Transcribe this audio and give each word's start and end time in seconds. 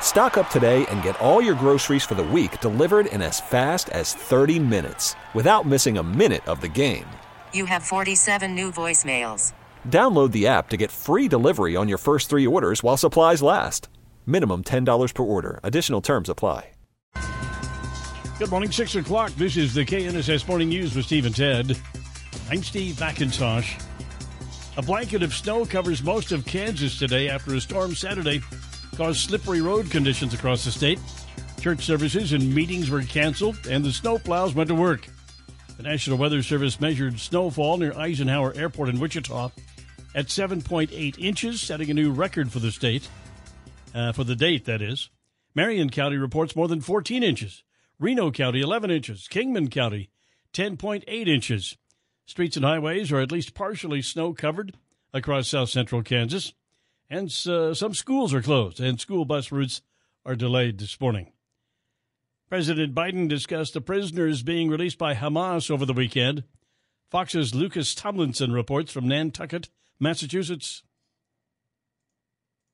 Stock 0.00 0.38
up 0.38 0.50
today 0.50 0.84
and 0.86 1.02
get 1.02 1.20
all 1.20 1.40
your 1.40 1.54
groceries 1.54 2.02
for 2.02 2.16
the 2.16 2.24
week 2.24 2.60
delivered 2.60 3.06
in 3.06 3.22
as 3.22 3.38
fast 3.40 3.88
as 3.90 4.14
30 4.14 4.58
minutes 4.58 5.14
without 5.34 5.66
missing 5.66 5.98
a 5.98 6.02
minute 6.02 6.44
of 6.48 6.60
the 6.60 6.68
game. 6.68 7.04
You 7.52 7.66
have 7.66 7.82
47 7.82 8.54
new 8.54 8.72
voicemails. 8.72 9.52
Download 9.86 10.32
the 10.32 10.46
app 10.46 10.70
to 10.70 10.76
get 10.76 10.90
free 10.90 11.28
delivery 11.28 11.76
on 11.76 11.88
your 11.88 11.98
first 11.98 12.30
three 12.30 12.46
orders 12.46 12.82
while 12.82 12.96
supplies 12.96 13.42
last. 13.42 13.88
Minimum 14.26 14.64
$10 14.64 15.14
per 15.14 15.22
order. 15.22 15.60
Additional 15.62 16.00
terms 16.00 16.28
apply. 16.28 16.70
Good 18.38 18.50
morning, 18.50 18.70
6 18.70 18.94
o'clock. 18.94 19.32
This 19.32 19.56
is 19.56 19.74
the 19.74 19.84
KNSS 19.84 20.46
Morning 20.46 20.68
News 20.68 20.94
with 20.94 21.06
Steve 21.06 21.26
and 21.26 21.34
Ted. 21.34 21.76
I'm 22.50 22.62
Steve 22.62 22.94
McIntosh. 22.94 23.82
A 24.76 24.82
blanket 24.82 25.24
of 25.24 25.34
snow 25.34 25.66
covers 25.66 26.04
most 26.04 26.30
of 26.30 26.46
Kansas 26.46 26.96
today 26.96 27.28
after 27.28 27.56
a 27.56 27.60
storm 27.60 27.96
Saturday 27.96 28.40
caused 28.98 29.20
slippery 29.20 29.60
road 29.60 29.88
conditions 29.92 30.34
across 30.34 30.64
the 30.64 30.72
state. 30.72 30.98
Church 31.60 31.84
services 31.84 32.32
and 32.32 32.52
meetings 32.52 32.90
were 32.90 33.02
canceled, 33.02 33.56
and 33.70 33.84
the 33.84 33.90
snowplows 33.90 34.56
went 34.56 34.66
to 34.70 34.74
work. 34.74 35.06
The 35.76 35.84
National 35.84 36.18
Weather 36.18 36.42
Service 36.42 36.80
measured 36.80 37.20
snowfall 37.20 37.76
near 37.76 37.92
Eisenhower 37.92 38.52
Airport 38.56 38.88
in 38.88 38.98
Wichita 38.98 39.52
at 40.16 40.26
7.8 40.26 41.16
inches, 41.16 41.60
setting 41.60 41.92
a 41.92 41.94
new 41.94 42.10
record 42.10 42.50
for 42.50 42.58
the 42.58 42.72
state, 42.72 43.08
uh, 43.94 44.10
for 44.10 44.24
the 44.24 44.34
date, 44.34 44.64
that 44.64 44.82
is. 44.82 45.10
Marion 45.54 45.90
County 45.90 46.16
reports 46.16 46.56
more 46.56 46.66
than 46.66 46.80
14 46.80 47.22
inches. 47.22 47.62
Reno 48.00 48.32
County, 48.32 48.60
11 48.60 48.90
inches. 48.90 49.28
Kingman 49.28 49.70
County, 49.70 50.10
10.8 50.52 51.04
inches. 51.28 51.76
Streets 52.26 52.56
and 52.56 52.64
highways 52.64 53.12
are 53.12 53.20
at 53.20 53.30
least 53.30 53.54
partially 53.54 54.02
snow 54.02 54.34
covered 54.34 54.74
across 55.14 55.46
south 55.46 55.68
central 55.68 56.02
Kansas. 56.02 56.52
And 57.10 57.34
uh, 57.46 57.72
some 57.74 57.94
schools 57.94 58.34
are 58.34 58.42
closed, 58.42 58.80
and 58.80 59.00
school 59.00 59.24
bus 59.24 59.50
routes 59.50 59.82
are 60.26 60.36
delayed 60.36 60.78
this 60.78 61.00
morning. 61.00 61.32
President 62.48 62.94
Biden 62.94 63.28
discussed 63.28 63.74
the 63.74 63.80
prisoners 63.80 64.42
being 64.42 64.68
released 64.68 64.98
by 64.98 65.14
Hamas 65.14 65.70
over 65.70 65.86
the 65.86 65.92
weekend. 65.92 66.44
Fox's 67.10 67.54
Lucas 67.54 67.94
Tomlinson 67.94 68.52
reports 68.52 68.92
from 68.92 69.08
Nantucket, 69.08 69.70
Massachusetts. 69.98 70.82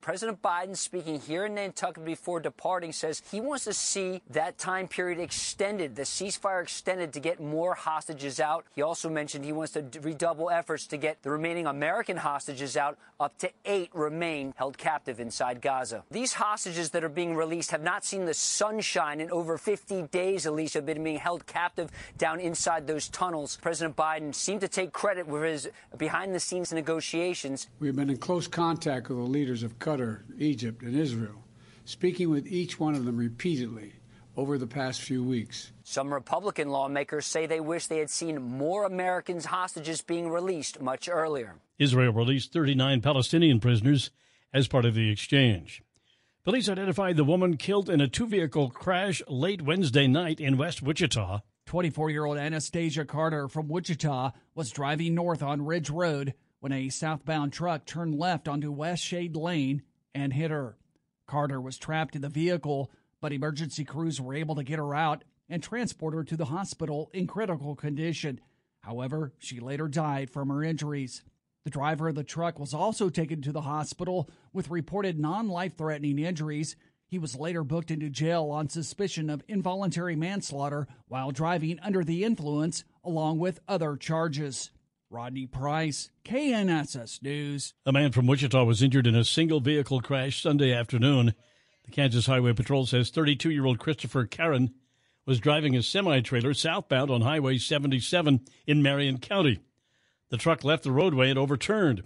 President 0.05 0.43
Biden, 0.43 0.77
speaking 0.77 1.19
here 1.19 1.47
in 1.47 1.55
Nantucket 1.55 2.05
before 2.05 2.39
departing, 2.39 2.93
says 2.93 3.23
he 3.31 3.41
wants 3.41 3.65
to 3.65 3.73
see 3.73 4.21
that 4.29 4.59
time 4.59 4.87
period 4.87 5.19
extended, 5.19 5.97
the 5.97 6.03
ceasefire 6.03 6.63
extended 6.63 7.15
to 7.15 7.21
get 7.21 7.41
more 7.41 7.73
hostages 7.73 8.39
out. 8.39 8.67
He 8.75 8.83
also 8.83 9.09
mentioned 9.09 9.47
he 9.47 9.53
wants 9.53 9.73
to 9.73 9.87
redouble 10.03 10.51
efforts 10.51 10.87
to 10.89 10.99
get 10.99 11.23
the 11.23 11.31
remaining 11.31 11.67
American 11.67 12.19
hostages 12.19 12.77
out. 12.77 12.99
Up 13.19 13.39
to 13.39 13.51
eight 13.65 13.89
remain 13.95 14.53
held 14.57 14.77
captive 14.77 15.21
inside 15.21 15.63
Gaza. 15.63 16.05
These 16.11 16.35
hostages 16.35 16.91
that 16.91 17.03
are 17.03 17.09
being 17.09 17.35
released 17.35 17.71
have 17.71 17.83
not 17.83 18.05
seen 18.05 18.27
the 18.27 18.35
sunshine 18.35 19.23
in 19.23 19.31
over 19.31 19.57
50 19.57 20.03
days, 20.09 20.45
least, 20.45 20.75
have 20.75 20.85
been 20.85 21.03
being 21.03 21.19
held 21.19 21.47
captive 21.47 21.91
down 22.19 22.41
inside 22.41 22.87
those 22.87 23.09
tunnels. 23.09 23.57
President 23.63 23.97
Biden 23.97 24.35
seemed 24.35 24.61
to 24.61 24.69
take 24.69 24.93
credit 24.93 25.27
for 25.27 25.45
his 25.45 25.71
behind 25.97 26.35
the 26.35 26.41
scenes 26.41 26.75
negotiations. 26.75 27.69
We've 27.81 27.97
been 27.97 28.11
in 28.11 28.19
close 28.19 28.47
contact 28.47 29.09
with 29.09 29.17
the 29.17 29.25
leaders 29.25 29.63
of. 29.63 29.73
Qatar, 29.95 30.23
Egypt, 30.39 30.83
and 30.83 30.97
Israel, 30.97 31.45
speaking 31.85 32.31
with 32.31 32.47
each 32.47 32.81
one 32.81 32.95
of 32.95 33.05
them 33.05 33.17
repeatedly 33.17 33.93
over 34.37 34.59
the 34.59 34.67
past 34.67 35.01
few 35.01 35.23
weeks. 35.23 35.73
Some 35.85 36.13
Republican 36.13 36.69
lawmakers 36.71 37.27
say 37.27 37.47
they 37.47 37.61
wish 37.61 37.87
they 37.87 37.99
had 37.99 38.11
seen 38.11 38.43
more 38.43 38.85
Americans 38.85 39.45
hostages 39.45 40.03
being 40.03 40.29
released 40.29 40.81
much 40.81 41.09
earlier. 41.09 41.57
Israel 41.79 42.13
released 42.13 42.53
39 42.53 43.01
Palestinian 43.01 43.61
prisoners 43.61 44.11
as 44.53 44.67
part 44.67 44.85
of 44.85 44.95
the 44.95 45.11
exchange. 45.11 45.83
Police 46.43 46.69
identified 46.69 47.17
the 47.17 47.25
woman 47.25 47.57
killed 47.57 47.89
in 47.89 48.01
a 48.01 48.09
two 48.09 48.27
vehicle 48.27 48.71
crash 48.71 49.23
late 49.29 49.63
Wednesday 49.63 50.07
night 50.07 50.41
in 50.41 50.59
West 50.59 50.83
Wichita. 50.83 51.41
24 51.67 52.11
year 52.11 52.25
old 52.25 52.37
Anastasia 52.37 53.05
Carter 53.05 53.49
from 53.49 53.69
Wichita 53.69 54.33
was 54.55 54.71
driving 54.71 55.15
north 55.15 55.43
on 55.43 55.65
Ridge 55.65 55.89
Road 55.89 56.35
when 56.65 56.73
a 56.73 56.89
southbound 56.89 57.53
truck 57.53 57.85
turned 57.85 58.19
left 58.19 58.49
onto 58.49 58.73
West 58.73 59.05
Shade 59.05 59.37
Lane 59.37 59.83
and 60.15 60.33
hit 60.33 60.51
her. 60.51 60.79
Carter 61.27 61.61
was 61.61 61.77
trapped 61.77 62.17
in 62.17 62.23
the 62.23 62.29
vehicle, 62.31 62.91
but 63.21 63.35
emergency 63.35 63.85
crews 63.85 64.19
were 64.19 64.33
able 64.33 64.55
to 64.55 64.65
get 64.65 64.79
her 64.79 64.95
out 64.95 65.25
and 65.47 65.63
transport 65.63 66.15
her 66.15 66.25
to 66.25 66.39
the 66.39 66.47
hospital 66.47 67.11
in 67.13 67.27
critical 67.27 67.77
condition. 67.77 68.41
However, 68.81 69.35
she 69.39 69.61
later 69.61 69.89
died 69.89 70.31
from 70.31 70.49
her 70.49 70.65
injuries. 70.65 71.23
The 71.65 71.71
driver 71.71 72.09
of 72.09 72.15
the 72.15 72.25
truck 72.25 72.59
was 72.59 72.73
also 72.73 73.11
taken 73.11 73.43
to 73.43 73.53
the 73.53 73.61
hospital 73.61 74.31
with 74.55 74.71
reported 74.71 75.19
non 75.19 75.49
life 75.49 75.77
threatening 75.77 76.19
injuries. 76.19 76.77
He 77.07 77.19
was 77.19 77.37
later 77.37 77.63
booked 77.63 77.91
into 77.91 78.09
jail 78.09 78.45
on 78.51 78.71
suspicion 78.71 79.29
of 79.29 79.45
involuntary 79.49 80.17
manslaughter 80.17 80.89
while 81.09 81.31
driving 81.31 81.79
under 81.81 82.03
the 82.03 82.25
influence, 82.25 82.85
along 83.05 83.39
with 83.39 83.61
other 83.69 83.99
charges. 83.99 84.71
Rodney 85.15 85.47
Price, 85.47 86.11
KNSS 86.25 87.23
News. 87.23 87.73
A 87.87 87.93
man 87.93 88.11
from 88.11 88.27
Wichita 88.27 88.65
was 88.65 88.83
injured 88.83 89.07
in 89.07 89.15
a 89.15 89.23
single 89.23 89.61
vehicle 89.61 90.01
crash 90.01 90.43
Sunday 90.43 90.73
afternoon. 90.73 91.35
The 91.85 91.93
Kansas 91.93 92.27
Highway 92.27 92.53
Patrol 92.53 92.85
says 92.85 93.11
32 93.11 93.51
year 93.51 93.65
old 93.65 93.79
Christopher 93.79 94.27
Karen 94.27 94.75
was 95.25 95.39
driving 95.39 95.77
a 95.77 95.85
semi 95.85 96.19
trailer 96.21 96.53
southbound 96.53 97.13
on 97.13 97.21
Highway 97.21 97.59
77 97.59 98.41
in 98.67 98.83
Marion 98.83 99.19
County. 99.19 99.61
The 100.31 100.37
truck 100.37 100.65
left 100.65 100.83
the 100.83 100.91
roadway 100.91 101.31
and 101.31 101.39
overturned. 101.39 102.03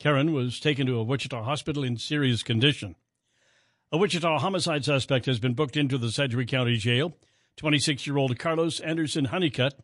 Karen 0.00 0.32
was 0.32 0.58
taken 0.58 0.88
to 0.88 0.98
a 0.98 1.04
Wichita 1.04 1.44
hospital 1.44 1.84
in 1.84 1.98
serious 1.98 2.42
condition. 2.42 2.96
A 3.92 3.96
Wichita 3.96 4.40
homicide 4.40 4.84
suspect 4.84 5.26
has 5.26 5.38
been 5.38 5.54
booked 5.54 5.76
into 5.76 5.98
the 5.98 6.10
Sedgwick 6.10 6.48
County 6.48 6.78
Jail. 6.78 7.16
26 7.58 8.08
year 8.08 8.16
old 8.16 8.36
Carlos 8.40 8.80
Anderson 8.80 9.26
Honeycutt 9.26 9.74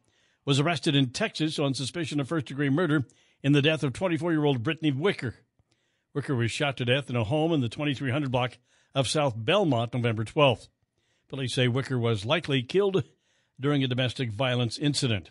was 0.45 0.61
arrested 0.61 0.95
in 0.95 1.11
Texas 1.11 1.59
on 1.59 1.75
suspicion 1.75 2.21
of 2.21 2.28
first 2.28 2.47
degree 2.47 2.71
murder 2.71 3.06
in 3.43 3.53
the 3.53 3.62
death 3.62 3.83
of 3.83 3.93
24 3.93 4.33
year 4.33 4.45
old 4.45 4.62
Brittany 4.62 4.91
Wicker. 4.91 5.34
Wicker 6.15 6.34
was 6.34 6.51
shot 6.51 6.77
to 6.77 6.84
death 6.84 7.09
in 7.09 7.17
a 7.17 7.25
home 7.25 7.53
in 7.53 7.61
the 7.61 7.69
2300 7.69 8.31
block 8.31 8.59
of 8.95 9.09
South 9.09 9.34
Belmont 9.37 9.95
November 9.95 10.25
12th. 10.25 10.69
Police 11.29 11.55
say 11.55 11.69
Wicker 11.69 11.99
was 11.99 12.25
likely 12.25 12.62
killed 12.62 13.05
during 13.61 13.84
a 13.84 13.89
domestic 13.89 14.33
violence 14.33 14.79
incident. 14.79 15.31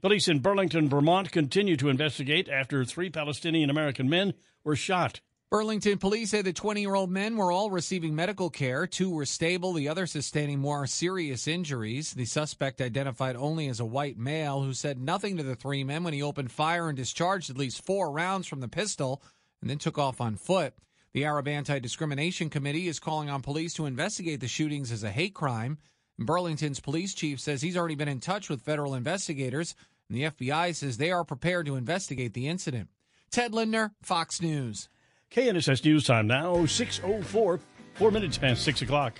Police 0.00 0.26
in 0.26 0.40
Burlington, 0.40 0.88
Vermont 0.88 1.30
continue 1.30 1.76
to 1.76 1.88
investigate 1.88 2.48
after 2.48 2.84
three 2.84 3.10
Palestinian 3.10 3.70
American 3.70 4.08
men 4.08 4.34
were 4.64 4.74
shot. 4.74 5.20
Burlington 5.52 5.98
police 5.98 6.30
say 6.30 6.40
the 6.40 6.54
20 6.54 6.80
year 6.80 6.94
old 6.94 7.10
men 7.10 7.36
were 7.36 7.52
all 7.52 7.70
receiving 7.70 8.14
medical 8.14 8.48
care. 8.48 8.86
Two 8.86 9.10
were 9.10 9.26
stable, 9.26 9.74
the 9.74 9.86
other 9.86 10.06
sustaining 10.06 10.58
more 10.58 10.86
serious 10.86 11.46
injuries. 11.46 12.14
The 12.14 12.24
suspect, 12.24 12.80
identified 12.80 13.36
only 13.36 13.68
as 13.68 13.78
a 13.78 13.84
white 13.84 14.16
male, 14.16 14.62
who 14.62 14.72
said 14.72 14.98
nothing 14.98 15.36
to 15.36 15.42
the 15.42 15.54
three 15.54 15.84
men 15.84 16.04
when 16.04 16.14
he 16.14 16.22
opened 16.22 16.50
fire 16.50 16.88
and 16.88 16.96
discharged 16.96 17.50
at 17.50 17.58
least 17.58 17.84
four 17.84 18.10
rounds 18.10 18.46
from 18.46 18.60
the 18.60 18.66
pistol 18.66 19.22
and 19.60 19.68
then 19.68 19.76
took 19.76 19.98
off 19.98 20.22
on 20.22 20.36
foot. 20.36 20.72
The 21.12 21.26
Arab 21.26 21.46
Anti 21.46 21.80
Discrimination 21.80 22.48
Committee 22.48 22.88
is 22.88 22.98
calling 22.98 23.28
on 23.28 23.42
police 23.42 23.74
to 23.74 23.84
investigate 23.84 24.40
the 24.40 24.48
shootings 24.48 24.90
as 24.90 25.02
a 25.02 25.10
hate 25.10 25.34
crime. 25.34 25.76
Burlington's 26.18 26.80
police 26.80 27.12
chief 27.12 27.38
says 27.38 27.60
he's 27.60 27.76
already 27.76 27.94
been 27.94 28.08
in 28.08 28.20
touch 28.20 28.48
with 28.48 28.62
federal 28.62 28.94
investigators, 28.94 29.74
and 30.08 30.16
the 30.16 30.30
FBI 30.30 30.74
says 30.74 30.96
they 30.96 31.10
are 31.10 31.24
prepared 31.24 31.66
to 31.66 31.76
investigate 31.76 32.32
the 32.32 32.48
incident. 32.48 32.88
Ted 33.30 33.52
Lindner, 33.52 33.92
Fox 34.00 34.40
News. 34.40 34.88
KNSS 35.34 35.82
News 35.82 36.04
Time 36.04 36.26
now, 36.26 36.56
6.04, 36.56 37.58
four 37.94 38.10
minutes 38.10 38.36
past 38.36 38.62
6 38.64 38.82
o'clock. 38.82 39.18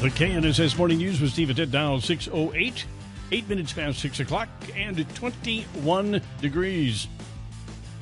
The 0.00 0.08
KNSS 0.10 0.76
Morning 0.76 0.98
News 0.98 1.20
with 1.20 1.30
Steve 1.30 1.56
at 1.56 1.68
now 1.70 1.98
6.08, 1.98 2.84
eight 3.30 3.48
minutes 3.48 3.72
past 3.72 4.00
6 4.00 4.18
o'clock, 4.18 4.48
and 4.74 5.08
21 5.14 6.20
degrees. 6.40 7.06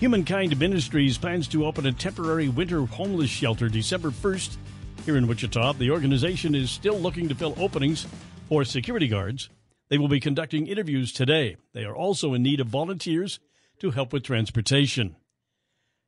Humankind 0.01 0.59
Ministries 0.59 1.19
plans 1.19 1.47
to 1.49 1.67
open 1.67 1.85
a 1.85 1.93
temporary 1.93 2.49
winter 2.49 2.87
homeless 2.87 3.29
shelter 3.29 3.69
December 3.69 4.11
1st 4.11 4.57
here 5.05 5.19
in 5.19 5.27
Wichita. 5.27 5.75
The 5.75 5.91
organization 5.91 6.55
is 6.55 6.71
still 6.71 6.99
looking 6.99 7.29
to 7.29 7.35
fill 7.35 7.55
openings 7.59 8.07
for 8.49 8.65
security 8.65 9.09
guards. 9.09 9.51
They 9.89 9.99
will 9.99 10.09
be 10.09 10.21
conducting 10.21 10.67
interviews 10.67 11.13
today. 11.13 11.57
They 11.73 11.85
are 11.85 11.95
also 11.95 12.35
in 12.35 12.43
need 12.43 12.61
of 12.61 12.67
volunteers 12.67 13.39
to 13.79 13.91
help 13.91 14.13
with 14.13 14.25
transportation. 14.25 15.17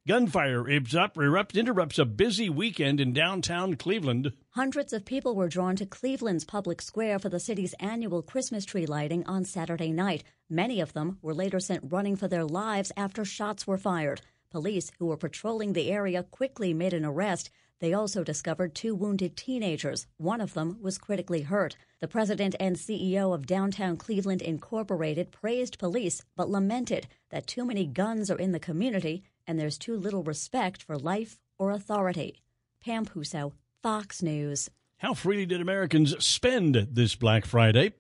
Gunfire 0.07 0.65
erupts, 0.65 1.55
interrupts 1.55 1.99
a 1.99 2.07
busy 2.07 2.49
weekend 2.49 2.99
in 2.99 3.13
downtown 3.13 3.75
Cleveland. 3.75 4.33
Hundreds 4.51 4.95
of 4.95 5.05
people 5.05 5.37
were 5.37 5.49
drawn 5.49 5.77
to 5.77 5.85
Cleveland's 5.85 6.47
public 6.47 6.81
square 6.81 7.19
for 7.19 7.29
the 7.29 7.39
city's 7.39 7.75
annual 7.75 8.23
Christmas 8.23 8.65
tree 8.65 8.87
lighting 8.87 9.23
on 9.27 9.45
Saturday 9.45 9.93
night. 9.93 10.25
Many 10.49 10.81
of 10.81 10.95
them 10.95 11.19
were 11.21 11.35
later 11.35 11.61
sent 11.61 11.93
running 11.93 12.17
for 12.17 12.27
their 12.27 12.47
lives 12.47 12.91
after 12.97 13.23
shots 13.25 13.67
were 13.67 13.77
fired. 13.77 14.23
Police 14.51 14.91
who 14.99 15.07
were 15.07 15.19
patrolling 15.19 15.75
the 15.75 15.91
area 15.91 16.23
quickly 16.23 16.73
made 16.73 16.95
an 16.95 17.05
arrest. 17.05 17.51
They 17.81 17.93
also 17.93 18.25
discovered 18.25 18.75
two 18.75 18.95
wounded 18.95 19.37
teenagers. 19.37 20.07
One 20.17 20.41
of 20.41 20.55
them 20.55 20.79
was 20.81 20.99
critically 20.99 21.43
hurt. 21.43 21.77
The 22.01 22.09
president 22.09 22.57
and 22.59 22.77
CEO 22.77 23.33
of 23.33 23.47
Downtown 23.47 23.97
Cleveland 23.97 24.43
Incorporated 24.43 25.31
praised 25.31 25.79
police 25.79 26.23
but 26.37 26.51
lamented 26.51 27.07
that 27.31 27.47
too 27.47 27.65
many 27.65 27.87
guns 27.87 28.31
are 28.31 28.39
in 28.39 28.53
the 28.53 28.59
community 28.59 29.23
and 29.47 29.59
there's 29.59 29.79
too 29.79 29.97
little 29.97 30.25
respect 30.25 30.83
for 30.83 30.99
life 30.99 31.39
or 31.57 31.71
authority. 31.71 32.43
Pam 32.85 33.07
Puso, 33.07 33.53
Fox 33.83 34.23
News. 34.23 34.71
How 34.99 35.15
freely 35.15 35.47
did 35.47 35.61
Americans 35.61 36.25
spend 36.25 36.75
this 36.91 37.15
Black 37.15 37.47
Friday? 37.47 37.93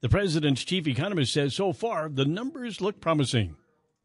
The 0.00 0.08
president's 0.08 0.62
chief 0.62 0.86
economist 0.86 1.32
says 1.32 1.54
so 1.54 1.72
far 1.72 2.08
the 2.08 2.24
numbers 2.24 2.80
look 2.80 3.00
promising. 3.00 3.56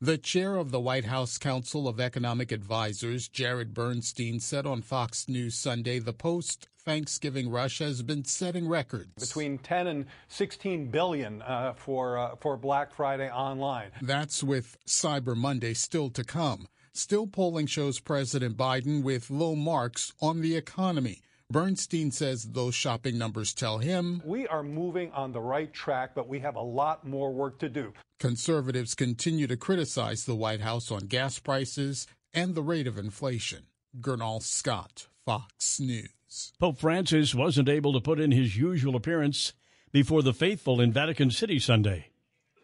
The 0.04 0.18
chair 0.18 0.56
of 0.56 0.72
the 0.72 0.80
White 0.80 1.06
House 1.06 1.38
Council 1.38 1.88
of 1.88 2.00
Economic 2.00 2.52
Advisers, 2.52 3.28
Jared 3.28 3.72
Bernstein, 3.76 4.40
said 4.40 4.66
on 4.66 4.82
Fox 4.82 5.30
News 5.30 5.54
Sunday 5.54 6.00
the 6.00 6.12
post 6.12 6.68
Thanksgiving 6.80 7.52
rush 7.52 7.78
has 7.78 8.02
been 8.02 8.26
setting 8.26 8.68
records. 8.68 9.28
Between 9.28 9.60
10 9.60 9.86
and 9.86 10.06
16 10.28 10.88
billion 10.88 11.44
uh, 11.44 11.74
for, 11.76 12.18
uh, 12.18 12.36
for 12.38 12.58
Black 12.58 12.92
Friday 12.92 13.30
online. 13.30 13.92
That's 14.02 14.44
with 14.44 14.76
Cyber 14.88 15.36
Monday 15.36 15.76
still 15.76 16.10
to 16.10 16.24
come. 16.24 16.68
Still, 16.94 17.28
polling 17.28 17.68
shows 17.68 18.00
President 18.00 18.58
Biden 18.58 19.04
with 19.04 19.30
low 19.30 19.54
marks 19.54 20.14
on 20.20 20.42
the 20.42 20.56
economy. 20.56 21.22
Bernstein 21.52 22.12
says 22.12 22.44
those 22.44 22.76
shopping 22.76 23.18
numbers 23.18 23.54
tell 23.54 23.80
him 23.80 24.22
we 24.26 24.48
are 24.48 24.64
moving 24.64 25.12
on 25.12 25.32
the 25.32 25.42
right 25.42 25.72
track, 25.74 26.12
but 26.16 26.28
we 26.28 26.40
have 26.40 26.56
a 26.56 26.62
lot 26.62 27.06
more 27.06 27.32
work 27.32 27.60
to 27.60 27.70
do. 27.70 27.94
Conservatives 28.20 28.96
continue 28.96 29.48
to 29.48 29.58
criticize 29.58 30.26
the 30.26 30.36
White 30.36 30.62
House 30.62 30.92
on 30.92 31.08
gas 31.08 31.40
prices 31.40 32.08
and 32.34 32.56
the 32.56 32.64
rate 32.64 32.88
of 32.88 32.98
inflation. 32.98 33.64
Gurnal 34.00 34.42
Scott, 34.42 35.08
Fox 35.26 35.80
News. 35.80 36.54
Pope 36.60 36.78
Francis 36.78 37.36
wasn't 37.36 37.68
able 37.68 37.92
to 37.94 38.00
put 38.00 38.20
in 38.20 38.32
his 38.32 38.56
usual 38.56 38.96
appearance 38.96 39.54
before 39.92 40.22
the 40.22 40.34
faithful 40.34 40.80
in 40.80 40.94
Vatican 40.94 41.30
City 41.30 41.60
Sunday. 41.60 42.08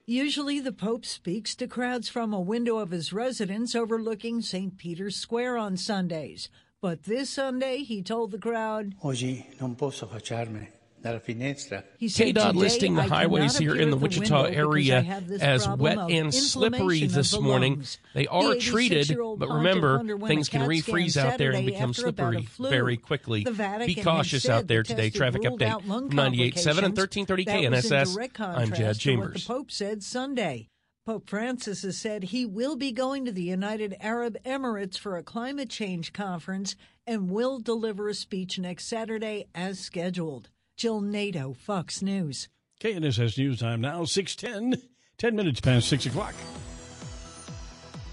Usually, 0.05 0.61
the 0.61 0.71
Pope 0.71 1.05
speaks 1.05 1.53
to 1.55 1.67
crowds 1.67 2.07
from 2.07 2.33
a 2.33 2.39
window 2.39 2.77
of 2.77 2.91
his 2.91 3.11
residence 3.11 3.75
overlooking 3.75 4.41
St. 4.41 4.77
Peter's 4.77 5.17
Square 5.17 5.57
on 5.57 5.75
Sundays. 5.75 6.47
But 6.79 7.03
this 7.03 7.31
Sunday, 7.31 7.79
he 7.79 8.03
told 8.03 8.29
the 8.29 8.37
crowd, 8.37 8.93
Oggi 9.03 9.47
non 9.59 9.75
posso 9.75 10.05
facciarmi 10.05 10.67
KDOT 11.03 12.53
listing 12.55 12.95
the 12.95 13.03
highways 13.03 13.57
here 13.57 13.75
in 13.75 13.89
the 13.89 13.97
Wichita 13.97 14.43
area 14.43 15.23
as 15.41 15.67
wet 15.67 15.97
and 15.97 16.33
slippery 16.33 17.07
this 17.07 17.39
morning. 17.39 17.83
They 18.13 18.27
are 18.27 18.55
treated, 18.55 19.17
but 19.37 19.49
remember, 19.49 20.03
things 20.27 20.49
can 20.49 20.69
refreeze 20.69 21.17
out 21.17 21.39
there 21.39 21.51
and 21.51 21.65
become 21.65 21.93
slippery 21.93 22.47
very 22.59 22.97
quickly. 22.97 23.43
Be 23.85 23.95
cautious 23.95 24.47
out 24.47 24.67
there 24.67 24.83
today. 24.83 25.09
Traffic 25.09 25.43
update 25.43 25.81
98.7 25.83 26.83
and 26.83 26.95
1330 26.95 27.45
KNSS. 27.45 28.39
I'm 28.39 28.71
Jed 28.71 28.99
Chambers. 28.99 29.47
the 29.47 29.53
Pope 29.53 29.71
said 29.71 30.03
Sunday. 30.03 30.69
Pope 31.07 31.29
Francis 31.29 31.83
has 31.83 31.97
said 31.97 32.21
he 32.21 32.45
will 32.45 32.75
be 32.75 32.91
going 32.91 33.23
to 33.23 33.31
the 33.31 33.43
United 33.43 33.95
Arab 34.01 34.35
Emirates 34.45 34.97
for 34.97 35.15
a 35.15 35.23
climate 35.23 35.69
change 35.69 36.11
conference 36.11 36.75
and 37.05 37.31
will 37.31 37.59
deliver 37.59 38.09
a 38.09 38.13
speech 38.13 38.59
next 38.59 38.89
Saturday 38.89 39.45
as 39.55 39.79
scheduled. 39.79 40.49
Jill 40.75 40.99
Nato, 40.99 41.53
Fox 41.53 42.01
News. 42.01 42.49
KNSS 42.81 43.37
News 43.37 43.61
Time 43.61 43.79
now, 43.79 44.03
610, 44.03 44.81
10 45.17 45.33
minutes 45.33 45.61
past 45.61 45.87
6 45.87 46.07
o'clock. 46.07 46.35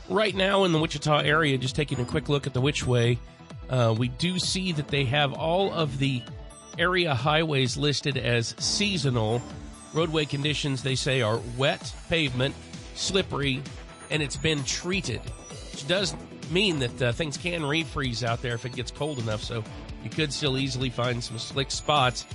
Right 0.09 0.37
now 0.37 0.63
in 0.63 0.71
the 0.71 0.79
Wichita 0.79 1.19
area, 1.19 1.59
just 1.59 1.75
taking 1.75 1.99
a 1.99 2.05
quick 2.05 2.29
look 2.29 2.47
at 2.47 2.55
the 2.55 2.61
Whichway, 2.61 3.19
uh, 3.71 3.93
we 3.99 4.07
do 4.07 4.39
see 4.39 4.71
that 4.71 4.87
they 4.87 5.05
have 5.05 5.33
all 5.33 5.73
of 5.73 5.99
the 5.99 6.23
area 6.79 7.13
highways 7.13 7.77
listed 7.77 8.17
as 8.17 8.55
seasonal. 8.61 9.43
Roadway 9.93 10.27
conditions, 10.27 10.85
they 10.85 10.95
say, 10.95 11.23
are 11.23 11.41
wet 11.57 11.93
pavement, 12.09 12.55
slippery, 12.95 13.63
and 14.11 14.23
it's 14.23 14.37
been 14.37 14.63
treated, 14.65 15.21
which 15.73 15.87
does 15.87 16.15
mean 16.51 16.79
that 16.81 17.03
uh, 17.03 17.13
things 17.13 17.37
can 17.37 17.63
refreeze 17.63 18.23
out 18.23 18.43
there 18.43 18.55
if 18.55 18.65
it 18.65 18.75
gets 18.75 18.91
cold 18.91 19.19
enough. 19.19 19.43
So 19.43 19.65
you 20.03 20.11
could 20.11 20.33
still 20.33 20.59
easily 20.59 20.91
find 20.91 21.23
some 21.23 21.39
slick 21.39 21.71
spots 21.71 22.27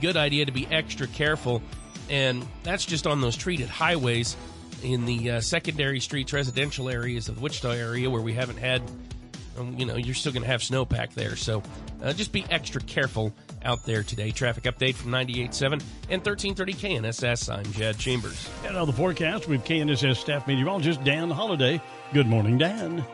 good 0.00 0.16
idea 0.16 0.44
to 0.46 0.52
be 0.52 0.66
extra 0.70 1.06
careful. 1.08 1.62
And 2.08 2.46
that's 2.62 2.84
just 2.84 3.06
on 3.06 3.20
those 3.20 3.36
treated 3.36 3.68
highways 3.68 4.36
in 4.82 5.06
the 5.06 5.32
uh, 5.32 5.40
secondary 5.40 6.00
streets, 6.00 6.32
residential 6.32 6.88
areas 6.88 7.28
of 7.28 7.36
the 7.36 7.40
Wichita 7.40 7.70
area 7.72 8.08
where 8.10 8.22
we 8.22 8.34
haven't 8.34 8.58
had, 8.58 8.82
um, 9.58 9.76
you 9.78 9.86
know, 9.86 9.96
you're 9.96 10.14
still 10.14 10.32
going 10.32 10.42
to 10.42 10.48
have 10.48 10.60
snowpack 10.60 11.14
there. 11.14 11.36
So 11.36 11.62
uh, 12.02 12.12
just 12.12 12.32
be 12.32 12.44
extra 12.50 12.80
careful 12.82 13.32
out 13.66 13.84
there 13.84 14.02
today. 14.02 14.30
Traffic 14.30 14.64
update 14.64 14.94
from 14.94 15.10
98.7 15.10 15.72
and 16.08 16.24
1330 16.24 16.72
KNSS. 16.72 17.52
I'm 17.52 17.70
Jed 17.72 17.98
Chambers. 17.98 18.48
And 18.64 18.76
on 18.76 18.86
the 18.86 18.92
forecast 18.92 19.48
with 19.48 19.64
KNSS 19.64 20.16
staff 20.16 20.46
meteorologist 20.46 21.04
Dan 21.04 21.30
Holliday. 21.30 21.80
Good 22.14 22.28
morning, 22.28 22.56
Dan. 22.56 23.04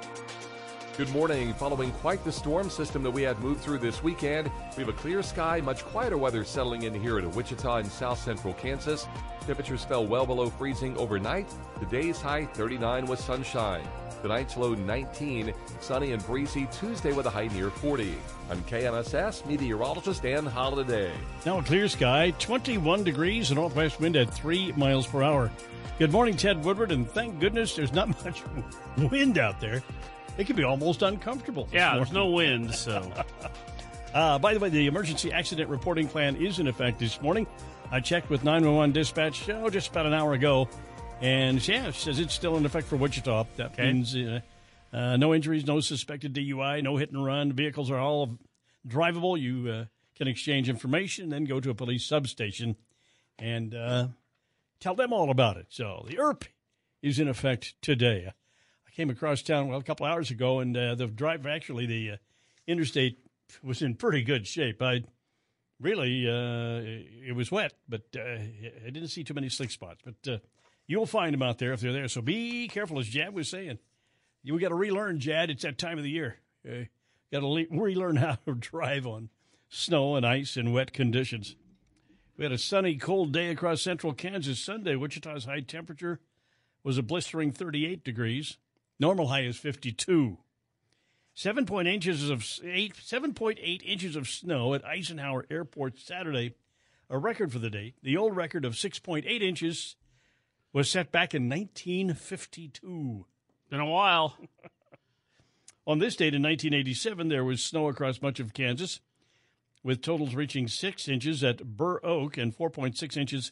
Good 0.99 1.09
morning. 1.09 1.55
Following 1.55 1.91
quite 1.91 2.23
the 2.23 2.31
storm 2.31 2.69
system 2.69 3.03
that 3.03 3.11
we 3.11 3.23
had 3.23 3.41
moved 3.41 3.63
through 3.63 3.79
this 3.79 4.03
weekend, 4.03 4.51
we 4.77 4.83
have 4.85 4.91
a 4.91 4.93
clear 4.93 5.23
sky, 5.23 5.59
much 5.63 5.87
quieter 5.87 6.19
weather 6.19 6.45
settling 6.45 6.83
in 6.83 6.93
here 6.93 7.19
at 7.19 7.35
Wichita 7.35 7.79
and 7.79 7.91
south 7.91 8.23
central 8.23 8.53
Kansas. 8.53 9.07
Temperatures 9.47 9.85
fell 9.85 10.07
well 10.07 10.27
below 10.27 10.51
freezing 10.51 10.95
overnight. 10.99 11.51
The 11.81 11.87
day's 11.87 12.21
high 12.21 12.45
39 12.45 13.07
with 13.07 13.19
sunshine. 13.19 13.89
The 14.23 14.29
night's 14.29 14.57
low 14.57 14.75
19, 14.75 15.53
sunny 15.81 16.13
and 16.13 16.25
breezy 16.25 16.69
Tuesday 16.71 17.13
with 17.13 17.27
a 17.27 17.31
high 17.31 17.49
near 17.49 17.71
40. 17.71 18.15
I'm 18.51 18.63
KNSS 18.63 19.45
meteorologist 19.47 20.23
Dan 20.23 20.47
Holiday. 20.47 21.13
Now 21.45 21.59
a 21.59 21.63
clear 21.63 21.89
sky, 21.89 22.33
21 22.39 23.05
degrees, 23.05 23.51
and 23.51 23.59
northwest 23.59 24.01
wind 24.01 24.17
at 24.17 24.33
3 24.33 24.73
miles 24.73 25.07
per 25.07 25.23
hour. 25.23 25.51
Good 25.99 26.13
morning, 26.13 26.37
Ted 26.37 26.65
Woodward, 26.65 26.93
and 26.93 27.09
thank 27.11 27.41
goodness 27.41 27.75
there's 27.75 27.93
not 27.93 28.09
much 28.25 28.43
wind 29.11 29.39
out 29.39 29.61
there 29.61 29.83
it 30.39 30.47
could 30.47 30.57
be 30.57 30.65
almost 30.65 31.03
uncomfortable. 31.03 31.69
Yeah, 31.73 31.97
there's 31.97 32.13
no 32.13 32.27
wind, 32.27 32.75
so. 32.75 33.11
uh, 34.15 34.39
by 34.39 34.55
the 34.55 34.61
way, 34.61 34.69
the 34.69 34.87
emergency 34.87 35.33
accident 35.33 35.69
reporting 35.69 36.09
plan 36.09 36.37
is 36.37 36.59
in 36.59 36.67
effect 36.69 36.99
this 36.99 37.21
morning. 37.21 37.47
I 37.91 38.01
checked 38.01 38.31
with 38.31 38.43
911 38.43 38.93
dispatch 38.93 39.49
oh, 39.51 39.69
just 39.69 39.91
about 39.91 40.07
an 40.07 40.15
hour 40.15 40.33
ago, 40.33 40.69
and 41.23 41.67
yeah, 41.67 41.89
it 41.89 41.95
says 41.95 42.19
it's 42.19 42.35
still 42.35 42.57
in 42.57 42.67
effect 42.67 42.89
for 42.89 42.97
Wichita. 42.97 43.47
That 43.57 43.73
okay. 43.73 43.93
means 43.93 44.15
uh, 44.15 44.41
uh, 44.93 45.17
no 45.17 45.35
injuries, 45.35 45.67
no 45.67 45.81
suspected 45.81 46.35
DUI, 46.35 46.83
no 46.83 46.97
hit 46.97 47.11
and 47.11 47.25
run. 47.25 47.53
Vehicles 47.53 47.91
are 47.91 47.99
all 47.99 48.39
drivable. 48.87 49.41
You 49.41 49.71
uh, 49.71 49.85
can 50.17 50.29
exchange 50.29 50.69
information, 50.69 51.31
then 51.31 51.45
go 51.45 51.61
to 51.61 51.71
a 51.71 51.75
police 51.75 52.05
substation 52.05 52.77
and 53.39 53.75
uh, 53.75 54.09
tell 54.81 54.95
them 54.95 55.13
all 55.13 55.31
about 55.31 55.57
it. 55.57 55.67
So 55.71 56.05
the 56.09 56.19
ERP 56.19 56.45
is 57.01 57.19
in 57.19 57.29
effect 57.29 57.75
today 57.81 58.33
I 58.93 58.95
came 58.95 59.11
across 59.11 59.43
town 59.43 59.69
well 59.69 59.79
a 59.79 59.83
couple 59.83 60.05
hours 60.05 60.31
ago, 60.31 60.61
and 60.61 60.77
uh, 60.77 60.95
the 60.95 61.07
drive 61.07 61.47
actually 61.47 61.87
the 61.87 62.11
uh, 62.13 62.17
interstate 62.67 63.19
was 63.63 63.81
in 63.81 63.95
pretty 63.95 64.23
good 64.23 64.47
shape. 64.47 64.83
I 64.83 65.05
really 65.81 66.29
uh, 66.29 66.83
it 67.27 67.35
was 67.35 67.51
wet, 67.51 67.73
but 67.89 68.03
uh, 68.15 68.21
I 68.21 68.91
didn't 68.91 69.09
see 69.09 69.25
too 69.25 69.35
many 69.35 69.49
slick 69.49 69.71
spots. 69.71 70.03
But 70.05 70.33
uh, 70.33 70.39
you'll 70.87 71.07
find 71.07 71.35
them 71.35 71.43
out 71.43 71.59
there 71.59 71.73
if 71.73 71.81
they're 71.81 71.93
there. 71.93 72.09
So 72.09 72.21
be 72.21 72.69
careful, 72.69 72.99
as 72.99 73.09
Jad 73.09 73.35
was 73.35 73.49
saying. 73.49 73.79
We 74.45 74.59
got 74.59 74.71
to 74.71 74.75
relearn, 74.75 75.21
Jad. 75.21 75.51
It's 75.51 75.63
that 75.63 75.79
time 75.79 75.99
of 75.99 76.05
the 76.05 76.11
year. 76.11 76.37
Uh, 76.69 76.85
got 77.33 77.41
to 77.41 77.47
le- 77.47 77.67
relearn 77.71 78.17
how 78.17 78.39
to 78.47 78.55
drive 78.55 79.07
on 79.07 79.31
snow 79.69 80.17
and 80.17 80.27
ice 80.27 80.57
and 80.57 80.73
wet 80.73 80.93
conditions. 80.93 81.57
We 82.37 82.45
had 82.45 82.53
a 82.53 82.59
sunny, 82.59 82.97
cold 82.97 83.33
day 83.33 83.51
across 83.51 83.83
central 83.83 84.13
Kansas 84.13 84.59
Sunday. 84.59 84.97
Wichita's 84.97 85.45
high 85.45 85.61
temperature 85.61 86.21
was 86.83 86.99
a 86.99 87.03
blistering 87.03 87.53
38 87.53 88.05
degrees. 88.05 88.59
Normal 88.99 89.29
high 89.29 89.43
is 89.43 89.57
52. 89.57 90.39
7.8 91.37 91.87
inches 91.87 92.29
of 92.29 92.45
8, 92.63 92.95
7.8 92.95 93.83
inches 93.85 94.17
of 94.17 94.29
snow 94.29 94.75
at 94.75 94.85
Eisenhower 94.85 95.47
Airport 95.51 95.99
Saturday, 95.99 96.55
a 97.09 97.19
record 97.19 97.53
for 97.53 97.59
the 97.59 97.71
day. 97.71 97.95
The 98.03 98.17
old 98.17 98.37
record 98.37 98.65
of 98.65 98.75
6.8 98.75 99.25
inches 99.41 99.97
was 100.73 100.91
set 100.91 101.13
back 101.13 101.35
in 101.35 101.49
1952. 101.49 103.27
Been 103.71 103.81
a 103.81 103.87
while. 103.87 104.37
On 105.87 105.99
this 105.99 106.15
date 106.15 106.35
in 106.35 106.43
1987, 106.43 107.29
there 107.29 107.45
was 107.45 107.63
snow 107.63 107.89
across 107.89 108.23
much 108.23 108.39
of 108.39 108.55
Kansas, 108.55 109.01
with 109.83 110.01
totals 110.01 110.35
reaching 110.35 110.69
six 110.69 111.09
inches 111.09 111.43
at 111.43 111.77
Burr 111.77 111.99
Oak 112.05 112.37
and 112.37 112.57
4.6 112.57 113.17
inches 113.17 113.51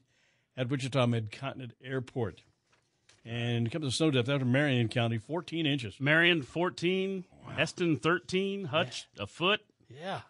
at 0.56 0.68
Wichita 0.68 1.06
Mid-Continent 1.06 1.72
Airport. 1.82 2.42
And 3.24 3.66
it 3.66 3.70
comes 3.70 3.84
to 3.84 3.90
snow 3.90 4.10
depth 4.10 4.28
out 4.28 4.40
of 4.40 4.46
Marion 4.46 4.88
County, 4.88 5.18
14 5.18 5.66
inches. 5.66 6.00
Marion 6.00 6.42
14, 6.42 7.24
Hesston 7.56 8.00
13, 8.00 8.66
Hutch 8.66 9.08
a 9.18 9.26
foot. 9.26 9.60
Yeah. 9.88 10.20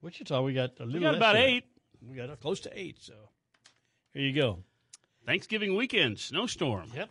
Wichita, 0.00 0.42
we 0.42 0.54
got 0.54 0.80
a 0.80 0.84
little. 0.84 1.00
We 1.00 1.06
got 1.06 1.14
about 1.16 1.34
that. 1.34 1.44
eight. 1.44 1.64
We 2.08 2.16
got 2.16 2.40
close 2.40 2.60
to 2.60 2.70
eight. 2.78 2.98
So 3.00 3.14
here 4.14 4.22
you 4.22 4.32
go. 4.32 4.60
Thanksgiving 5.28 5.76
weekend, 5.76 6.18
snowstorm. 6.18 6.90
Yep. 6.96 7.10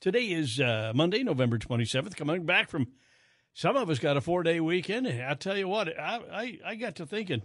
Today 0.00 0.26
is 0.26 0.60
uh, 0.60 0.92
Monday, 0.94 1.24
November 1.24 1.58
27th. 1.58 2.14
Coming 2.14 2.46
back 2.46 2.70
from, 2.70 2.86
some 3.52 3.74
of 3.74 3.90
us 3.90 3.98
got 3.98 4.16
a 4.16 4.20
four 4.20 4.44
day 4.44 4.60
weekend. 4.60 5.08
I 5.08 5.34
tell 5.34 5.56
you 5.56 5.66
what, 5.66 5.88
I, 5.98 6.20
I, 6.32 6.58
I 6.64 6.74
got 6.76 6.94
to 6.96 7.06
thinking, 7.06 7.42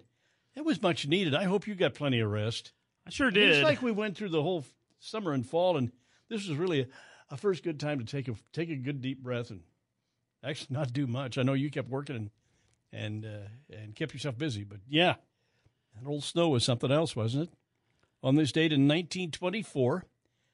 it 0.54 0.64
was 0.64 0.80
much 0.84 1.08
needed. 1.08 1.34
I 1.34 1.46
hope 1.46 1.66
you 1.66 1.74
got 1.74 1.96
plenty 1.96 2.20
of 2.20 2.30
rest. 2.30 2.74
I 3.08 3.10
sure 3.10 3.32
did. 3.32 3.50
It's 3.50 3.64
like 3.64 3.82
we 3.82 3.92
went 3.92 4.16
through 4.16 4.30
the 4.30 4.44
whole 4.44 4.64
summer 5.00 5.34
and 5.34 5.44
fall, 5.44 5.78
and 5.78 5.92
this 6.30 6.48
was 6.48 6.60
really 6.60 6.82
a, 6.82 6.88
a 7.32 7.36
first 7.36 7.64
good 7.64 7.80
time 7.80 7.98
to 7.98 8.06
take 8.06 8.28
a 8.28 8.36
take 8.54 8.70
a 8.70 8.76
good 8.76 9.02
deep 9.02 9.24
breath 9.24 9.50
and 9.50 9.62
actually 10.44 10.76
not 10.76 10.94
do 10.94 11.08
much. 11.08 11.40
I 11.40 11.42
know 11.42 11.54
you 11.54 11.72
kept 11.72 11.90
working 11.90 12.16
and 12.16 12.30
and 12.94 13.26
uh, 13.26 13.76
and 13.76 13.96
kept 13.96 14.14
yourself 14.14 14.38
busy, 14.38 14.64
but 14.64 14.82
yeah, 14.88 15.16
that 16.00 16.08
old 16.08 16.24
snow 16.24 16.50
was 16.50 16.64
something 16.64 16.92
else, 16.92 17.16
wasn't 17.16 17.50
it? 17.50 17.54
On 18.26 18.34
this 18.34 18.52
date 18.52 18.74
in 18.74 18.88
1924, 18.88 20.04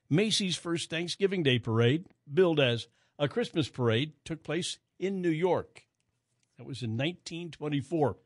Macy's 0.09 0.57
first 0.57 0.89
Thanksgiving 0.89 1.41
Day 1.41 1.57
parade, 1.57 2.05
billed 2.31 2.59
as 2.59 2.89
a 3.17 3.29
Christmas 3.29 3.69
parade, 3.69 4.11
took 4.25 4.43
place 4.43 4.77
in 4.99 5.21
New 5.21 5.29
York. 5.29 5.85
That 6.57 6.67
was 6.67 6.83
in 6.83 6.97
1924. 6.97 8.17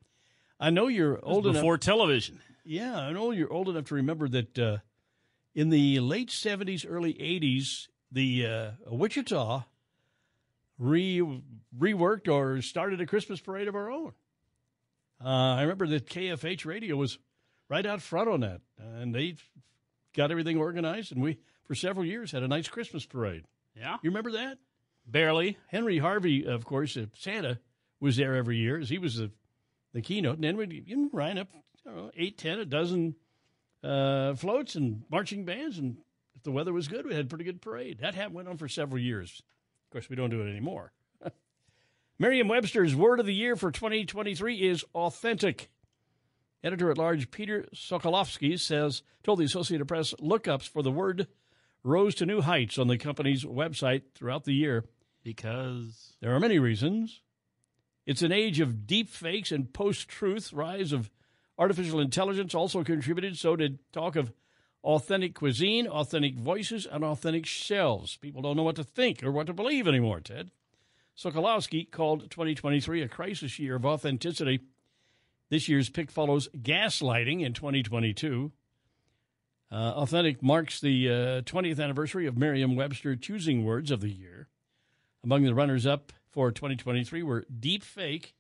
I 0.60 0.72
know 0.72 0.88
you're 0.88 1.24
old 1.24 1.46
enough 1.46 1.58
before 1.58 1.78
television. 1.78 2.42
yeah, 2.64 2.98
I 2.98 3.12
know 3.12 3.30
you're 3.30 3.54
old 3.54 3.70
enough 3.70 3.86
to 3.86 3.94
remember 3.94 4.28
that 4.30 4.58
uh, 4.58 4.78
in 5.54 5.70
the 5.70 6.00
late 6.00 6.30
70s, 6.30 6.84
early 6.90 7.14
80s, 7.14 7.88
the 8.12 8.48
uh, 8.48 8.72
Wichita 8.88 9.62
re 10.80 11.42
reworked 11.78 12.28
or 12.28 12.64
started 12.64 13.00
a 13.00 13.06
Christmas 13.06 13.42
parade 13.42 13.68
of 13.68 13.76
our 13.76 13.92
own. 13.92 14.14
Uh, 15.24 15.54
I 15.54 15.62
remember 15.62 15.86
that 15.90 16.10
KFH 16.10 16.66
radio 16.66 16.96
was 16.96 17.20
right 17.70 17.86
out 17.86 18.02
front 18.02 18.30
on 18.30 18.40
that, 18.42 18.62
and 18.78 19.14
they 19.14 19.36
got 20.16 20.32
everything 20.32 20.58
organized, 20.58 21.12
and 21.12 21.22
we, 21.22 21.38
for 21.66 21.76
several 21.76 22.06
years, 22.06 22.32
had 22.32 22.44
a 22.44 22.48
nice 22.48 22.68
Christmas 22.68 23.06
parade. 23.06 23.44
Yeah. 23.76 23.98
You 24.02 24.10
remember 24.10 24.32
that? 24.32 24.58
Barely. 25.08 25.58
Henry 25.68 25.98
Harvey, 25.98 26.46
of 26.46 26.66
course, 26.66 26.98
uh, 26.98 27.06
Santa 27.14 27.60
was 28.00 28.18
there 28.18 28.36
every 28.36 28.58
year 28.58 28.80
as 28.80 28.90
he 28.90 28.98
was 28.98 29.18
the, 29.18 29.32
the 29.94 30.02
keynote. 30.02 30.36
And 30.36 30.44
then 30.44 30.58
we'd 30.58 30.88
you 30.88 30.96
know, 30.96 31.10
line 31.12 31.38
up 31.38 31.50
know, 31.86 32.12
eight, 32.16 32.38
ten, 32.38 32.60
a 32.60 32.66
dozen 32.66 33.16
uh, 33.84 34.34
floats 34.36 34.76
and 34.76 35.04
marching 35.10 35.46
bands. 35.46 35.78
And 35.78 35.98
if 36.36 36.44
the 36.44 36.52
weather 36.52 36.74
was 36.74 36.88
good, 36.88 37.06
we 37.06 37.14
had 37.14 37.26
a 37.26 37.30
pretty 37.30 37.44
good 37.44 37.62
parade. 37.62 38.00
That 38.00 38.16
had, 38.16 38.34
went 38.34 38.48
on 38.48 38.58
for 38.58 38.68
several 38.68 39.00
years. 39.00 39.42
Of 39.86 39.92
course, 39.92 40.10
we 40.10 40.16
don't 40.16 40.30
do 40.30 40.42
it 40.42 40.50
anymore. 40.50 40.92
Merriam 42.20 42.48
Webster's 42.48 42.96
word 42.96 43.20
of 43.20 43.26
the 43.26 43.34
year 43.34 43.56
for 43.56 43.72
2023 43.72 44.58
is 44.58 44.84
authentic. 44.94 45.70
Editor 46.66 46.90
at 46.90 46.98
large 46.98 47.30
Peter 47.30 47.68
Sokolowski 47.76 48.60
says, 48.60 49.04
told 49.24 49.38
the 49.38 49.46
Associated 49.46 49.86
Press 49.88 50.16
lookups 50.16 50.68
for 50.68 50.82
the 50.82 50.92
word 50.92 51.28
rose 51.84 52.16
to 52.16 52.26
new 52.26 52.42
heights 52.42 52.80
on 52.80 52.88
the 52.88 52.98
company's 52.98 53.46
website 53.46 54.02
throughout 54.16 54.46
the 54.46 54.54
year. 54.54 54.84
Because 55.24 56.16
There 56.22 56.34
are 56.34 56.40
many 56.40 56.58
reasons. 56.58 57.22
It's 58.08 58.24
an 58.24 58.32
age 58.32 58.60
of 58.60 58.88
deep 58.88 59.10
fakes 59.10 59.52
and 59.52 59.72
post 59.72 60.08
truth. 60.08 60.52
Rise 60.54 60.92
of 60.92 61.12
artificial 61.58 62.00
intelligence 62.00 62.56
also 62.56 62.84
contributed. 62.84 63.38
So 63.38 63.56
did 63.56 63.78
talk 63.94 64.16
of 64.16 64.34
authentic 64.84 65.36
cuisine, 65.36 65.88
authentic 65.88 66.36
voices, 66.36 66.88
and 66.92 67.04
authentic 67.04 67.46
shelves. 67.46 68.18
People 68.18 68.42
don't 68.42 68.58
know 68.58 68.64
what 68.64 68.76
to 68.78 68.84
think 68.84 69.24
or 69.24 69.32
what 69.32 69.46
to 69.48 69.54
believe 69.54 69.88
anymore, 69.88 70.20
Ted. 70.20 70.50
Sokolowski 71.16 71.90
called 71.90 72.32
2023 72.32 73.04
a 73.04 73.08
crisis 73.08 73.60
year 73.60 73.76
of 73.76 73.86
authenticity. 73.86 74.62
This 75.50 75.70
year's 75.70 75.90
pick 75.90 76.12
follows 76.12 76.50
gaslighting 76.58 77.42
in 77.42 77.54
2022. 77.54 78.52
Uh, 79.72 79.76
authentic 79.76 80.42
marks 80.42 80.80
the 80.80 81.10
uh, 81.10 81.42
20th 81.42 81.80
anniversary 81.80 82.28
of 82.28 82.38
Merriam 82.38 82.76
Webster 82.76 83.16
choosing 83.16 83.64
words 83.64 83.92
of 83.92 84.02
the 84.02 84.10
year. 84.10 84.48
Among 85.24 85.44
the 85.44 85.56
runners 85.56 85.86
up 85.86 86.14
for 86.30 86.52
2023 86.52 87.24
were 87.24 87.46
deep 87.60 87.84
fake, 87.84 88.36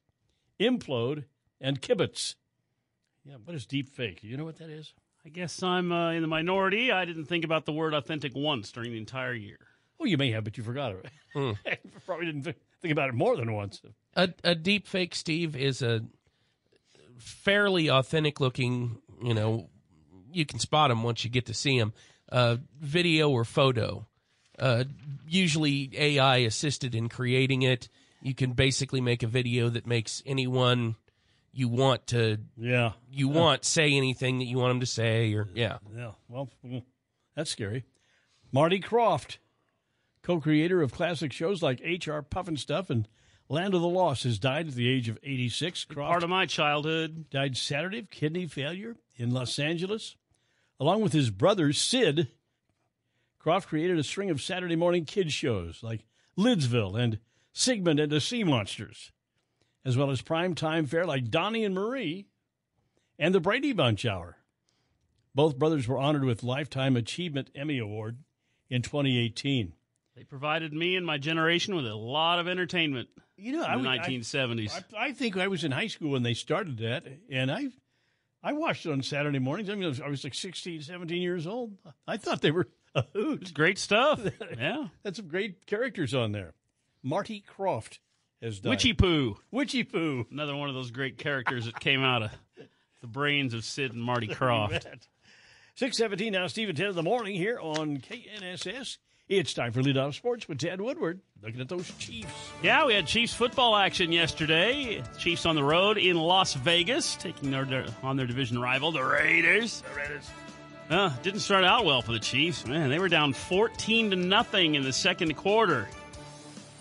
implode, 0.60 1.26
and 1.60 1.82
kibitz. 1.82 2.36
Yeah, 3.24 3.36
what 3.44 3.56
is 3.56 3.66
deep 3.66 3.90
fake? 3.90 4.24
You 4.24 4.38
know 4.38 4.46
what 4.46 4.58
that 4.60 4.70
is? 4.70 4.94
I 5.26 5.30
guess 5.30 5.64
I'm 5.64 5.92
uh, 5.92 6.12
in 6.12 6.22
the 6.22 6.28
minority. 6.28 6.92
I 6.92 7.06
didn't 7.06 7.26
think 7.26 7.44
about 7.44 7.66
the 7.66 7.74
word 7.74 7.96
authentic 7.96 8.34
once 8.36 8.72
during 8.72 8.92
the 8.92 9.00
entire 9.00 9.34
year. 9.34 9.58
Oh, 10.00 10.06
you 10.06 10.18
may 10.18 10.32
have, 10.32 10.44
but 10.44 10.58
you 10.58 10.64
forgot 10.64 10.94
it. 10.94 11.06
Probably 12.06 12.26
didn't 12.28 12.44
think 12.44 12.92
about 12.92 13.10
it 13.10 13.16
more 13.16 13.36
than 13.36 13.54
once. 13.54 13.82
A, 14.16 14.30
a 14.44 14.54
deep 14.54 14.88
fake, 14.88 15.16
Steve, 15.16 15.56
is 15.56 15.82
a 15.82 16.02
fairly 17.18 17.90
authentic 17.90 18.40
looking, 18.40 18.98
you 19.24 19.34
know, 19.34 19.70
you 20.32 20.46
can 20.46 20.60
spot 20.60 20.90
them 20.90 21.04
once 21.04 21.24
you 21.24 21.30
get 21.30 21.46
to 21.48 21.54
see 21.54 21.80
them, 21.80 21.94
uh, 22.32 22.58
video 22.80 23.30
or 23.30 23.46
photo. 23.46 24.06
Uh, 24.58 24.86
usually 25.28 25.92
AI 25.96 26.38
assisted 26.38 26.96
in 26.96 27.10
creating 27.10 27.62
it. 27.62 27.90
You 28.22 28.34
can 28.34 28.54
basically 28.54 29.02
make 29.02 29.24
a 29.24 29.28
video 29.28 29.70
that 29.70 29.86
makes 29.86 30.24
anyone 30.26 30.96
you 31.56 31.70
want 31.70 32.06
to 32.08 32.38
yeah 32.58 32.92
you 33.10 33.30
want 33.30 33.64
say 33.64 33.94
anything 33.94 34.40
that 34.40 34.46
you 34.46 34.58
want 34.58 34.72
them 34.72 34.80
to 34.82 34.86
say 34.86 35.34
or 35.34 35.48
yeah 35.54 35.78
Yeah, 35.96 36.12
well, 36.28 36.50
that's 37.34 37.50
scary. 37.50 37.86
Marty 38.52 38.82
Krofft, 38.82 39.38
co 40.22 40.42
creator 40.42 40.82
of 40.82 40.92
classic 40.92 41.32
shows 41.32 41.64
like 41.64 41.80
H.R. 41.82 42.22
Pufnstuf 42.24 42.90
and 42.90 43.08
Land 43.48 43.76
of 43.76 43.82
the 43.82 43.88
Lost, 43.88 44.24
has 44.24 44.40
died 44.40 44.68
at 44.68 44.74
the 44.74 44.90
age 44.90 45.08
of 45.08 45.20
86. 45.22 45.86
Krofft 45.86 45.96
Part 45.96 46.24
of 46.24 46.30
my 46.30 46.46
childhood. 46.46 47.30
died 47.30 47.56
Saturday 47.56 48.00
of 48.00 48.10
kidney 48.10 48.48
failure 48.48 48.96
in 49.18 49.32
Los 49.32 49.60
Angeles. 49.60 50.16
Along 50.80 51.02
with 51.02 51.14
his 51.14 51.30
brother, 51.30 51.72
Sid, 51.72 52.28
Krofft 53.40 53.68
created 53.68 54.00
a 54.00 54.04
string 54.04 54.32
of 54.32 54.42
Saturday 54.42 54.76
morning 54.76 55.06
kids 55.06 55.32
shows 55.32 55.84
like 55.84 56.06
Lidsville 56.38 57.00
and 57.00 57.20
Sigmund 57.54 58.00
and 58.00 58.12
the 58.12 58.20
Sea 58.20 58.44
Monsters, 58.44 59.12
as 59.86 59.96
well 59.96 60.10
as 60.10 60.22
primetime 60.24 60.88
fare 60.88 61.06
like 61.06 61.30
Donnie 61.30 61.64
and 61.64 61.76
Marie 61.76 62.26
and 63.20 63.34
the 63.34 63.40
Brady 63.40 63.72
Bunch 63.72 64.06
Hour. 64.06 64.38
Both 65.36 65.60
brothers 65.60 65.88
were 65.88 66.00
honored 66.00 66.24
with 66.24 66.44
Lifetime 66.44 66.98
Achievement 66.98 67.52
Emmy 67.54 67.78
Award 67.78 68.18
in 68.70 68.82
2018. 68.82 69.74
They 70.16 70.24
provided 70.24 70.74
me 70.74 70.96
and 70.96 71.06
my 71.06 71.18
generation 71.18 71.76
with 71.76 71.86
a 71.86 71.96
lot 71.96 72.40
of 72.40 72.48
entertainment. 72.48 73.10
You 73.38 73.54
know, 73.54 73.64
in 73.66 73.86
I 73.86 73.98
the 73.98 74.04
1970s. 74.18 74.84
I, 74.96 75.08
I 75.08 75.12
think 75.12 75.36
I 75.38 75.48
was 75.48 75.64
in 75.66 75.72
high 75.72 75.88
school 75.88 76.12
when 76.12 76.24
they 76.24 76.34
started 76.34 76.78
that, 76.78 77.06
and 77.30 77.52
I 77.52 77.68
I 78.42 78.54
watched 78.54 78.86
it 78.86 78.92
on 78.92 79.02
Saturday 79.02 79.40
mornings. 79.40 79.70
I 79.70 79.76
mean, 79.76 79.86
I 79.86 79.88
was, 79.88 80.02
I 80.02 80.08
was 80.08 80.24
like 80.24 80.36
16, 80.36 80.84
17 80.84 81.22
years 81.22 81.48
old. 81.48 81.74
I 82.08 82.18
thought 82.18 82.42
they 82.42 82.52
were 82.52 82.68
a 82.94 83.04
hoot. 83.14 83.54
Great 83.54 83.80
stuff. 83.80 84.22
yeah. 84.58 84.88
Had 85.04 85.16
some 85.16 85.28
great 85.28 85.66
characters 85.66 86.14
on 86.14 86.32
there. 86.32 86.54
Marty 87.04 87.44
Krofft 87.58 87.98
has 88.42 88.60
died. 88.60 88.78
Witchiepoo. 88.78 89.36
Witchy 89.52 89.84
Poo. 89.84 90.28
Another 90.32 90.56
one 90.56 90.70
of 90.70 90.76
those 90.76 90.92
great 90.92 91.18
characters 91.18 91.66
that 91.66 91.80
came 91.80 92.04
out 92.04 92.22
of 92.22 92.32
the 93.02 93.08
brains 93.08 93.54
of 93.54 93.66
Sid 93.66 93.94
and 93.94 94.02
Marty 94.02 94.28
Krofft. 94.30 94.86
617 95.76 96.32
now, 96.32 96.48
Steve 96.48 96.70
and 96.70 96.78
Ted 96.78 96.90
in 96.90 96.96
the 96.96 97.04
morning 97.04 97.36
here 97.36 97.60
on 97.60 97.98
KNSS. 97.98 98.98
It's 99.28 99.56
time 99.56 99.72
for 99.72 99.82
Lead 99.82 99.98
Off 99.98 100.14
Sports 100.14 100.48
with 100.48 100.60
Ted 100.60 100.80
Woodward. 100.80 101.20
Looking 101.42 101.60
at 101.60 101.68
those 101.68 101.92
Chiefs. 101.98 102.32
Yeah, 102.62 102.86
we 102.86 102.94
had 102.94 103.08
Chiefs 103.08 103.34
football 103.34 103.76
action 103.76 104.12
yesterday. 104.12 105.02
Chiefs 105.18 105.48
on 105.48 105.56
the 105.56 105.64
road 105.64 105.98
in 105.98 106.16
Las 106.16 106.54
Vegas, 106.54 107.16
taking 107.16 107.50
their, 107.50 107.86
on 108.04 108.18
their 108.18 108.28
division 108.28 108.60
rival, 108.60 108.92
the 108.92 109.04
Raiders. 109.04 109.82
The 109.82 110.00
Raiders. 110.00 110.30
Uh, 110.92 111.10
didn't 111.24 111.40
start 111.40 111.64
out 111.64 111.86
well 111.86 112.04
for 112.04 112.12
the 112.12 112.20
Chiefs. 112.20 112.68
Man, 112.68 112.92
they 112.92 113.00
were 113.00 113.10
down 113.10 113.34
14 113.34 114.12
to 114.12 114.16
nothing 114.16 114.76
in 114.76 114.84
the 114.84 114.94
second 114.94 115.36
quarter. 115.36 115.88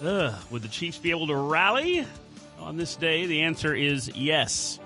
Ugh, 0.03 0.35
would 0.51 0.61
the 0.61 0.69
Chiefs 0.69 0.99
be 0.99 1.13
able 1.13 1.29
to 1.29 1.37
rally 1.37 2.07
on 2.59 2.77
this 2.77 2.95
day? 2.95 3.25
The 3.25 3.41
answer 3.41 3.75
is 3.75 4.09
yes. 4.15 4.79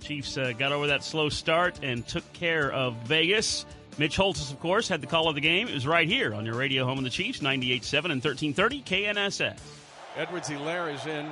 Chiefs 0.00 0.38
uh, 0.38 0.52
got 0.58 0.72
over 0.72 0.86
that 0.86 1.04
slow 1.04 1.28
start 1.28 1.80
and 1.82 2.06
took 2.06 2.30
care 2.32 2.72
of 2.72 2.94
Vegas. 3.04 3.66
Mitch 3.96 4.16
Holtis, 4.16 4.50
of 4.50 4.58
course, 4.58 4.88
had 4.88 5.00
the 5.00 5.06
call 5.06 5.28
of 5.28 5.36
the 5.36 5.40
game. 5.40 5.68
It 5.68 5.74
was 5.74 5.86
right 5.86 6.08
here 6.08 6.34
on 6.34 6.44
your 6.44 6.56
radio 6.56 6.84
home 6.84 6.98
of 6.98 7.04
the 7.04 7.10
Chiefs, 7.10 7.38
98.7 7.38 8.10
and 8.10 8.22
1330 8.22 8.82
KNSS. 8.82 9.58
Edwards 10.16 10.48
Helaire 10.48 10.92
is 10.92 11.06
in 11.06 11.30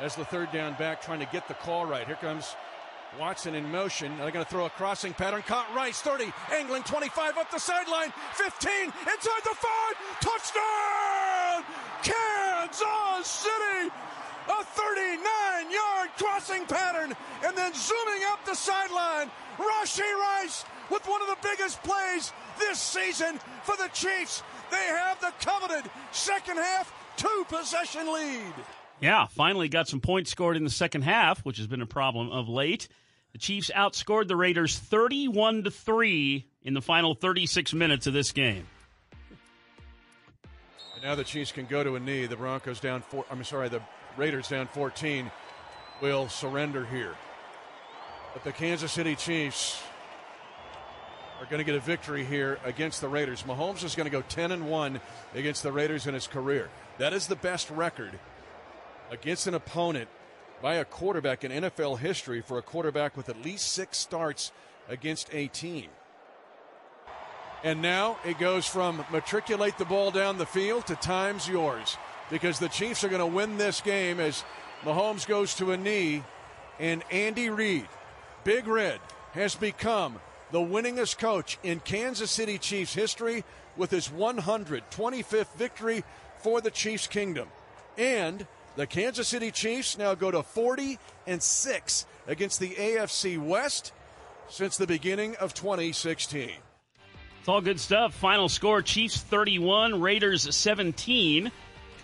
as 0.00 0.14
the 0.14 0.24
third 0.24 0.52
down 0.52 0.74
back 0.74 1.02
trying 1.02 1.20
to 1.20 1.26
get 1.26 1.48
the 1.48 1.54
call 1.54 1.86
right. 1.86 2.06
Here 2.06 2.16
comes 2.16 2.54
Watson 3.18 3.54
in 3.54 3.70
motion. 3.70 4.16
They're 4.18 4.30
going 4.30 4.44
to 4.44 4.50
throw 4.50 4.66
a 4.66 4.70
crossing 4.70 5.12
pattern. 5.12 5.42
Caught 5.42 5.74
Rice, 5.74 6.00
30, 6.00 6.32
angling 6.52 6.82
25 6.84 7.38
up 7.38 7.50
the 7.50 7.58
sideline, 7.58 8.12
15, 8.34 8.70
inside 8.84 9.42
the 9.44 9.54
5, 9.54 10.20
touchdown! 10.20 11.64
Kansas 12.02 13.26
City! 13.26 13.90
A 14.48 14.64
39 14.64 15.70
yard 15.70 16.10
crossing 16.18 16.66
pattern, 16.66 17.14
and 17.44 17.56
then 17.56 17.72
zooming 17.74 18.22
up 18.30 18.44
the 18.44 18.54
sideline, 18.54 19.30
Rashee 19.58 20.00
Rice 20.00 20.64
with 20.90 21.06
one 21.06 21.22
of 21.22 21.28
the 21.28 21.36
biggest 21.42 21.82
plays 21.82 22.32
this 22.58 22.78
season 22.78 23.38
for 23.62 23.76
the 23.76 23.88
Chiefs. 23.92 24.42
They 24.70 24.76
have 24.76 25.20
the 25.20 25.32
coveted 25.40 25.90
second 26.12 26.56
half 26.56 26.92
two 27.16 27.46
possession 27.48 28.12
lead. 28.12 28.52
Yeah, 29.00 29.26
finally 29.26 29.68
got 29.68 29.88
some 29.88 30.00
points 30.00 30.30
scored 30.30 30.56
in 30.56 30.64
the 30.64 30.70
second 30.70 31.02
half, 31.02 31.44
which 31.44 31.58
has 31.58 31.66
been 31.66 31.82
a 31.82 31.86
problem 31.86 32.30
of 32.30 32.48
late. 32.48 32.88
The 33.32 33.38
Chiefs 33.38 33.70
outscored 33.74 34.28
the 34.28 34.36
Raiders 34.36 34.78
31 34.78 35.64
to 35.64 35.70
3 35.70 36.46
in 36.62 36.74
the 36.74 36.80
final 36.80 37.14
36 37.14 37.74
minutes 37.74 38.06
of 38.06 38.12
this 38.12 38.32
game. 38.32 38.66
And 40.94 41.02
now 41.02 41.14
the 41.14 41.24
Chiefs 41.24 41.50
can 41.50 41.66
go 41.66 41.82
to 41.82 41.96
a 41.96 42.00
knee. 42.00 42.26
The 42.26 42.36
Broncos 42.36 42.78
down 42.78 43.02
four. 43.02 43.24
I'm 43.30 43.42
sorry, 43.42 43.68
the 43.68 43.82
Raiders 44.16 44.48
down 44.48 44.66
14 44.68 45.30
will 46.00 46.28
surrender 46.28 46.84
here. 46.84 47.14
But 48.32 48.44
the 48.44 48.52
Kansas 48.52 48.92
City 48.92 49.14
Chiefs 49.14 49.80
are 51.40 51.46
going 51.46 51.58
to 51.58 51.64
get 51.64 51.74
a 51.74 51.80
victory 51.80 52.24
here 52.24 52.58
against 52.64 53.00
the 53.00 53.08
Raiders. 53.08 53.42
Mahomes 53.42 53.84
is 53.84 53.94
going 53.94 54.06
to 54.06 54.10
go 54.10 54.22
10 54.22 54.52
and 54.52 54.68
1 54.68 55.00
against 55.34 55.62
the 55.62 55.72
Raiders 55.72 56.06
in 56.06 56.14
his 56.14 56.26
career. 56.26 56.70
That 56.98 57.12
is 57.12 57.26
the 57.26 57.36
best 57.36 57.70
record 57.70 58.18
against 59.10 59.46
an 59.46 59.54
opponent 59.54 60.08
by 60.62 60.74
a 60.74 60.84
quarterback 60.84 61.44
in 61.44 61.50
NFL 61.52 61.98
history 61.98 62.40
for 62.40 62.58
a 62.58 62.62
quarterback 62.62 63.16
with 63.16 63.28
at 63.28 63.42
least 63.42 63.72
six 63.72 63.98
starts 63.98 64.52
against 64.88 65.28
a 65.32 65.48
team. 65.48 65.88
And 67.62 67.82
now 67.82 68.18
it 68.24 68.38
goes 68.38 68.66
from 68.66 69.04
matriculate 69.10 69.78
the 69.78 69.84
ball 69.84 70.10
down 70.10 70.38
the 70.38 70.46
field 70.46 70.86
to 70.86 70.96
times 70.96 71.48
yours 71.48 71.96
because 72.30 72.58
the 72.58 72.68
Chiefs 72.68 73.04
are 73.04 73.08
going 73.08 73.20
to 73.20 73.26
win 73.26 73.56
this 73.56 73.80
game 73.80 74.20
as 74.20 74.44
Mahomes 74.84 75.26
goes 75.26 75.54
to 75.56 75.72
a 75.72 75.76
knee 75.76 76.22
and 76.78 77.02
Andy 77.10 77.50
Reid, 77.50 77.86
Big 78.44 78.66
Red, 78.66 79.00
has 79.32 79.54
become 79.54 80.20
the 80.50 80.60
winningest 80.60 81.18
coach 81.18 81.58
in 81.62 81.80
Kansas 81.80 82.30
City 82.30 82.58
Chiefs 82.58 82.94
history 82.94 83.44
with 83.76 83.90
his 83.90 84.08
125th 84.08 85.54
victory 85.56 86.04
for 86.38 86.60
the 86.60 86.70
Chiefs 86.70 87.06
Kingdom. 87.06 87.48
And 87.96 88.46
the 88.76 88.86
Kansas 88.86 89.28
City 89.28 89.50
Chiefs 89.50 89.98
now 89.98 90.14
go 90.14 90.30
to 90.30 90.42
40 90.42 90.98
and 91.26 91.42
6 91.42 92.06
against 92.26 92.60
the 92.60 92.70
AFC 92.70 93.38
West 93.38 93.92
since 94.48 94.76
the 94.76 94.86
beginning 94.86 95.36
of 95.36 95.54
2016. 95.54 96.50
It's 97.40 97.48
all 97.48 97.60
good 97.60 97.80
stuff. 97.80 98.14
Final 98.14 98.48
score 98.48 98.82
Chiefs 98.82 99.20
31, 99.20 100.00
Raiders 100.00 100.54
17. 100.54 101.52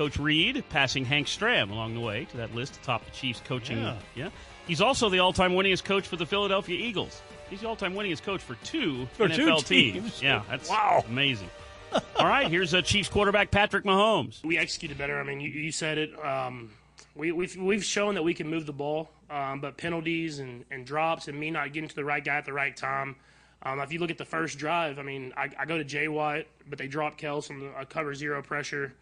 Coach 0.01 0.19
Reid 0.19 0.65
passing 0.71 1.05
Hank 1.05 1.27
Stram 1.27 1.71
along 1.71 1.93
the 1.93 2.01
way 2.01 2.25
to 2.25 2.39
that 2.39 2.55
list 2.55 2.75
atop 2.77 3.05
the 3.05 3.11
Chiefs 3.11 3.43
coaching. 3.45 3.77
Yeah. 3.77 3.97
yeah. 4.15 4.31
He's 4.67 4.81
also 4.81 5.11
the 5.11 5.19
all 5.19 5.35
time 5.35 5.53
winningest 5.53 5.85
coach 5.85 6.09
for 6.09 6.17
the 6.17 6.25
Philadelphia 6.25 6.75
Eagles. 6.75 7.21
He's 7.51 7.61
the 7.61 7.69
all 7.69 7.77
time 7.77 7.93
winningest 7.93 8.23
coach 8.23 8.41
for 8.41 8.55
two 8.65 9.07
For 9.19 9.29
two 9.29 9.43
NFL 9.45 9.67
teams. 9.67 10.03
teams. 10.03 10.23
Yeah, 10.23 10.43
that's 10.49 10.71
wow. 10.71 11.05
amazing. 11.07 11.51
all 12.17 12.27
right, 12.27 12.49
here's 12.49 12.73
a 12.73 12.81
Chiefs 12.81 13.11
quarterback, 13.11 13.51
Patrick 13.51 13.85
Mahomes. 13.85 14.43
We 14.43 14.57
executed 14.57 14.97
better. 14.97 15.21
I 15.21 15.23
mean, 15.23 15.39
you, 15.39 15.51
you 15.51 15.71
said 15.71 15.99
it. 15.99 16.25
Um, 16.25 16.71
we, 17.15 17.31
we've 17.33 17.55
we've 17.57 17.85
shown 17.85 18.15
that 18.15 18.23
we 18.23 18.33
can 18.33 18.49
move 18.49 18.65
the 18.65 18.73
ball, 18.73 19.11
um, 19.29 19.61
but 19.61 19.77
penalties 19.77 20.39
and, 20.39 20.65
and 20.71 20.87
drops 20.87 21.29
and 21.29 21.39
me 21.39 21.51
not 21.51 21.75
getting 21.75 21.91
to 21.91 21.95
the 21.95 22.07
right 22.07 22.25
guy 22.25 22.39
at 22.39 22.47
the 22.47 22.55
right 22.55 22.75
time. 22.75 23.17
Um, 23.63 23.81
if 23.81 23.93
you 23.93 23.99
look 23.99 24.11
at 24.11 24.17
the 24.17 24.25
first 24.25 24.57
drive, 24.57 24.99
I 24.99 25.03
mean, 25.03 25.35
I, 25.37 25.51
I 25.59 25.67
go 25.67 25.77
to 25.77 25.85
Jay 25.85 26.09
Watt, 26.09 26.47
but 26.67 26.79
they 26.79 26.87
drop 26.87 27.21
Kels 27.21 27.51
on 27.51 27.71
a 27.79 27.85
cover 27.85 28.15
zero 28.15 28.41
pressure. 28.43 28.95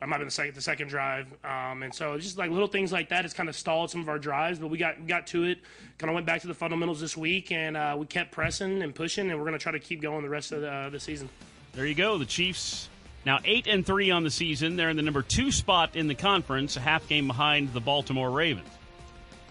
I 0.00 0.06
might 0.06 0.16
have 0.16 0.20
been 0.20 0.28
the 0.28 0.32
second, 0.32 0.54
the 0.54 0.60
second 0.60 0.88
drive, 0.88 1.26
um, 1.42 1.82
and 1.82 1.92
so 1.92 2.16
just 2.18 2.38
like 2.38 2.50
little 2.50 2.68
things 2.68 2.92
like 2.92 3.08
that. 3.08 3.24
It's 3.24 3.34
kind 3.34 3.48
of 3.48 3.56
stalled 3.56 3.90
some 3.90 4.00
of 4.00 4.08
our 4.08 4.18
drives, 4.18 4.60
but 4.60 4.68
we 4.68 4.78
got 4.78 5.00
we 5.00 5.06
got 5.06 5.26
to 5.28 5.44
it. 5.44 5.58
Kind 5.98 6.08
of 6.08 6.14
went 6.14 6.26
back 6.26 6.42
to 6.42 6.46
the 6.46 6.54
fundamentals 6.54 7.00
this 7.00 7.16
week, 7.16 7.50
and 7.50 7.76
uh, 7.76 7.96
we 7.98 8.06
kept 8.06 8.30
pressing 8.30 8.82
and 8.82 8.94
pushing, 8.94 9.28
and 9.28 9.38
we're 9.38 9.46
going 9.46 9.58
to 9.58 9.62
try 9.62 9.72
to 9.72 9.80
keep 9.80 10.00
going 10.00 10.22
the 10.22 10.28
rest 10.28 10.52
of 10.52 10.60
the, 10.60 10.70
uh, 10.70 10.88
the 10.88 11.00
season. 11.00 11.28
There 11.72 11.84
you 11.84 11.96
go. 11.96 12.16
The 12.16 12.26
Chiefs 12.26 12.88
now 13.26 13.40
eight 13.44 13.66
and 13.66 13.84
three 13.84 14.12
on 14.12 14.22
the 14.22 14.30
season. 14.30 14.76
They're 14.76 14.90
in 14.90 14.96
the 14.96 15.02
number 15.02 15.22
two 15.22 15.50
spot 15.50 15.96
in 15.96 16.06
the 16.06 16.14
conference, 16.14 16.76
a 16.76 16.80
half 16.80 17.08
game 17.08 17.26
behind 17.26 17.72
the 17.72 17.80
Baltimore 17.80 18.30
Ravens. 18.30 18.68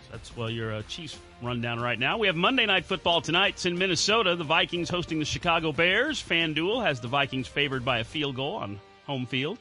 So 0.06 0.12
that's 0.12 0.36
well 0.38 0.50
your 0.50 0.76
uh, 0.76 0.82
Chiefs 0.84 1.20
rundown 1.42 1.82
right 1.82 2.00
now. 2.00 2.18
We 2.18 2.28
have 2.28 2.38
Monday 2.38 2.66
night 2.66 2.86
football 2.86 3.20
tonight. 3.20 3.56
It's 3.56 3.66
in 3.66 3.78
Minnesota. 3.78 4.38
The 4.38 4.46
Vikings 4.46 4.90
hosting 4.90 5.20
the 5.20 5.26
Chicago 5.26 5.74
Bears. 5.74 6.24
FanDuel 6.24 6.84
has 6.84 7.02
the 7.02 7.10
Vikings 7.10 7.48
favored 7.48 7.84
by 7.84 8.00
a 8.00 8.04
field 8.06 8.38
goal 8.38 8.56
on 8.56 8.80
home 9.06 9.26
field. 9.26 9.60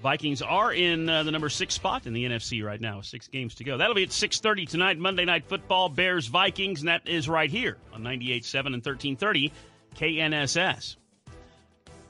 Vikings 0.00 0.42
are 0.42 0.72
in 0.72 1.08
uh, 1.08 1.24
the 1.24 1.32
number 1.32 1.48
six 1.48 1.74
spot 1.74 2.06
in 2.06 2.12
the 2.12 2.24
NFC 2.24 2.64
right 2.64 2.80
now, 2.80 3.00
six 3.00 3.26
games 3.26 3.56
to 3.56 3.64
go. 3.64 3.76
That'll 3.76 3.94
be 3.94 4.04
at 4.04 4.10
6.30 4.10 4.68
tonight, 4.68 4.98
Monday 4.98 5.24
Night 5.24 5.44
Football, 5.46 5.88
Bears-Vikings, 5.88 6.80
and 6.80 6.88
that 6.88 7.08
is 7.08 7.28
right 7.28 7.50
here 7.50 7.78
on 7.92 8.02
98.7 8.02 8.66
and 8.66 8.84
1330 8.84 9.52
KNSS. 9.96 10.96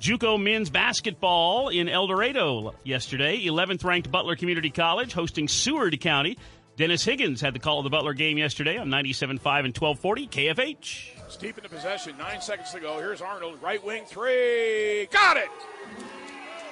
JUCO 0.01 0.41
men's 0.41 0.71
basketball 0.71 1.71
in 1.71 1.89
El 1.89 2.07
Dorado 2.07 2.75
yesterday. 2.85 3.43
11th 3.45 3.83
ranked 3.85 4.11
Butler 4.13 4.37
Community 4.37 4.71
College 4.71 5.13
hosting 5.13 5.49
Seward 5.49 5.99
County. 6.01 6.39
Dennis 6.77 7.05
Higgins 7.05 7.41
had 7.41 7.55
the 7.55 7.59
call 7.59 7.79
of 7.79 7.85
the 7.85 7.91
Butler 7.91 8.15
game 8.15 8.39
yesterday 8.39 8.79
on 8.79 8.89
97.5 8.89 9.31
and 9.65 9.77
1240 9.77 10.29
KFH. 10.29 11.25
It's 11.27 11.37
deep 11.37 11.57
into 11.57 11.69
possession. 11.69 12.17
Nine 12.17 12.41
seconds 12.41 12.71
to 12.71 12.81
go. 12.81 12.99
Here's 12.99 13.21
Arnold. 13.21 13.61
Right 13.61 13.85
wing 13.85 14.05
three. 14.07 15.09
Got 15.11 15.39
it. 15.39 15.49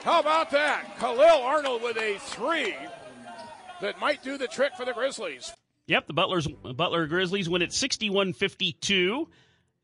How 0.07 0.21
about 0.21 0.51
that? 0.51 1.01
Khalil 1.01 1.42
Arnold 1.42 1.83
with 1.83 1.97
a 1.97 2.16
three 2.19 2.77
that 3.81 4.01
might 4.01 4.23
do 4.23 4.38
the 4.38 4.47
trick 4.47 4.77
for 4.77 4.85
the 4.85 4.92
Grizzlies. 4.92 5.53
Yep, 5.88 6.07
the 6.07 6.12
Butler's 6.12 6.47
Butler 6.47 7.09
Grizzlies 7.09 7.49
win 7.49 7.61
at 7.61 7.71
61-52. 7.71 9.27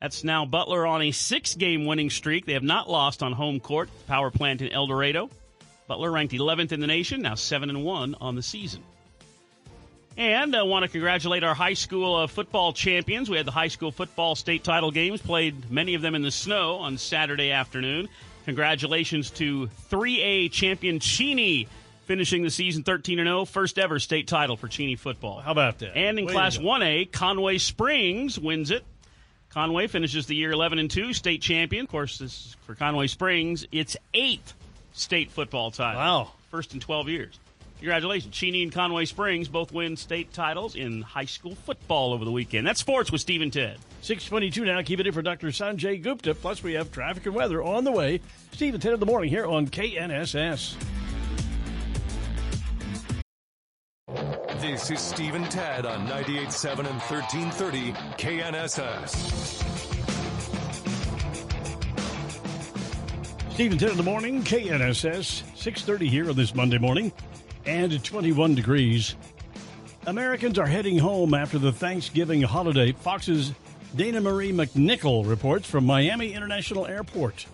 That's 0.01 0.23
now 0.23 0.47
Butler 0.47 0.87
on 0.87 1.03
a 1.03 1.11
six-game 1.11 1.87
winning 1.87 2.09
streak. 2.09 2.47
They 2.47 2.53
have 2.53 2.63
not 2.63 2.89
lost 2.89 3.25
on 3.25 3.33
home 3.33 3.59
court. 3.59 3.91
Power 4.07 4.31
plant 4.31 4.63
in 4.63 4.71
El 4.71 4.87
Dorado. 4.87 5.29
Butler 5.89 6.13
ranked 6.13 6.33
11th 6.33 6.71
in 6.71 6.79
the 6.79 6.87
nation, 6.87 7.23
now 7.23 7.35
7 7.35 7.69
and 7.69 7.83
1 7.83 8.15
on 8.21 8.37
the 8.37 8.45
season. 8.45 8.85
And 10.17 10.55
I 10.55 10.63
want 10.63 10.85
to 10.85 10.89
congratulate 10.89 11.43
our 11.43 11.55
high 11.55 11.75
school 11.75 12.15
uh, 12.15 12.27
football 12.29 12.73
champions. 12.73 13.29
We 13.29 13.39
had 13.39 13.47
the 13.47 13.51
high 13.51 13.67
school 13.67 13.91
football 13.91 14.37
state 14.37 14.63
title 14.63 14.93
games, 14.93 15.21
played 15.21 15.69
many 15.69 15.95
of 15.95 16.03
them 16.03 16.15
in 16.15 16.23
the 16.23 16.31
snow 16.31 16.77
on 16.77 16.97
Saturday 16.97 17.51
afternoon. 17.51 18.09
Congratulations 18.45 19.31
to 19.33 19.69
3A 19.91 20.51
champion 20.51 20.99
Cheney, 20.99 21.69
finishing 22.07 22.43
the 22.43 22.51
season 22.51 22.83
13 22.83 23.19
and 23.19 23.29
0, 23.29 23.45
first 23.45 23.79
ever 23.79 23.99
state 23.99 24.27
title 24.27 24.57
for 24.57 24.69
Cheney 24.69 24.97
football. 24.97 25.41
How 25.41 25.53
about 25.53 25.79
that? 25.79 25.97
And 25.97 26.19
in 26.19 26.27
Way 26.27 26.33
Class 26.33 26.59
1A, 26.59 27.13
Conway 27.13 27.59
Springs 27.59 28.39
wins 28.39 28.71
it. 28.71 28.85
Conway 29.51 29.87
finishes 29.87 30.27
the 30.27 30.35
year 30.35 30.51
11 30.51 30.79
and 30.79 30.91
2, 30.91 31.13
state 31.13 31.43
champion. 31.43 31.85
Of 31.85 31.91
course, 31.91 32.19
this 32.19 32.33
is 32.33 32.57
for 32.67 32.75
Conway 32.75 33.07
Springs, 33.07 33.67
its 33.71 33.97
eighth 34.15 34.55
state 34.93 35.31
football 35.31 35.71
title. 35.71 36.01
Wow. 36.01 36.33
First 36.51 36.75
in 36.75 36.81
12 36.81 37.09
years. 37.09 37.39
Congratulations. 37.83 38.33
Cheney 38.33 38.63
and 38.63 38.71
Conway 38.71 39.07
Springs 39.07 39.49
both 39.49 39.73
win 39.73 39.97
state 39.97 40.33
titles 40.33 40.77
in 40.77 41.03
high 41.03 41.25
school 41.25 41.57
football 41.57 42.13
over 42.13 42.25
the 42.25 42.31
weekend. 42.31 42.65
That's 42.65 42.79
sports 42.79 43.11
with 43.11 43.21
Steve 43.21 43.43
and 43.43 43.53
Ted. 43.53 43.77
622 44.03 44.65
now. 44.65 44.81
Keep 44.83 45.01
it 45.01 45.09
in 45.09 45.13
for 45.13 45.21
Dr. 45.21 45.49
Sanjay 45.49 46.01
Gupta. 46.01 46.33
Plus, 46.33 46.63
we 46.63 46.75
have 46.75 46.93
traffic 46.93 47.27
and 47.27 47.35
weather 47.35 47.61
on 47.61 47.83
the 47.83 47.91
way. 47.91 48.21
Steve 48.53 48.75
and 48.75 48.81
Ted 48.81 48.93
in 48.93 49.01
the 49.01 49.07
morning 49.07 49.29
here 49.31 49.47
on 49.47 49.67
KNSS. 49.67 50.77
This 54.61 54.89
is 54.93 55.01
Steve 55.01 55.35
and 55.35 55.51
Ted 55.51 55.85
on 55.85 56.07
98.7 56.07 56.79
and 56.79 57.01
1330 57.01 57.95
KNSS. 58.17 59.83
Steve 63.51 63.73
and 63.73 63.81
Ted 63.81 63.91
in 63.91 63.97
the 63.97 64.05
morning, 64.05 64.41
KNSS, 64.45 65.43
6.30 65.57 66.09
here 66.09 66.31
on 66.31 66.37
this 66.37 66.55
Monday 66.55 66.79
morning, 66.79 67.13
and 67.67 68.03
21 68.03 68.55
degrees. 68.55 69.15
Americans 70.07 70.59
are 70.59 70.67
heading 70.67 70.99
home 70.99 71.35
after 71.35 71.59
the 71.59 71.73
Thanksgiving 71.73 72.43
holiday. 72.43 72.93
Fox's 72.93 73.53
Dana 73.95 74.21
Marie 74.21 74.53
McNichol 74.53 75.29
reports 75.29 75.69
from 75.69 75.87
Miami 75.87 76.33
International 76.33 76.87
Airport. 76.87 77.47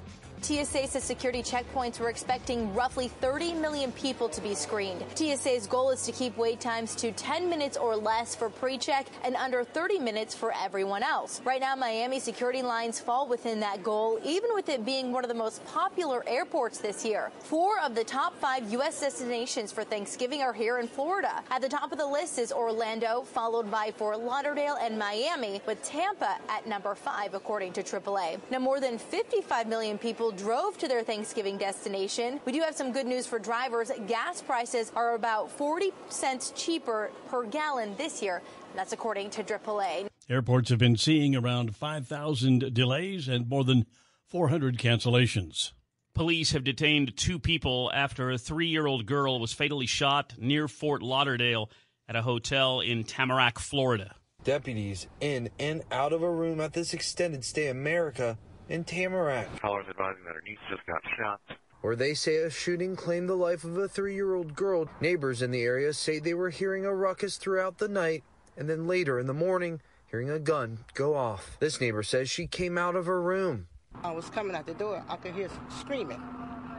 TSA 0.42 0.87
says 0.87 1.05
security 1.05 1.42
checkpoints 1.42 1.98
were 1.98 2.09
expecting 2.09 2.74
roughly 2.74 3.09
30 3.09 3.55
million 3.55 3.92
people 3.92 4.29
to 4.29 4.40
be 4.40 4.55
screened. 4.55 5.05
TSA's 5.14 5.66
goal 5.66 5.90
is 5.90 6.03
to 6.03 6.12
keep 6.12 6.37
wait 6.37 6.61
times 6.61 6.94
to 6.96 7.12
10 7.12 7.48
minutes 7.48 7.77
or 7.77 7.96
less 7.96 8.35
for 8.35 8.48
pre-check 8.48 9.07
and 9.24 9.35
under 9.37 9.64
30 9.64 9.98
minutes 9.98 10.35
for 10.35 10.53
everyone 10.62 11.03
else. 11.03 11.40
Right 11.44 11.61
now, 11.61 11.74
Miami 11.74 12.20
security 12.20 12.62
lines 12.62 13.01
fall 13.01 13.29
within 13.29 13.61
that 13.61 13.83
goal, 13.83 14.18
even 14.24 14.51
with 14.55 14.68
it 14.68 14.85
being 14.85 15.12
one 15.12 15.24
of 15.24 15.29
the 15.29 15.35
most 15.35 15.64
popular 15.66 16.22
airports 16.29 16.79
this 16.79 17.05
year. 17.05 17.31
Four 17.40 17.81
of 17.81 17.94
the 17.94 18.05
top 18.05 18.38
five 18.38 18.70
U.S. 18.72 19.01
destinations 19.01 19.72
for 19.72 19.85
Thanksgiving 19.85 20.42
are 20.42 20.53
here 20.53 20.79
in 20.79 20.88
Florida. 20.88 21.42
At 21.51 21.62
the 21.62 21.68
top 21.68 21.92
of 21.92 21.98
the 21.98 22.07
list 22.07 22.38
is 22.38 22.53
Orlando, 22.53 23.22
followed 23.22 23.70
by 23.70 23.92
Fort 23.96 24.20
Lauderdale 24.20 24.77
and 24.81 24.98
Miami, 24.98 25.61
with 25.66 25.83
Tampa 25.83 26.37
at 26.48 26.66
number 26.66 26.94
five, 26.94 27.35
according 27.35 27.72
to 27.72 27.83
AAA. 27.83 28.38
Now, 28.51 28.59
more 28.59 28.81
than 28.81 28.98
55 28.98 29.66
million 29.66 29.98
people 29.98 30.27
people 30.28 30.46
drove 30.46 30.76
to 30.78 30.88
their 30.88 31.02
Thanksgiving 31.02 31.56
destination. 31.56 32.40
We 32.44 32.52
do 32.52 32.60
have 32.60 32.74
some 32.74 32.92
good 32.92 33.06
news 33.06 33.26
for 33.26 33.38
drivers. 33.38 33.90
Gas 34.06 34.42
prices 34.42 34.92
are 34.94 35.14
about 35.14 35.50
40 35.50 35.92
cents 36.08 36.52
cheaper 36.54 37.10
per 37.28 37.44
gallon 37.44 37.94
this 37.96 38.22
year. 38.22 38.42
That's 38.74 38.92
according 38.92 39.30
to 39.30 39.42
AAA. 39.42 40.08
Airports 40.28 40.68
have 40.70 40.78
been 40.78 40.96
seeing 40.96 41.34
around 41.34 41.74
5,000 41.74 42.74
delays 42.74 43.28
and 43.28 43.48
more 43.48 43.64
than 43.64 43.86
400 44.26 44.76
cancellations. 44.76 45.72
Police 46.14 46.52
have 46.52 46.64
detained 46.64 47.16
two 47.16 47.38
people 47.38 47.90
after 47.94 48.30
a 48.30 48.38
three 48.38 48.66
year 48.66 48.86
old 48.86 49.06
girl 49.06 49.38
was 49.38 49.52
fatally 49.52 49.86
shot 49.86 50.34
near 50.38 50.68
Fort 50.68 51.02
Lauderdale 51.02 51.70
at 52.08 52.16
a 52.16 52.22
hotel 52.22 52.80
in 52.80 53.04
Tamarac, 53.04 53.58
Florida. 53.58 54.14
Deputies 54.44 55.06
in 55.20 55.48
and 55.58 55.82
out 55.90 56.12
of 56.12 56.22
a 56.22 56.30
room 56.30 56.60
at 56.60 56.72
this 56.72 56.92
extended 56.92 57.44
stay 57.44 57.68
America 57.68 58.36
in 58.68 58.85
Tamarac. 58.85 59.61
Callers 59.61 59.87
advising 59.88 60.24
that 60.24 60.35
her 60.35 60.42
niece 60.46 60.59
just 60.70 60.87
got 60.87 61.02
shot. 61.16 61.40
Where 61.81 61.96
they 61.96 62.14
say 62.14 62.37
a 62.37 62.50
shooting 62.50 62.96
claimed 62.96 63.28
the 63.28 63.37
life 63.37 63.64
of 63.64 63.76
a 63.76 63.88
three 63.88 64.14
year 64.14 64.35
old 64.35 64.54
girl. 64.54 64.88
Neighbors 65.00 65.42
in 65.42 65.50
the 65.50 65.62
area 65.62 65.92
say 65.92 66.18
they 66.18 66.35
were 66.35 66.50
hearing 66.50 66.85
a 66.85 66.94
ruckus 66.94 67.37
throughout 67.37 67.78
the 67.78 67.88
night 67.88 68.24
and 68.57 68.68
then 68.68 68.87
later 68.87 69.18
in 69.18 69.26
the 69.26 69.35
morning 69.35 69.81
hearing 70.11 70.28
a 70.28 70.38
gun 70.38 70.78
go 70.94 71.14
off. 71.14 71.57
This 71.61 71.81
neighbor 71.81 72.02
says 72.02 72.28
she 72.28 72.46
came 72.46 72.76
out 72.76 72.96
of 72.96 73.07
her 73.07 73.22
room. 73.22 73.68
I 74.02 74.11
was 74.11 74.28
coming 74.28 74.57
out 74.57 74.66
the 74.66 74.74
door. 74.74 75.04
I 75.09 75.16
could 75.16 75.35
hear 75.35 75.48
screaming. 75.81 76.20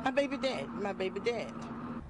My 0.04 0.12
baby 0.12 0.38
dead. 0.38 0.68
My 0.70 0.94
baby 0.94 1.20
dead. 1.20 1.52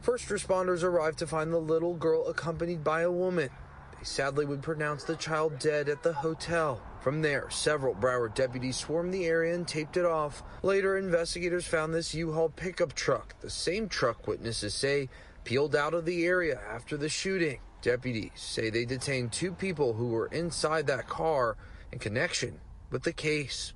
First 0.02 0.30
responders 0.30 0.84
arrived 0.84 1.20
to 1.20 1.28
find 1.28 1.52
the 1.52 1.60
little 1.60 1.94
girl 1.94 2.28
accompanied 2.28 2.84
by 2.84 3.02
a 3.02 3.12
woman. 3.12 3.50
They 3.98 4.06
sadly 4.06 4.46
would 4.46 4.62
pronounce 4.64 5.04
the 5.04 5.16
child 5.16 5.60
dead 5.60 5.90
at 5.90 6.04
the 6.04 6.14
hotel. 6.14 6.82
From 7.02 7.22
there, 7.22 7.50
several 7.50 7.96
Broward 7.96 8.36
deputies 8.36 8.78
swarmed 8.78 9.14
the 9.14 9.26
area 9.26 9.56
and 9.56 9.68
taped 9.68 9.96
it 9.96 10.06
off. 10.06 10.44
Later, 10.64 10.98
investigators 10.98 11.66
found 11.66 11.94
this 11.94 12.14
U-Haul 12.14 12.50
pickup 12.50 12.94
truck, 12.94 13.40
the 13.40 13.50
same 13.50 13.88
truck 13.88 14.28
witnesses 14.28 14.74
say 14.74 15.10
peeled 15.44 15.76
out 15.76 15.94
of 15.94 16.06
the 16.06 16.26
area 16.26 16.60
after 16.70 16.98
the 16.98 17.10
shooting. 17.10 17.60
Deputies 17.82 18.32
say 18.36 18.70
they 18.70 18.84
detained 18.84 19.32
two 19.32 19.54
people 19.54 19.94
who 19.94 20.08
were 20.08 20.28
inside 20.28 20.88
that 20.88 21.08
car 21.08 21.56
in 21.92 22.00
connection 22.00 22.60
with 22.92 23.04
the 23.04 23.14
case. 23.14 23.74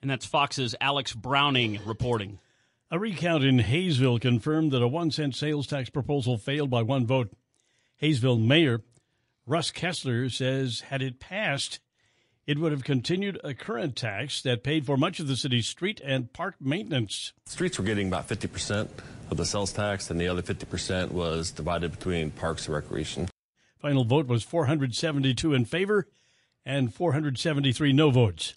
And 0.00 0.10
that's 0.10 0.24
Fox's 0.24 0.74
Alex 0.80 1.12
Browning 1.12 1.78
reporting. 1.84 2.38
A 2.90 2.98
recount 2.98 3.44
in 3.44 3.58
Haysville 3.58 4.18
confirmed 4.18 4.70
that 4.72 4.82
a 4.82 4.88
one 4.88 5.10
cent 5.10 5.34
sales 5.34 5.66
tax 5.66 5.90
proposal 5.90 6.38
failed 6.38 6.70
by 6.70 6.82
one 6.82 7.06
vote. 7.06 7.32
Haysville 7.96 8.38
Mayor 8.38 8.82
Russ 9.46 9.70
Kessler 9.70 10.28
says 10.28 10.80
had 10.88 11.02
it 11.02 11.20
passed, 11.20 11.78
it 12.46 12.58
would 12.58 12.72
have 12.72 12.84
continued 12.84 13.40
a 13.42 13.54
current 13.54 13.96
tax 13.96 14.40
that 14.42 14.62
paid 14.62 14.86
for 14.86 14.96
much 14.96 15.18
of 15.18 15.26
the 15.26 15.36
city's 15.36 15.66
street 15.66 16.00
and 16.04 16.32
park 16.32 16.54
maintenance. 16.60 17.32
Streets 17.46 17.78
were 17.78 17.84
getting 17.84 18.08
about 18.08 18.28
50% 18.28 18.88
of 19.30 19.36
the 19.36 19.44
sales 19.44 19.72
tax, 19.72 20.10
and 20.10 20.20
the 20.20 20.28
other 20.28 20.42
50% 20.42 21.10
was 21.10 21.50
divided 21.50 21.90
between 21.90 22.30
parks 22.30 22.66
and 22.66 22.74
recreation. 22.74 23.28
Final 23.78 24.04
vote 24.04 24.26
was 24.26 24.42
472 24.42 25.54
in 25.54 25.64
favor 25.64 26.06
and 26.64 26.92
473 26.92 27.92
no 27.92 28.10
votes. 28.10 28.54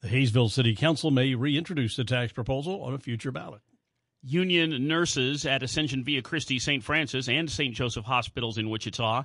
The 0.00 0.08
Haysville 0.08 0.48
City 0.48 0.74
Council 0.74 1.10
may 1.10 1.34
reintroduce 1.34 1.96
the 1.96 2.04
tax 2.04 2.32
proposal 2.32 2.82
on 2.82 2.94
a 2.94 2.98
future 2.98 3.30
ballot. 3.30 3.60
Union 4.24 4.88
nurses 4.88 5.46
at 5.46 5.62
Ascension 5.62 6.04
Via 6.04 6.22
Christi 6.22 6.58
St. 6.58 6.82
Francis 6.82 7.28
and 7.28 7.50
St. 7.50 7.74
Joseph 7.74 8.04
hospitals 8.04 8.58
in 8.58 8.70
Wichita 8.70 9.24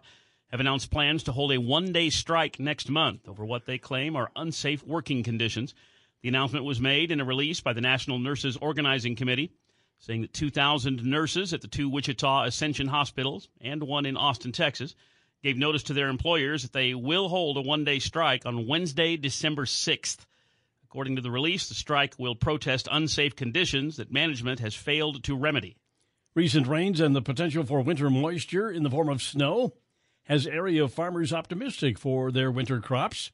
have 0.50 0.60
announced 0.60 0.92
plans 0.92 1.24
to 1.24 1.32
hold 1.32 1.52
a 1.52 1.60
one 1.60 1.92
day 1.92 2.10
strike 2.10 2.60
next 2.60 2.90
month 2.90 3.28
over 3.28 3.46
what 3.46 3.66
they 3.66 3.78
claim 3.78 4.16
are 4.16 4.32
unsafe 4.36 4.86
working 4.86 5.24
conditions. 5.24 5.74
The 6.22 6.30
announcement 6.30 6.66
was 6.66 6.80
made 6.80 7.12
in 7.12 7.20
a 7.20 7.26
release 7.26 7.60
by 7.60 7.74
the 7.74 7.82
National 7.82 8.18
Nurses 8.18 8.58
Organizing 8.58 9.16
Committee, 9.16 9.52
saying 10.00 10.22
that 10.22 10.34
2,000 10.34 11.04
nurses 11.04 11.54
at 11.54 11.62
the 11.62 11.68
two 11.68 11.90
Wichita 11.90 12.44
Ascension 12.46 12.88
hospitals 12.88 13.50
and 13.62 13.84
one 13.84 14.06
in 14.06 14.18
Austin, 14.18 14.52
Texas, 14.52 14.96
gave 15.44 15.58
notice 15.58 15.84
to 15.84 15.94
their 15.94 16.10
employers 16.10 16.64
that 16.64 16.74
they 16.74 16.94
will 16.94 17.30
hold 17.30 17.58
a 17.58 17.62
one 17.62 17.84
day 17.84 18.00
strike 18.00 18.46
on 18.46 18.68
Wednesday, 18.68 19.18
December 19.18 19.66
6th. 19.66 20.26
According 20.86 21.18
to 21.18 21.22
the 21.22 21.32
release, 21.32 21.68
the 21.68 21.76
strike 21.76 22.16
will 22.18 22.36
protest 22.36 22.88
unsafe 22.90 23.36
conditions 23.36 23.98
that 23.98 24.12
management 24.12 24.62
has 24.62 24.74
failed 24.74 25.24
to 25.26 25.36
remedy. 25.36 25.76
Recent 26.34 26.68
rains 26.68 27.02
and 27.02 27.16
the 27.16 27.22
potential 27.22 27.66
for 27.66 27.82
winter 27.82 28.10
moisture 28.10 28.72
in 28.72 28.84
the 28.84 28.90
form 28.90 29.10
of 29.10 29.22
snow 29.22 29.74
has 30.28 30.46
area 30.46 30.88
farmers 30.88 31.32
optimistic 31.32 31.98
for 31.98 32.32
their 32.32 32.52
winter 32.52 32.80
crops. 32.82 33.32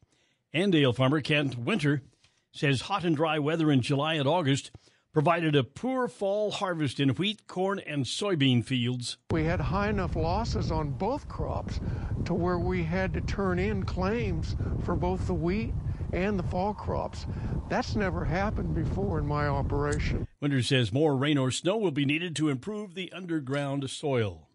Andale 0.54 0.96
farmer 0.96 1.22
Kent 1.22 1.58
Winter 1.58 2.04
says 2.52 2.82
hot 2.82 3.04
and 3.04 3.16
dry 3.16 3.40
weather 3.40 3.72
in 3.72 3.82
July 3.82 4.14
and 4.14 4.28
August 4.28 4.72
provided 5.12 5.56
a 5.56 5.64
poor 5.64 6.08
fall 6.08 6.52
harvest 6.52 7.00
in 7.00 7.10
wheat, 7.10 7.48
corn, 7.48 7.80
and 7.80 8.06
soybean 8.06 8.64
fields. 8.64 9.18
We 9.32 9.44
had 9.44 9.60
high 9.60 9.90
enough 9.90 10.16
losses 10.16 10.72
on 10.72 10.92
both 10.92 11.28
crops 11.28 11.80
to 12.26 12.34
where 12.34 12.58
we 12.60 12.84
had 12.84 13.14
to 13.14 13.22
turn 13.22 13.60
in 13.60 13.84
claims 13.84 14.56
for 14.84 14.96
both 14.96 15.28
the 15.28 15.34
wheat 15.34 15.74
and 16.12 16.38
the 16.38 16.44
fall 16.44 16.74
crops. 16.74 17.26
That's 17.70 17.96
never 17.96 18.26
happened 18.26 18.76
before 18.76 19.18
in 19.18 19.26
my 19.26 19.48
operation. 19.48 20.28
Winter 20.40 20.62
says 20.62 20.94
more 20.94 21.16
rain 21.16 21.38
or 21.40 21.50
snow 21.50 21.78
will 21.78 21.92
be 21.92 22.06
needed 22.06 22.36
to 22.36 22.50
improve 22.50 22.94
the 22.94 23.12
underground 23.12 23.90
soil. 23.90 24.48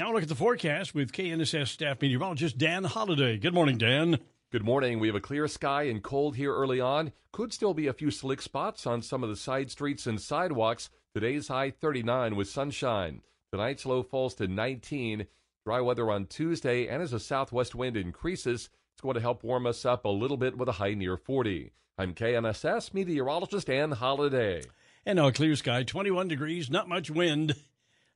Now 0.00 0.14
look 0.14 0.22
at 0.22 0.30
the 0.30 0.34
forecast 0.34 0.94
with 0.94 1.12
KNSS 1.12 1.68
staff 1.68 2.00
meteorologist 2.00 2.56
Dan 2.56 2.84
Holliday. 2.84 3.36
Good 3.36 3.52
morning, 3.52 3.76
Dan. 3.76 4.18
Good 4.50 4.64
morning. 4.64 4.98
We 4.98 5.08
have 5.08 5.14
a 5.14 5.20
clear 5.20 5.46
sky 5.46 5.82
and 5.82 6.02
cold 6.02 6.36
here 6.36 6.54
early 6.54 6.80
on. 6.80 7.12
Could 7.32 7.52
still 7.52 7.74
be 7.74 7.86
a 7.86 7.92
few 7.92 8.10
slick 8.10 8.40
spots 8.40 8.86
on 8.86 9.02
some 9.02 9.22
of 9.22 9.28
the 9.28 9.36
side 9.36 9.70
streets 9.70 10.06
and 10.06 10.18
sidewalks. 10.18 10.88
Today's 11.12 11.48
high 11.48 11.70
39 11.70 12.34
with 12.34 12.48
sunshine. 12.48 13.20
Tonight's 13.52 13.84
low 13.84 14.02
falls 14.02 14.34
to 14.36 14.48
19. 14.48 15.26
Dry 15.66 15.82
weather 15.82 16.10
on 16.10 16.24
Tuesday, 16.24 16.88
and 16.88 17.02
as 17.02 17.12
a 17.12 17.20
southwest 17.20 17.74
wind 17.74 17.98
increases, 17.98 18.70
it's 18.94 19.02
going 19.02 19.16
to 19.16 19.20
help 19.20 19.44
warm 19.44 19.66
us 19.66 19.84
up 19.84 20.06
a 20.06 20.08
little 20.08 20.38
bit 20.38 20.56
with 20.56 20.70
a 20.70 20.72
high 20.80 20.94
near 20.94 21.18
40. 21.18 21.72
I'm 21.98 22.14
KNSS 22.14 22.94
meteorologist 22.94 23.66
Dan 23.66 23.90
Holiday. 23.90 24.62
And 25.04 25.16
now 25.16 25.28
a 25.28 25.32
clear 25.32 25.56
sky, 25.56 25.82
21 25.82 26.26
degrees, 26.28 26.70
not 26.70 26.88
much 26.88 27.10
wind. 27.10 27.54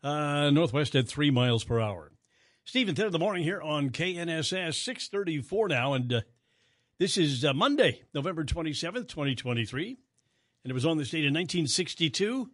Uh, 0.05 0.51
northwest 0.51 0.95
at 0.95 1.09
3 1.09 1.31
miles 1.31 1.65
per 1.65 1.81
hour. 1.81 2.13
Steve 2.65 2.89
and 2.89 2.97
Ted 2.97 3.07
of 3.07 3.13
the 3.13 3.19
morning 3.19 3.43
here 3.43 3.63
on 3.63 3.89
KNSS, 3.89 4.75
634 4.75 5.69
now, 5.69 5.95
and 5.95 6.13
uh, 6.13 6.21
this 6.99 7.17
is 7.17 7.43
uh, 7.43 7.55
Monday, 7.55 8.03
November 8.13 8.45
27th, 8.45 9.09
2023. 9.09 9.97
And 10.63 10.71
it 10.71 10.75
was 10.75 10.85
on 10.85 10.99
this 10.99 11.09
date 11.09 11.25
in 11.25 11.33
1962. 11.33 12.51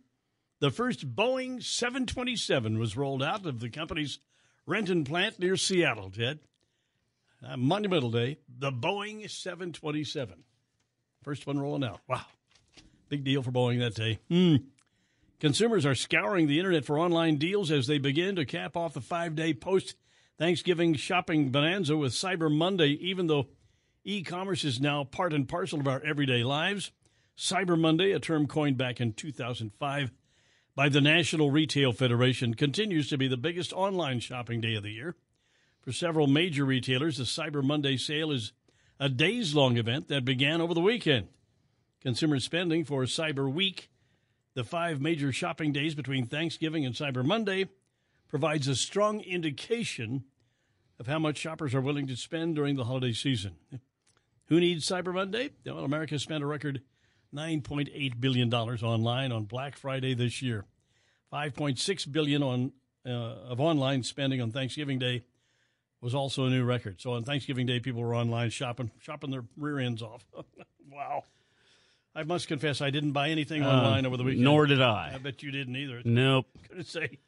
The 0.61 0.71
first 0.71 1.13
Boeing 1.15 1.61
727 1.61 2.79
was 2.79 2.97
rolled 2.97 3.23
out 3.23 3.45
of 3.45 3.59
the 3.59 3.69
company's 3.69 4.21
Renton 4.65 5.03
plant 5.03 5.41
near 5.41 5.57
Seattle, 5.57 6.11
Ted. 6.11 6.39
Uh, 7.45 7.57
monumental 7.57 8.11
day, 8.11 8.39
the 8.49 8.71
Boeing 8.71 9.29
727. 9.29 10.45
First 11.23 11.47
one 11.49 11.59
rolling 11.59 11.83
out. 11.83 12.01
Wow. 12.09 12.27
Big 13.09 13.25
deal 13.25 13.43
for 13.43 13.51
Boeing 13.51 13.81
that 13.81 13.95
day. 13.95 14.21
Hmm. 14.29 14.57
Consumers 15.41 15.87
are 15.87 15.95
scouring 15.95 16.47
the 16.47 16.59
internet 16.59 16.85
for 16.85 16.99
online 16.99 17.37
deals 17.37 17.71
as 17.71 17.87
they 17.87 17.97
begin 17.97 18.37
to 18.37 18.45
cap 18.45 18.77
off 18.77 18.93
the 18.93 19.01
five 19.01 19.35
day 19.35 19.55
post 19.55 19.97
Thanksgiving 20.39 20.95
shopping 20.95 21.51
bonanza 21.51 21.97
with 21.97 22.13
Cyber 22.13 22.55
Monday, 22.55 22.91
even 23.01 23.27
though 23.27 23.49
e 24.05 24.23
commerce 24.23 24.65
is 24.65 24.83
now 24.83 25.03
part 25.03 25.33
and 25.33 25.49
parcel 25.49 25.81
of 25.81 25.89
our 25.89 26.03
everyday 26.05 26.45
lives. 26.45 26.93
Cyber 27.39 27.79
Monday, 27.79 28.13
a 28.13 28.21
term 28.21 28.47
coined 28.47 28.77
back 28.77 29.01
in 29.01 29.15
2005 29.15 30.13
by 30.77 30.89
the 30.91 31.01
National 31.01 31.51
Retail 31.51 31.93
Federation, 31.93 32.53
continues 32.53 33.09
to 33.09 33.17
be 33.17 33.27
the 33.27 33.39
biggest 33.39 33.73
online 33.73 34.21
shopping 34.21 34.61
day 34.61 34.75
of 34.75 34.83
the 34.83 34.93
year. 34.93 35.17
For 35.81 35.91
several 35.91 36.27
major 36.27 36.67
retailers, 36.67 37.17
the 37.17 37.25
Cyber 37.25 37.65
Monday 37.65 37.97
sale 37.97 38.31
is 38.31 38.53
a 38.99 39.09
days 39.09 39.55
long 39.55 39.79
event 39.79 40.09
that 40.09 40.27
began 40.27 40.61
over 40.61 40.75
the 40.75 40.83
weekend. 40.83 41.29
Consumer 42.03 42.41
spending 42.41 42.85
for 42.85 43.05
Cyber 43.05 43.51
Week 43.51 43.89
the 44.55 44.65
five 44.65 45.01
major 45.01 45.33
shopping 45.33 45.73
days 45.73 45.95
between 45.95 46.27
Thanksgiving 46.27 46.85
and 46.85 46.95
Cyber 46.95 47.25
Monday 47.25 47.69
provides 48.29 48.69
a 48.69 48.77
strong 48.77 49.21
indication 49.21 50.25
of 50.99 51.07
how 51.07 51.19
much 51.19 51.39
shoppers 51.39 51.75
are 51.75 51.81
willing 51.81 52.07
to 52.07 52.17
spend 52.17 52.57
during 52.57 52.77
the 52.77 52.85
holiday 52.85 53.13
season. 53.13 53.57
Who 54.47 54.61
needs 54.61 54.87
Cyber 54.87 55.15
Monday? 55.15 55.51
Well, 55.65 55.85
America 55.85 56.19
spent 56.19 56.43
a 56.43 56.47
record 56.47 56.83
$9.8 57.35 58.21
billion 58.21 58.53
online 58.53 59.33
on 59.33 59.45
Black 59.45 59.77
Friday 59.77 60.15
this 60.15 60.43
year. 60.43 60.65
5.6 61.33 62.13
billion 62.13 62.43
on, 62.43 62.73
uh, 63.07 63.11
of 63.11 63.61
online 63.61 64.03
spending 64.03 64.41
on 64.41 64.51
Thanksgiving 64.51 64.99
Day 64.99 65.25
was 66.01 66.15
also 66.15 66.47
a 66.47 66.51
new 66.51 66.65
record. 66.65 67.01
So 67.01 67.13
on 67.13 67.25
Thanksgiving 67.25 67.67
Day, 67.67 67.79
people 67.79 68.01
were 68.03 68.15
online 68.15 68.51
shopping, 68.51 68.91
shopping 69.01 69.31
their 69.31 69.45
rear 69.57 69.79
ends 69.79 70.03
off. 70.03 70.25
wow. 70.91 71.25
I 72.15 72.25
must 72.25 72.49
confess, 72.49 72.81
I 72.81 72.91
didn't 72.91 73.13
buy 73.13 73.31
anything 73.31 73.63
online 73.65 74.05
uh, 74.05 74.09
over 74.09 74.17
the 74.17 74.25
weekend. 74.25 74.45
Nor 74.45 74.67
did 74.67 74.83
I. 74.83 75.13
I 75.15 75.19
bet 75.19 75.43
you 75.43 75.51
didn't 75.51 75.77
either. 75.77 76.03
Nope. 76.05 76.47
Gonna 76.71 76.85
say, 76.85 77.19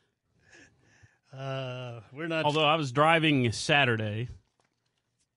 uh, 1.36 2.00
we're 2.12 2.26
not. 2.26 2.44
Although 2.44 2.64
I 2.64 2.74
was 2.76 2.92
driving 2.92 3.50
Saturday 3.52 4.28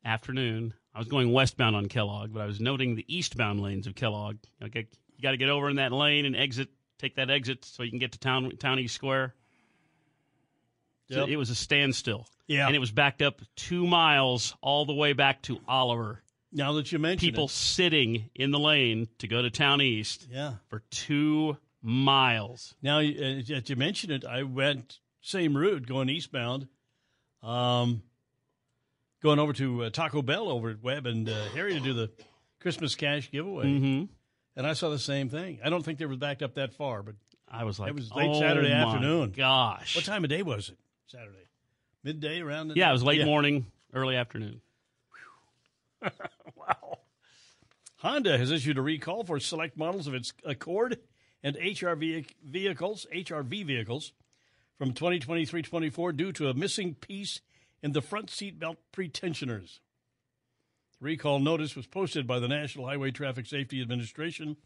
afternoon, 0.03 0.73
I 0.93 0.99
was 0.99 1.08
going 1.08 1.31
westbound 1.31 1.75
on 1.75 1.88
Kellogg, 1.88 2.34
but 2.34 2.41
I 2.41 2.45
was 2.45 2.60
noting 2.60 2.95
the 2.95 3.05
eastbound 3.08 3.62
lanes 3.62 3.88
of 3.88 3.95
Kellogg. 3.95 4.38
Okay, 4.63 4.88
You 5.15 5.21
got 5.21 5.31
to 5.31 5.38
get 5.38 5.49
over 5.49 5.69
in 5.69 5.75
that 5.77 5.91
lane 5.91 6.25
and 6.25 6.36
exit, 6.36 6.69
take 6.97 7.15
that 7.15 7.29
exit 7.29 7.65
so 7.65 7.84
you 7.84 7.89
can 7.89 7.99
get 7.99 8.13
to 8.13 8.19
town 8.19 8.49
Towne 8.58 8.79
East 8.79 8.95
Square. 8.95 9.36
So 11.12 11.25
it 11.25 11.36
was 11.38 11.51
a 11.51 11.55
standstill. 11.55 12.27
Yeah. 12.47 12.67
and 12.67 12.75
it 12.75 12.79
was 12.79 12.91
backed 12.91 13.21
up 13.23 13.41
two 13.55 13.88
miles 13.88 14.55
all 14.62 14.86
the 14.86 14.93
way 14.93 15.13
back 15.13 15.41
to 15.43 15.60
Oliver. 15.67 16.21
Now 16.55 16.73
that 16.73 16.91
you 16.91 16.99
mention 16.99 17.19
people 17.29 17.45
it. 17.45 17.51
sitting 17.51 18.29
in 18.33 18.51
the 18.51 18.59
lane 18.59 19.07
to 19.19 19.27
go 19.27 19.41
to 19.41 19.49
Towne 19.49 19.81
East, 19.81 20.27
Yeah. 20.31 20.53
for 20.69 20.79
two 20.89 21.57
miles. 21.81 22.73
Now 22.81 22.99
uh, 22.99 23.03
that 23.47 23.69
you 23.69 23.75
mention 23.75 24.09
it, 24.11 24.23
I 24.25 24.43
went 24.43 24.99
same 25.21 25.55
route 25.57 25.85
going 25.85 26.09
eastbound, 26.09 26.67
um, 27.43 28.01
going 29.21 29.39
over 29.39 29.53
to 29.53 29.83
uh, 29.83 29.89
Taco 29.89 30.21
Bell 30.21 30.49
over 30.49 30.69
at 30.69 30.81
Webb 30.81 31.05
and 31.05 31.27
uh, 31.27 31.45
Harry 31.53 31.73
to 31.73 31.79
do 31.79 31.93
the 31.93 32.09
Christmas 32.61 32.95
cash 32.95 33.29
giveaway, 33.31 33.65
Mhm. 33.65 34.09
and 34.55 34.65
I 34.65 34.73
saw 34.73 34.89
the 34.89 34.97
same 34.99 35.29
thing. 35.29 35.59
I 35.63 35.69
don't 35.69 35.83
think 35.83 35.99
they 35.99 36.05
were 36.05 36.15
backed 36.15 36.41
up 36.41 36.55
that 36.55 36.73
far, 36.73 37.03
but 37.03 37.15
I 37.47 37.63
was 37.65 37.79
like, 37.79 37.89
it 37.89 37.95
was 37.95 38.11
late 38.13 38.29
oh 38.29 38.39
Saturday 38.39 38.71
afternoon. 38.71 39.31
Gosh, 39.31 39.95
What 39.95 40.05
time 40.05 40.23
of 40.23 40.29
day 40.29 40.41
was 40.41 40.69
it? 40.69 40.77
Saturday, 41.07 41.47
midday 42.03 42.39
around. 42.39 42.69
The 42.69 42.75
Yeah, 42.75 42.89
it 42.89 42.93
was 42.93 43.03
late 43.03 43.23
morning, 43.25 43.67
early 43.93 44.15
afternoon. 44.15 44.61
Honda 47.97 48.37
has 48.37 48.51
issued 48.51 48.77
a 48.77 48.81
recall 48.81 49.23
for 49.23 49.39
select 49.39 49.77
models 49.77 50.07
of 50.07 50.13
its 50.13 50.33
Accord 50.43 50.99
and 51.43 51.55
HRV 51.55 52.27
vehicles, 52.43 53.05
HRV 53.13 53.65
vehicles, 53.65 54.13
from 54.77 54.93
2023-24 54.93 56.15
due 56.15 56.31
to 56.33 56.49
a 56.49 56.53
missing 56.53 56.95
piece 56.95 57.41
in 57.81 57.93
the 57.93 58.01
front 58.01 58.29
seat 58.29 58.59
belt 58.59 58.77
pretensioners. 58.93 59.79
The 60.99 61.05
recall 61.05 61.39
notice 61.39 61.75
was 61.75 61.87
posted 61.87 62.27
by 62.27 62.39
the 62.39 62.47
National 62.47 62.87
Highway 62.87 63.11
Traffic 63.11 63.45
Safety 63.45 63.81
Administration, 63.81 64.57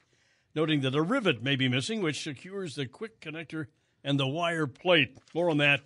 noting 0.56 0.82
that 0.82 0.95
a 0.95 1.02
rivet 1.02 1.43
may 1.43 1.56
be 1.56 1.69
missing, 1.69 2.02
which 2.02 2.23
secures 2.23 2.75
the 2.75 2.86
quick 2.86 3.19
connector 3.19 3.67
and 4.04 4.19
the 4.19 4.28
wire 4.28 4.67
plate. 4.67 5.17
More 5.34 5.49
on 5.49 5.58
that 5.58 5.82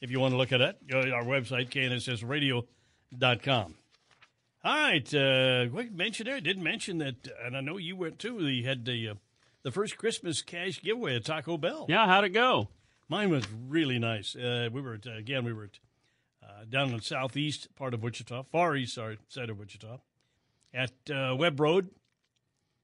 if 0.00 0.10
you 0.10 0.20
want 0.20 0.32
to 0.32 0.38
look 0.38 0.52
at 0.52 0.60
it. 0.60 0.78
Our 0.92 1.24
website, 1.24 1.70
knssradio.com. 1.70 3.74
All 4.66 4.74
right, 4.74 5.14
uh, 5.14 5.68
quick 5.68 5.92
mention 5.94 6.26
there. 6.26 6.34
I 6.34 6.40
did 6.40 6.58
mention 6.58 6.98
that, 6.98 7.28
and 7.44 7.56
I 7.56 7.60
know 7.60 7.76
you 7.76 7.94
went 7.94 8.18
too. 8.18 8.34
We 8.34 8.64
had 8.64 8.84
the 8.84 9.10
uh, 9.10 9.14
the 9.62 9.70
first 9.70 9.96
Christmas 9.96 10.42
cash 10.42 10.82
giveaway 10.82 11.14
at 11.14 11.24
Taco 11.24 11.56
Bell. 11.56 11.86
Yeah, 11.88 12.04
how'd 12.06 12.24
it 12.24 12.30
go? 12.30 12.66
Mine 13.08 13.30
was 13.30 13.44
really 13.68 14.00
nice. 14.00 14.34
Uh, 14.34 14.68
we 14.72 14.80
were 14.80 14.94
at, 14.94 15.06
again, 15.06 15.44
we 15.44 15.52
were 15.52 15.64
at, 15.64 15.78
uh, 16.42 16.64
down 16.68 16.88
in 16.88 16.96
the 16.96 17.02
southeast 17.04 17.72
part 17.76 17.94
of 17.94 18.02
Wichita, 18.02 18.42
far 18.50 18.74
east 18.74 18.94
sorry, 18.96 19.18
side 19.28 19.50
of 19.50 19.58
Wichita, 19.60 20.00
at 20.74 20.90
uh, 21.12 21.36
Webb 21.38 21.60
Road 21.60 21.88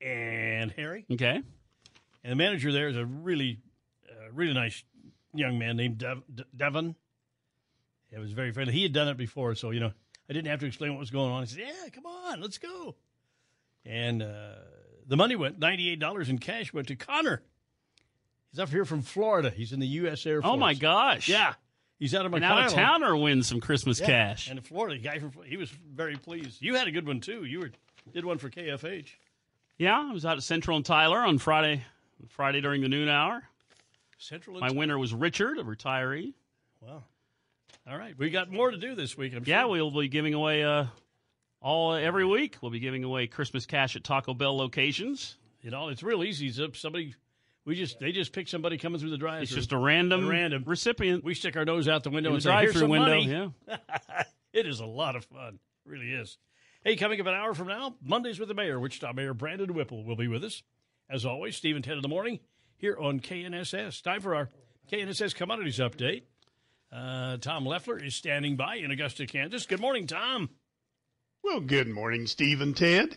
and 0.01 0.71
Harry. 0.71 1.05
Okay. 1.11 1.43
And 2.23 2.31
the 2.31 2.37
manager 2.37 2.71
there 2.71 2.91
is 2.91 2.97
a 2.97 3.05
really, 3.05 3.59
uh, 4.09 4.31
really 4.33 4.55
nice 4.55 4.85
young 5.35 5.59
man 5.59 5.79
named 5.79 5.99
Dev- 5.99 6.23
De- 6.33 6.47
Devon. 6.57 6.95
It 8.13 8.21
was 8.21 8.31
very 8.31 8.53
friendly. 8.53 8.73
He 8.73 8.85
had 8.85 8.93
done 8.93 9.09
it 9.09 9.17
before, 9.17 9.57
so 9.57 9.71
you 9.71 9.81
know 9.81 9.93
I 10.33 10.35
didn't 10.35 10.49
have 10.49 10.61
to 10.61 10.67
explain 10.67 10.93
what 10.95 11.01
was 11.01 11.11
going 11.11 11.31
on. 11.31 11.43
He 11.43 11.49
said, 11.51 11.59
"Yeah, 11.67 11.91
come 11.91 12.07
on, 12.07 12.41
let's 12.41 12.57
go." 12.57 12.95
And 13.85 14.23
uh, 14.23 14.55
the 15.07 15.15
money 15.19 15.37
went 15.37 15.59
ninety-eight 15.59 15.99
dollars 15.99 16.31
in 16.31 16.39
cash 16.39 16.73
went 16.73 16.89
to 16.89 16.97
Connor. 16.97 17.43
He's 18.51 18.59
up 18.59 18.71
here 18.71 18.87
from 18.87 19.03
Florida. 19.03 19.51
He's 19.51 19.73
in 19.75 19.81
the 19.81 19.87
U.S. 19.89 20.25
Air 20.25 20.41
Force. 20.41 20.51
Oh 20.51 20.57
my 20.57 20.73
gosh! 20.73 21.29
Yeah, 21.29 21.53
he's 21.99 22.15
out 22.15 22.25
of 22.25 22.33
An 22.33 22.43
out 22.43 22.65
of 22.65 22.73
towner 22.73 23.15
wins 23.15 23.47
some 23.47 23.61
Christmas 23.61 24.01
Yeah, 24.01 24.07
cash. 24.07 24.49
And 24.49 24.57
the 24.57 24.63
Florida 24.63 24.99
guy 24.99 25.19
from 25.19 25.33
he 25.45 25.59
was 25.59 25.69
very 25.69 26.17
pleased. 26.17 26.63
You 26.63 26.77
had 26.77 26.89
a 26.89 26.93
good 26.93 27.07
one 27.07 27.21
too. 27.21 27.45
You 27.45 27.61
were 27.61 27.71
did 28.15 28.25
one 28.25 28.39
for 28.39 28.49
KFH. 28.49 29.09
Yeah, 29.77 30.01
I 30.01 30.13
was 30.15 30.25
out 30.25 30.39
at 30.39 30.43
Central 30.45 30.79
and 30.79 30.87
Tyler 30.87 31.19
on 31.19 31.37
Friday. 31.37 31.85
Friday 32.29 32.63
during 32.63 32.81
the 32.81 32.89
noon 32.89 33.11
hour. 33.11 33.43
Central. 34.17 34.57
and 34.57 34.65
My 34.67 34.73
winner 34.73 34.99
was 34.99 35.13
Richard, 35.13 35.59
a 35.59 35.63
retiree. 35.63 36.33
Wow. 36.81 37.03
All 37.89 37.97
right, 37.99 38.17
we 38.17 38.31
got 38.31 38.51
more 38.51 38.71
to 38.71 38.77
do 38.77 38.95
this 38.95 39.17
week. 39.17 39.35
I'm 39.35 39.43
Yeah, 39.45 39.63
sure. 39.63 39.71
we'll 39.71 39.91
be 39.91 40.09
giving 40.09 40.35
away 40.35 40.63
uh, 40.63 40.87
all 41.61 41.95
every 41.95 42.25
week. 42.25 42.57
We'll 42.63 42.71
be 42.71 42.79
giving 42.79 43.03
away 43.03 43.27
Christmas 43.27 43.67
cash 43.67 43.97
at 43.97 44.05
Taco 44.05 44.35
Bell 44.35 44.57
locations. 44.57 45.37
You 45.63 45.71
know, 45.71 45.89
it's 45.89 46.03
real 46.03 46.23
easy. 46.23 46.47
It's 46.47 46.61
up 46.61 46.77
somebody. 46.77 47.15
We 47.65 47.75
just 47.75 47.99
they 47.99 48.13
just 48.13 48.33
pick 48.33 48.47
somebody 48.49 48.79
coming 48.79 49.01
through 49.01 49.11
the 49.11 49.19
drive. 49.19 49.43
It's 49.43 49.53
just 49.53 49.73
a 49.73 49.79
random 49.79 50.29
random 50.29 50.63
recipient. 50.67 51.25
We 51.25 51.35
stick 51.35 51.57
our 51.57 51.65
nose 51.65 51.89
out 51.89 52.05
the 52.05 52.11
window 52.11 52.31
In 52.31 52.35
and 52.37 52.43
the 52.43 52.49
say, 52.49 52.51
"Here's 52.61 52.73
drive-through 52.75 52.81
some 52.81 52.91
window, 52.91 53.53
money." 53.69 53.79
it 54.53 54.67
is 54.67 54.81
a 54.81 54.87
lot 54.87 55.17
of 55.17 55.25
fun. 55.25 55.59
It 55.85 55.91
really 55.91 56.13
is. 56.13 56.39
Hey, 56.85 56.97
coming 56.97 57.21
up 57.21 57.27
an 57.27 57.35
hour 57.35 57.55
from 57.55 57.69
now, 57.69 57.95
Mondays 58.03 58.41
with 58.41 58.49
the 58.49 58.55
mayor, 58.55 58.79
Wichita 58.81 59.13
Mayor 59.13 59.35
Brandon 59.35 59.73
Whipple 59.75 60.05
will 60.05 60.17
be 60.17 60.27
with 60.29 60.43
us. 60.45 60.63
As 61.09 61.25
always, 61.25 61.57
Steve 61.57 61.77
and 61.77 61.85
Ted 61.85 61.97
in 61.97 62.03
the 62.03 62.09
morning 62.09 62.41
here 62.77 62.97
on 62.99 63.21
KNSS. 63.21 64.03
Time 64.03 64.21
for 64.21 64.35
our 64.35 64.51
KNSS 64.91 65.35
Commodities 65.35 65.79
Update. 65.79 66.23
Uh, 66.93 67.39
Tom 67.39 67.65
Leffler 67.65 67.99
is 67.99 68.15
standing 68.15 68.57
by 68.57 68.77
in 68.77 68.91
Augusta, 68.91 69.27
Kansas. 69.27 69.65
Good 69.65 69.81
morning, 69.81 70.07
Tom. 70.07 70.51
Well, 71.43 71.61
good 71.61 71.89
morning, 71.89 72.27
Steve 72.27 72.61
and 72.61 72.77
Ted. 72.77 73.17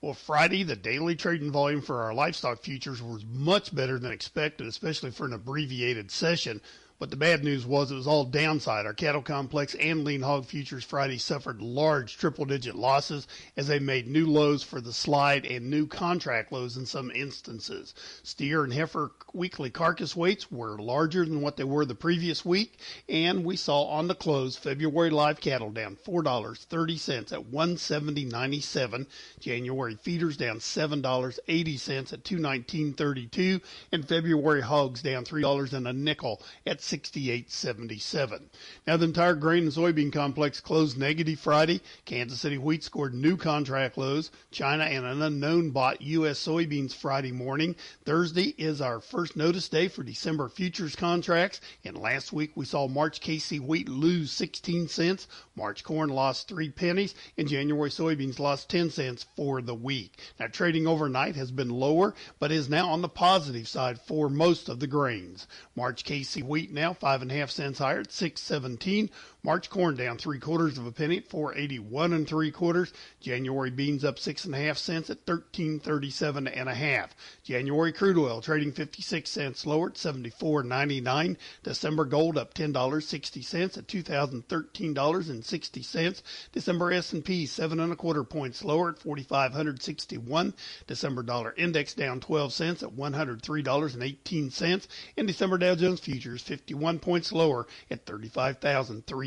Well, 0.00 0.14
Friday, 0.14 0.62
the 0.62 0.76
daily 0.76 1.16
trading 1.16 1.50
volume 1.50 1.80
for 1.80 2.02
our 2.02 2.12
livestock 2.12 2.62
futures 2.62 3.02
was 3.02 3.24
much 3.24 3.74
better 3.74 3.98
than 3.98 4.12
expected, 4.12 4.66
especially 4.66 5.10
for 5.10 5.24
an 5.24 5.32
abbreviated 5.32 6.10
session. 6.10 6.60
But 7.04 7.10
the 7.10 7.16
bad 7.18 7.44
news 7.44 7.66
was 7.66 7.90
it 7.90 7.96
was 7.96 8.06
all 8.06 8.24
downside. 8.24 8.86
Our 8.86 8.94
cattle 8.94 9.20
complex 9.20 9.74
and 9.74 10.04
lean 10.04 10.22
hog 10.22 10.46
futures 10.46 10.84
Friday 10.84 11.18
suffered 11.18 11.60
large 11.60 12.16
triple 12.16 12.46
digit 12.46 12.76
losses 12.76 13.28
as 13.58 13.66
they 13.66 13.78
made 13.78 14.08
new 14.08 14.26
lows 14.26 14.62
for 14.62 14.80
the 14.80 14.94
slide 14.94 15.44
and 15.44 15.68
new 15.68 15.86
contract 15.86 16.50
lows 16.50 16.78
in 16.78 16.86
some 16.86 17.10
instances. 17.10 17.92
Steer 18.22 18.64
and 18.64 18.72
heifer 18.72 19.10
weekly 19.34 19.68
carcass 19.68 20.16
weights 20.16 20.50
were 20.50 20.78
larger 20.78 21.26
than 21.26 21.42
what 21.42 21.58
they 21.58 21.64
were 21.64 21.84
the 21.84 21.94
previous 21.94 22.42
week, 22.42 22.78
and 23.06 23.44
we 23.44 23.56
saw 23.56 23.82
on 23.82 24.08
the 24.08 24.14
close 24.14 24.56
February 24.56 25.10
live 25.10 25.42
cattle 25.42 25.70
down 25.70 25.98
$4.30 26.06 27.32
at 27.32 27.50
170.97, 27.52 29.06
January 29.40 29.96
feeders 29.96 30.38
down 30.38 30.58
$7.80 30.58 32.12
at 32.14 32.24
219.32, 32.24 33.60
and 33.92 34.08
February 34.08 34.62
hogs 34.62 35.02
down 35.02 35.26
$3 35.26 35.72
and 35.74 35.86
a 35.86 35.92
nickel 35.92 36.40
at 36.66 36.80
68.77. 36.94 38.42
Now 38.86 38.96
the 38.96 39.04
entire 39.04 39.34
grain 39.34 39.64
and 39.64 39.72
soybean 39.72 40.12
complex 40.12 40.60
closed 40.60 40.96
negative 40.96 41.40
Friday. 41.40 41.80
Kansas 42.04 42.40
City 42.40 42.56
wheat 42.56 42.84
scored 42.84 43.14
new 43.14 43.36
contract 43.36 43.98
lows. 43.98 44.30
China 44.52 44.84
and 44.84 45.04
an 45.04 45.22
unknown 45.22 45.70
bought 45.70 46.00
U.S. 46.02 46.38
soybeans 46.38 46.94
Friday 46.94 47.32
morning. 47.32 47.74
Thursday 48.04 48.54
is 48.58 48.80
our 48.80 49.00
first 49.00 49.36
notice 49.36 49.68
day 49.68 49.88
for 49.88 50.04
December 50.04 50.48
futures 50.48 50.94
contracts. 50.94 51.60
And 51.84 51.98
last 51.98 52.32
week 52.32 52.52
we 52.54 52.64
saw 52.64 52.86
March 52.86 53.20
KC 53.20 53.58
wheat 53.60 53.88
lose 53.88 54.30
16 54.30 54.86
cents. 54.88 55.26
March 55.56 55.82
corn 55.82 56.10
lost 56.10 56.48
three 56.48 56.70
pennies, 56.70 57.14
and 57.36 57.48
January 57.48 57.90
soybeans 57.90 58.38
lost 58.38 58.68
10 58.68 58.90
cents 58.90 59.26
for 59.36 59.60
the 59.60 59.74
week. 59.74 60.18
Now 60.38 60.46
trading 60.46 60.86
overnight 60.86 61.36
has 61.36 61.50
been 61.50 61.70
lower, 61.70 62.14
but 62.38 62.52
is 62.52 62.68
now 62.68 62.88
on 62.88 63.02
the 63.02 63.08
positive 63.08 63.66
side 63.66 64.00
for 64.00 64.28
most 64.28 64.68
of 64.68 64.80
the 64.80 64.86
grains. 64.86 65.46
March 65.76 66.04
KC 66.04 66.42
wheat 66.42 66.72
now 66.74 66.92
five 66.92 67.22
and 67.22 67.30
a 67.30 67.34
half 67.34 67.50
cents 67.50 67.78
higher 67.78 68.00
at 68.00 68.12
617. 68.12 69.08
March 69.44 69.68
corn 69.68 69.94
down 69.94 70.16
three 70.16 70.38
quarters 70.38 70.78
of 70.78 70.86
a 70.86 70.92
penny 70.92 71.18
at 71.18 71.28
481 71.28 72.14
and 72.14 72.26
three 72.26 72.50
quarters. 72.50 72.94
January 73.20 73.70
beans 73.70 74.02
up 74.02 74.18
six 74.18 74.46
and 74.46 74.54
a 74.54 74.58
half 74.58 74.78
cents 74.78 75.10
at 75.10 75.18
1337 75.18 76.48
and 76.48 76.66
a 76.66 76.74
half. 76.74 77.14
January 77.42 77.92
crude 77.92 78.16
oil 78.16 78.40
trading 78.40 78.72
56 78.72 79.28
cents 79.28 79.66
lower 79.66 79.88
at 79.88 79.96
74.99. 79.96 81.36
December 81.62 82.06
gold 82.06 82.38
up 82.38 82.54
$10.60 82.54 83.76
at 83.76 83.86
$2,013.60. 83.86 86.22
December 86.52 86.92
S&P 86.92 87.44
seven 87.44 87.80
and 87.80 87.92
a 87.92 87.96
quarter 87.96 88.24
points 88.24 88.64
lower 88.64 88.92
at 88.92 88.98
4,561. 88.98 90.54
December 90.86 91.22
dollar 91.22 91.52
index 91.58 91.92
down 91.92 92.18
12 92.18 92.50
cents 92.50 92.82
at 92.82 92.96
$103.18. 92.96 94.86
And 95.18 95.28
December 95.28 95.58
Dow 95.58 95.74
Jones 95.74 96.00
futures 96.00 96.40
51 96.40 96.98
points 96.98 97.30
lower 97.30 97.66
at 97.90 98.06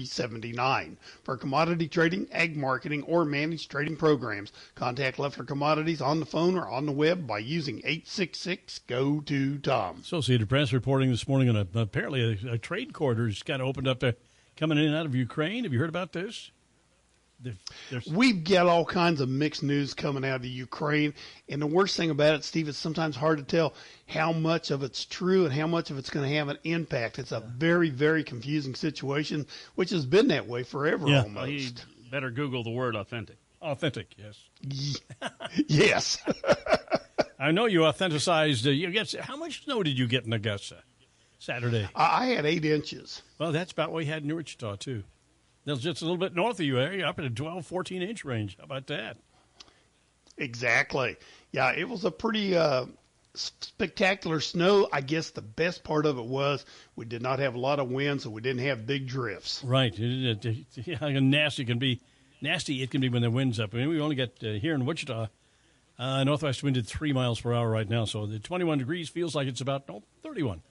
35,379. 0.08 0.98
For 1.24 1.38
commodity 1.38 1.88
trading, 1.88 2.28
ag 2.32 2.56
marketing, 2.56 3.04
or 3.04 3.26
managed 3.26 3.70
trading 3.72 3.96
programs, 3.96 4.52
contact 4.76 5.20
Leffler 5.20 5.46
Commodities 5.46 6.02
on 6.02 6.20
the 6.20 6.26
phone 6.26 6.58
or 6.58 6.67
on 6.67 6.86
the 6.86 6.91
web 6.91 7.28
by 7.28 7.39
using 7.39 7.80
866 7.80 8.80
go 8.88 9.22
to 9.22 9.58
Tom. 9.60 10.00
Associated 10.02 10.50
Press 10.50 10.74
reporting 10.74 11.10
this 11.10 11.28
morning 11.28 11.50
on 11.50 11.56
a, 11.56 11.80
apparently 11.80 12.39
a, 12.43 12.54
a 12.54 12.58
trade 12.58 12.93
corridor's 12.93 13.43
kind 13.43 13.62
of 13.62 13.67
opened 13.67 13.88
up 13.88 14.00
there, 14.00 14.15
coming 14.56 14.78
in 14.78 14.86
and 14.86 14.96
out 14.96 15.06
of 15.06 15.15
Ukraine. 15.15 15.63
Have 15.63 15.74
you 15.74 15.80
heard 15.80 15.89
about 15.89 16.13
this? 16.13 16.52
The- 17.39 17.54
there's- 17.91 18.08
We've 18.08 18.43
got 18.43 18.65
all 18.65 18.84
kinds 18.84 19.21
of 19.21 19.30
mixed 19.30 19.62
news 19.62 19.93
coming 19.93 20.26
out 20.26 20.38
of 20.38 20.41
the 20.41 20.50
Ukraine, 20.50 21.13
and 21.50 21.62
the 21.62 21.67
worst 21.67 21.95
thing 21.95 22.10
about 22.10 22.34
it, 22.36 22.43
Steve, 22.43 22.67
is 22.67 22.78
sometimes 22.78 23.15
hard 23.15 23.38
to 23.38 23.43
tell 23.43 23.76
how 24.08 24.32
much 24.32 24.71
of 24.71 24.82
it's 24.82 25.06
true 25.06 25.45
and 25.45 25.54
how 25.54 25.67
much 25.67 25.91
of 25.91 25.97
it's 26.00 26.10
going 26.10 26.28
to 26.28 26.36
have 26.36 26.47
an 26.50 26.58
impact. 26.63 27.19
It's 27.19 27.32
a 27.32 27.39
very, 27.41 27.89
very 27.91 28.23
confusing 28.23 28.73
situation, 28.73 29.45
which 29.76 29.91
has 29.91 30.06
been 30.06 30.30
that 30.30 30.47
way 30.47 30.63
forever 30.63 31.06
Well, 31.06 31.23
almost. 31.23 31.52
you 31.52 31.71
better 32.10 32.32
Google 32.32 32.63
the 32.63 32.71
word 32.71 32.95
authentic. 32.95 33.38
Authentic, 33.62 34.15
yes. 34.17 35.00
yes. 35.67 36.17
I 37.39 37.52
know 37.52 37.65
you 37.65 37.82
authenticized. 37.82 38.65
Uh, 38.65 38.71
you 38.71 38.89
get 38.91 39.12
how 39.13 39.36
much 39.38 39.63
snow 39.63 39.84
did 39.84 39.97
you 39.97 40.08
get 40.08 40.26
in 40.26 40.34
Augusta 40.34 40.78
Saturday? 41.38 41.88
I, 41.95 42.23
I 42.23 42.26
had 42.28 42.45
eight 42.45 42.65
inches. 42.65 43.21
Well, 43.38 43.52
that's 43.52 43.71
about 43.71 43.91
what 43.91 43.97
we 43.97 44.06
had 44.06 44.23
in 44.23 44.36
Wichita 44.36 44.78
too. 44.78 45.04
That's 45.68 45.82
just 45.82 46.02
a 46.02 46.06
little 46.06 46.18
bit 46.18 46.34
north 46.34 46.62
of 46.62 46.66
you, 46.66 46.80
area 46.80 47.06
up 47.06 47.20
in 47.20 47.26
a 47.26 47.30
12, 47.30 47.66
14 47.66 48.02
inch 48.02 48.24
range. 48.24 48.56
How 48.58 48.64
about 48.64 48.88
that? 48.88 49.18
Exactly. 50.38 51.18
Yeah, 51.52 51.74
it 51.74 51.90
was 51.90 52.06
a 52.06 52.12
pretty 52.12 52.56
uh, 52.56 52.86
spectacular 53.34 54.40
snow. 54.40 54.88
I 54.94 55.02
guess 55.02 55.32
the 55.32 55.42
best 55.42 55.84
part 55.84 56.06
of 56.06 56.18
it 56.18 56.26
was 56.26 56.66
we 56.96 57.04
did 57.04 57.22
not 57.22 57.40
have 57.40 57.56
a 57.56 57.60
lot 57.60 57.80
of 57.80 57.90
wind, 57.90 58.22
so 58.22 58.30
we 58.30 58.40
didn't 58.40 58.66
have 58.66 58.88
big 58.88 59.08
drifts. 59.08 59.62
Right. 59.62 59.94
It, 59.94 60.46
it, 60.46 60.66
it, 60.78 60.88
yeah, 60.88 61.20
nasty 61.20 61.66
can 61.66 61.80
be 61.80 62.00
nasty. 62.42 62.82
It 62.82 62.90
can 62.90 63.02
be 63.02 63.10
when 63.10 63.22
the 63.22 63.30
wind's 63.30 63.60
up. 63.60 63.74
I 63.74 63.80
mean, 63.80 63.90
we 63.90 64.00
only 64.00 64.16
got 64.16 64.30
uh, 64.42 64.54
here 64.54 64.74
in 64.74 64.86
Wichita. 64.86 65.28
Uh, 66.00 66.24
northwest 66.24 66.64
wind 66.64 66.78
at 66.78 66.86
three 66.86 67.12
miles 67.12 67.42
per 67.42 67.54
hour 67.54 67.70
right 67.70 67.90
now, 67.90 68.06
so 68.06 68.26
the 68.26 68.40
21 68.40 68.78
degrees 68.78 69.10
feels 69.10 69.36
like 69.36 69.48
it's 69.48 69.62
about 69.62 69.90
no 69.90 70.02
31. 70.24 70.62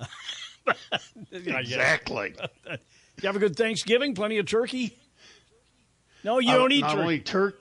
exactly. 1.32 2.34
you 3.22 3.26
have 3.28 3.36
a 3.36 3.40
good 3.40 3.56
Thanksgiving? 3.56 4.14
Plenty 4.14 4.38
of 4.38 4.46
turkey? 4.46 4.98
No, 6.24 6.38
you 6.38 6.50
Uh, 6.50 6.56
don't 6.58 6.72
eat 6.72 6.80
not 6.80 6.90
turkey. 6.90 7.00
only 7.02 7.20
turkey. 7.20 7.58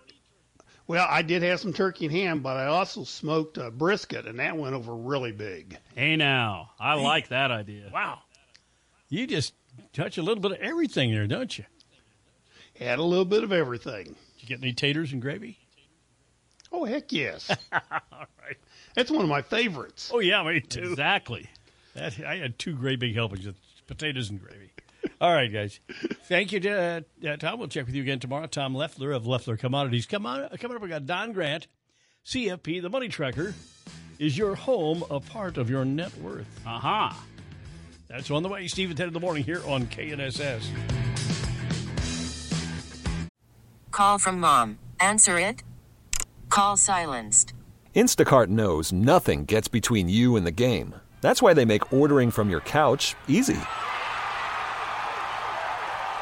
Well, 0.88 1.08
I 1.10 1.24
did 1.24 1.42
have 1.42 1.60
some 1.60 1.74
turkey 1.74 2.06
and 2.06 2.14
ham, 2.16 2.40
but 2.42 2.58
I 2.58 2.66
also 2.68 3.04
smoked 3.04 3.58
a 3.58 3.72
brisket, 3.72 4.28
and 4.28 4.38
that 4.40 4.56
went 4.56 4.76
over 4.76 4.96
really 4.96 5.32
big. 5.32 5.78
Hey, 5.96 6.16
now. 6.16 6.72
I 6.80 6.94
like 6.96 7.30
that 7.30 7.50
idea. 7.52 7.90
Wow. 7.92 8.20
You 9.10 9.26
just 9.26 9.54
touch 9.94 10.18
a 10.20 10.22
little 10.22 10.42
bit 10.42 10.52
of 10.52 10.58
everything 10.60 11.12
there, 11.12 11.26
don't 11.26 11.58
you? 11.58 11.66
Had 12.80 13.00
a 13.00 13.04
little 13.04 13.26
bit 13.26 13.44
of 13.44 13.52
everything. 13.52 14.04
Did 14.06 14.16
you 14.42 14.48
get 14.48 14.60
any 14.62 14.74
taters 14.74 15.12
and 15.12 15.22
gravy? 15.22 15.58
Oh, 16.72 16.86
heck 16.86 17.12
yes. 17.12 17.50
All 17.72 17.80
right. 18.44 18.58
That's 18.96 19.10
one 19.10 19.24
of 19.24 19.30
my 19.30 19.42
favorites. 19.42 20.12
Oh, 20.14 20.20
yeah, 20.20 20.44
me 20.44 20.60
too. 20.62 20.82
Exactly. 20.92 21.50
That, 21.96 22.20
I 22.20 22.36
had 22.38 22.60
two 22.60 22.74
great 22.76 23.00
big 23.00 23.16
helpings 23.16 23.46
of 23.48 23.56
potatoes 23.88 24.30
and 24.30 24.40
gravy. 24.42 24.72
All 25.22 25.34
right, 25.34 25.52
guys. 25.52 25.80
Thank 26.28 26.52
you, 26.52 26.70
uh, 26.70 27.02
uh, 27.28 27.38
Tom. 27.38 27.60
We'll 27.60 27.68
check 27.68 27.86
with 27.86 27.96
you 27.96 28.02
again 28.02 28.20
tomorrow. 28.20 28.48
Tom 28.48 28.76
Leffler 28.76 29.12
of 29.12 29.26
Leffler 29.26 29.58
Commodities. 29.58 30.06
Come 30.06 30.26
on, 30.26 30.48
coming 30.58 30.78
up, 30.78 30.84
we 30.84 30.90
got 30.90 31.06
Don 31.06 31.32
Grant, 31.32 31.68
CFP, 32.26 32.82
the 32.82 32.90
Money 32.90 33.08
Tracker. 33.08 33.54
Is 34.18 34.38
your 34.38 34.56
home 34.56 35.04
a 35.10 35.20
part 35.20 35.58
of 35.58 35.70
your 35.70 35.84
net 35.84 36.16
worth? 36.18 36.48
Aha. 36.66 37.10
Uh-huh. 37.10 37.22
That's 38.08 38.32
on 38.32 38.44
the 38.44 38.50
way. 38.50 38.68
Steve 38.68 38.90
and 38.90 38.98
Ted 38.98 39.08
in 39.08 39.14
the 39.14 39.20
morning 39.20 39.44
here 39.44 39.62
on 39.66 39.88
KNSS. 39.88 40.68
Call 43.92 44.20
from 44.20 44.40
mom. 44.40 44.78
Answer 45.00 45.40
it. 45.40 45.64
Call 46.50 46.78
silenced. 46.78 47.54
Instacart 47.96 48.48
knows 48.48 48.92
nothing 48.92 49.46
gets 49.46 49.68
between 49.68 50.08
you 50.10 50.36
and 50.36 50.46
the 50.46 50.52
game. 50.52 50.96
That's 51.22 51.42
why 51.42 51.54
they 51.54 51.66
make 51.66 51.92
ordering 51.92 52.30
from 52.30 52.50
your 52.50 52.60
couch 52.62 53.16
easy. 53.28 53.58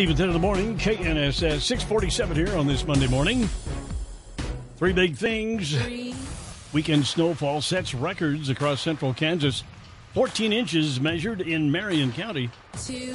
Steve 0.00 0.08
and 0.08 0.16
Ted 0.16 0.28
in 0.28 0.32
the 0.32 0.38
morning, 0.38 0.78
KNSS 0.78 1.60
647 1.60 2.34
here 2.34 2.56
on 2.56 2.66
this 2.66 2.86
Monday 2.86 3.06
morning. 3.06 3.46
Three 4.78 4.94
big 4.94 5.14
things. 5.14 5.76
Weekend 6.72 7.04
snowfall 7.04 7.60
sets 7.60 7.92
records 7.92 8.48
across 8.48 8.80
central 8.80 9.12
Kansas. 9.12 9.62
14 10.14 10.54
inches 10.54 10.98
measured 11.02 11.42
in 11.42 11.70
Marion 11.70 12.12
County. 12.12 12.48
Two. 12.82 13.14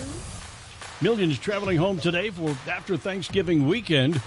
Millions 1.02 1.40
traveling 1.40 1.78
home 1.78 1.98
today 1.98 2.30
for 2.30 2.56
after 2.70 2.98
Thanksgiving 2.98 3.66
weekend. 3.68 4.22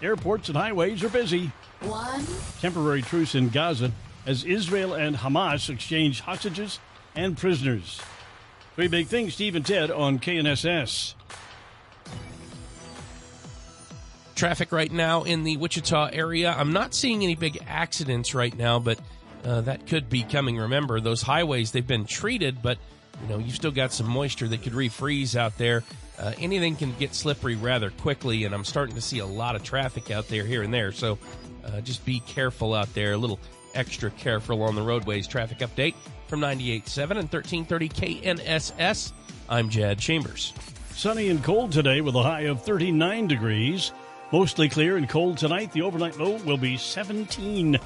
Airports 0.00 0.48
and 0.48 0.56
highways 0.56 1.04
are 1.04 1.10
busy. 1.10 1.52
One. 1.80 2.24
Temporary 2.62 3.02
truce 3.02 3.34
in 3.34 3.50
Gaza 3.50 3.92
as 4.24 4.44
Israel 4.44 4.94
and 4.94 5.14
Hamas 5.14 5.68
exchange 5.68 6.20
hostages 6.22 6.80
and 7.14 7.36
prisoners. 7.36 8.00
Three 8.76 8.88
big 8.88 9.08
things, 9.08 9.34
Steve 9.34 9.56
and 9.56 9.66
Ted 9.66 9.90
on 9.90 10.18
KNSS. 10.18 11.12
Traffic 14.38 14.70
right 14.70 14.92
now 14.92 15.24
in 15.24 15.42
the 15.42 15.56
Wichita 15.56 16.10
area. 16.12 16.54
I'm 16.56 16.72
not 16.72 16.94
seeing 16.94 17.24
any 17.24 17.34
big 17.34 17.58
accidents 17.66 18.36
right 18.36 18.56
now, 18.56 18.78
but 18.78 19.00
uh, 19.44 19.62
that 19.62 19.88
could 19.88 20.08
be 20.08 20.22
coming. 20.22 20.56
Remember, 20.56 21.00
those 21.00 21.22
highways, 21.22 21.72
they've 21.72 21.84
been 21.84 22.04
treated, 22.04 22.62
but 22.62 22.78
you 23.20 23.28
know, 23.28 23.38
you've 23.38 23.56
still 23.56 23.72
got 23.72 23.92
some 23.92 24.06
moisture 24.06 24.46
that 24.46 24.62
could 24.62 24.74
refreeze 24.74 25.34
out 25.34 25.58
there. 25.58 25.82
Uh, 26.20 26.34
anything 26.38 26.76
can 26.76 26.94
get 27.00 27.16
slippery 27.16 27.56
rather 27.56 27.90
quickly, 27.90 28.44
and 28.44 28.54
I'm 28.54 28.64
starting 28.64 28.94
to 28.94 29.00
see 29.00 29.18
a 29.18 29.26
lot 29.26 29.56
of 29.56 29.64
traffic 29.64 30.12
out 30.12 30.28
there 30.28 30.44
here 30.44 30.62
and 30.62 30.72
there. 30.72 30.92
So 30.92 31.18
uh, 31.64 31.80
just 31.80 32.04
be 32.04 32.20
careful 32.20 32.74
out 32.74 32.94
there, 32.94 33.14
a 33.14 33.18
little 33.18 33.40
extra 33.74 34.08
careful 34.12 34.62
on 34.62 34.76
the 34.76 34.82
roadways. 34.82 35.26
Traffic 35.26 35.58
update 35.58 35.96
from 36.28 36.42
98.7 36.42 37.10
and 37.10 37.28
1330 37.28 37.88
KNSS. 37.88 39.12
I'm 39.48 39.68
Jad 39.68 39.98
Chambers. 39.98 40.52
Sunny 40.92 41.28
and 41.28 41.42
cold 41.42 41.72
today 41.72 42.00
with 42.00 42.14
a 42.14 42.22
high 42.22 42.42
of 42.42 42.62
39 42.62 43.26
degrees. 43.26 43.90
Mostly 44.30 44.68
clear 44.68 44.98
and 44.98 45.08
cold 45.08 45.38
tonight. 45.38 45.72
The 45.72 45.80
overnight 45.80 46.18
low 46.18 46.36
will 46.44 46.58
be 46.58 46.76
17. 46.76 47.78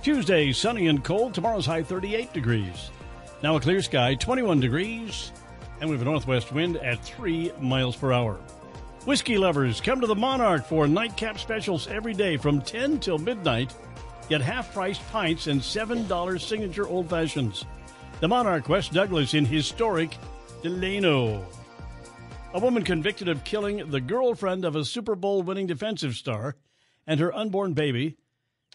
Tuesday, 0.00 0.52
sunny 0.52 0.86
and 0.86 1.02
cold. 1.02 1.34
Tomorrow's 1.34 1.66
high 1.66 1.82
38 1.82 2.32
degrees. 2.32 2.90
Now 3.42 3.56
a 3.56 3.60
clear 3.60 3.82
sky, 3.82 4.14
21 4.14 4.60
degrees. 4.60 5.32
And 5.80 5.90
we 5.90 5.96
have 5.96 6.02
a 6.02 6.08
northwest 6.08 6.52
wind 6.52 6.76
at 6.76 7.04
3 7.04 7.52
miles 7.60 7.96
per 7.96 8.12
hour. 8.12 8.38
Whiskey 9.06 9.36
lovers, 9.36 9.80
come 9.80 10.00
to 10.00 10.06
the 10.06 10.14
Monarch 10.14 10.64
for 10.64 10.86
nightcap 10.86 11.36
specials 11.40 11.88
every 11.88 12.14
day 12.14 12.36
from 12.36 12.62
10 12.62 13.00
till 13.00 13.18
midnight. 13.18 13.74
Get 14.28 14.40
half 14.40 14.72
priced 14.72 15.04
pints 15.10 15.48
and 15.48 15.60
$7 15.60 16.40
signature 16.40 16.86
old 16.86 17.10
fashions. 17.10 17.64
The 18.20 18.28
Monarch 18.28 18.68
West 18.68 18.92
Douglas 18.92 19.34
in 19.34 19.44
historic 19.44 20.16
Delano. 20.62 21.44
A 22.54 22.58
woman 22.60 22.82
convicted 22.84 23.28
of 23.28 23.44
killing 23.44 23.90
the 23.90 24.00
girlfriend 24.00 24.66
of 24.66 24.76
a 24.76 24.84
Super 24.84 25.14
Bowl 25.14 25.42
winning 25.42 25.66
defensive 25.66 26.14
star 26.16 26.56
and 27.06 27.18
her 27.18 27.34
unborn 27.34 27.72
baby 27.72 28.18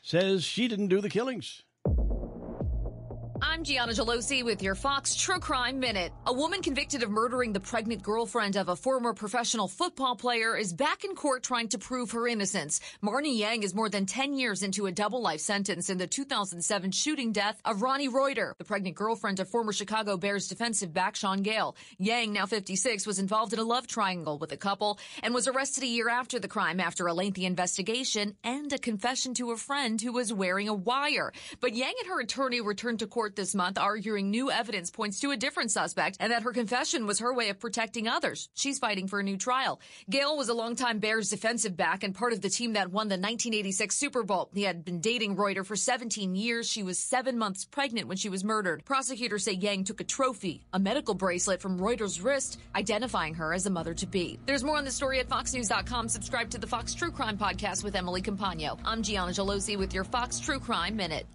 says 0.01 0.43
she 0.43 0.67
didn't 0.67 0.87
do 0.87 0.99
the 0.99 1.11
killings. 1.11 1.61
I'm 3.39 3.63
Gianna 3.63 3.91
Gelosi 3.91 4.43
with 4.43 4.63
your 4.63 4.73
Fox 4.73 5.15
True 5.15 5.39
Crime 5.39 5.79
Minute. 5.79 6.11
A 6.25 6.33
woman 6.33 6.63
convicted 6.63 7.03
of 7.03 7.11
murdering 7.11 7.53
the 7.53 7.59
pregnant 7.59 8.01
girlfriend 8.01 8.55
of 8.55 8.69
a 8.69 8.75
former 8.75 9.13
professional 9.13 9.67
football 9.67 10.15
player 10.15 10.57
is 10.57 10.73
back 10.73 11.03
in 11.03 11.13
court 11.13 11.43
trying 11.43 11.67
to 11.69 11.77
prove 11.77 12.11
her 12.11 12.27
innocence. 12.27 12.81
Marni 13.03 13.37
Yang 13.37 13.63
is 13.63 13.75
more 13.75 13.89
than 13.89 14.07
10 14.07 14.33
years 14.33 14.63
into 14.63 14.87
a 14.87 14.91
double 14.91 15.21
life 15.21 15.39
sentence 15.39 15.89
in 15.89 15.99
the 15.99 16.07
2007 16.07 16.91
shooting 16.91 17.31
death 17.31 17.61
of 17.63 17.77
Rhoni 17.77 18.11
Reuter, 18.11 18.55
the 18.57 18.63
pregnant 18.63 18.95
girlfriend 18.95 19.39
of 19.39 19.47
former 19.47 19.71
Chicago 19.71 20.17
Bears 20.17 20.47
defensive 20.47 20.91
back 20.91 21.15
Shaun 21.15 21.43
Gayle. 21.43 21.75
Yang, 21.99 22.33
now 22.33 22.47
56, 22.47 23.05
was 23.05 23.19
involved 23.19 23.53
in 23.53 23.59
a 23.59 23.63
love 23.63 23.85
triangle 23.85 24.39
with 24.39 24.49
the 24.49 24.57
couple 24.57 24.97
and 25.21 25.33
was 25.33 25.47
arrested 25.47 25.83
a 25.83 25.87
year 25.87 26.09
after 26.09 26.39
the 26.39 26.47
crime 26.47 26.79
after 26.79 27.05
a 27.05 27.13
lengthy 27.13 27.45
investigation 27.45 28.35
and 28.43 28.73
a 28.73 28.79
confession 28.79 29.35
to 29.35 29.51
a 29.51 29.57
friend 29.57 30.01
who 30.01 30.13
was 30.13 30.33
wearing 30.33 30.67
a 30.67 30.73
wire. 30.73 31.31
But 31.59 31.75
Yang 31.75 31.93
and 31.99 32.09
her 32.09 32.21
attorney 32.21 32.61
returned 32.61 32.99
to 32.99 33.07
court 33.07 33.26
this 33.35 33.55
month 33.55 33.77
arguing 33.77 34.29
new 34.29 34.49
evidence 34.51 34.91
points 34.91 35.19
to 35.19 35.31
a 35.31 35.37
different 35.37 35.71
suspect 35.71 36.17
and 36.19 36.31
that 36.31 36.43
her 36.43 36.51
confession 36.51 37.05
was 37.05 37.19
her 37.19 37.33
way 37.33 37.49
of 37.49 37.59
protecting 37.59 38.07
others. 38.07 38.49
She's 38.53 38.79
fighting 38.79 39.07
for 39.07 39.19
a 39.19 39.23
new 39.23 39.37
trial. 39.37 39.79
Gayle 40.09 40.37
was 40.37 40.49
a 40.49 40.53
longtime 40.53 40.99
Bears 40.99 41.29
defensive 41.29 41.75
back 41.75 42.03
and 42.03 42.15
part 42.15 42.33
of 42.33 42.41
the 42.41 42.49
team 42.49 42.73
that 42.73 42.91
won 42.91 43.07
the 43.07 43.13
1986 43.13 43.95
Super 43.95 44.23
Bowl. 44.23 44.49
He 44.53 44.63
had 44.63 44.85
been 44.85 44.99
dating 44.99 45.35
Reuter 45.35 45.63
for 45.63 45.75
17 45.75 46.35
years. 46.35 46.69
She 46.69 46.83
was 46.83 46.99
seven 46.99 47.37
months 47.37 47.65
pregnant 47.65 48.07
when 48.07 48.17
she 48.17 48.29
was 48.29 48.43
murdered. 48.43 48.83
Prosecutors 48.85 49.43
say 49.43 49.53
Yang 49.53 49.85
took 49.85 50.01
a 50.01 50.03
trophy, 50.03 50.65
a 50.73 50.79
medical 50.79 51.13
bracelet 51.13 51.61
from 51.61 51.81
Reuter's 51.81 52.21
wrist, 52.21 52.59
identifying 52.75 53.35
her 53.35 53.53
as 53.53 53.65
a 53.65 53.69
mother 53.69 53.93
to 53.93 54.07
be. 54.07 54.39
There's 54.45 54.63
more 54.63 54.77
on 54.77 54.85
the 54.85 54.91
story 54.91 55.19
at 55.19 55.29
foxnews.com. 55.29 56.09
Subscribe 56.09 56.49
to 56.51 56.57
the 56.57 56.67
Fox 56.67 56.93
True 56.93 57.11
Crime 57.11 57.37
podcast 57.37 57.83
with 57.83 57.95
Emily 57.95 58.21
Compagno. 58.21 58.79
I'm 58.85 59.01
Gianna 59.03 59.31
Gelosi 59.31 59.77
with 59.77 59.93
your 59.93 60.03
Fox 60.03 60.39
True 60.39 60.59
Crime 60.59 60.95
Minute. 60.95 61.25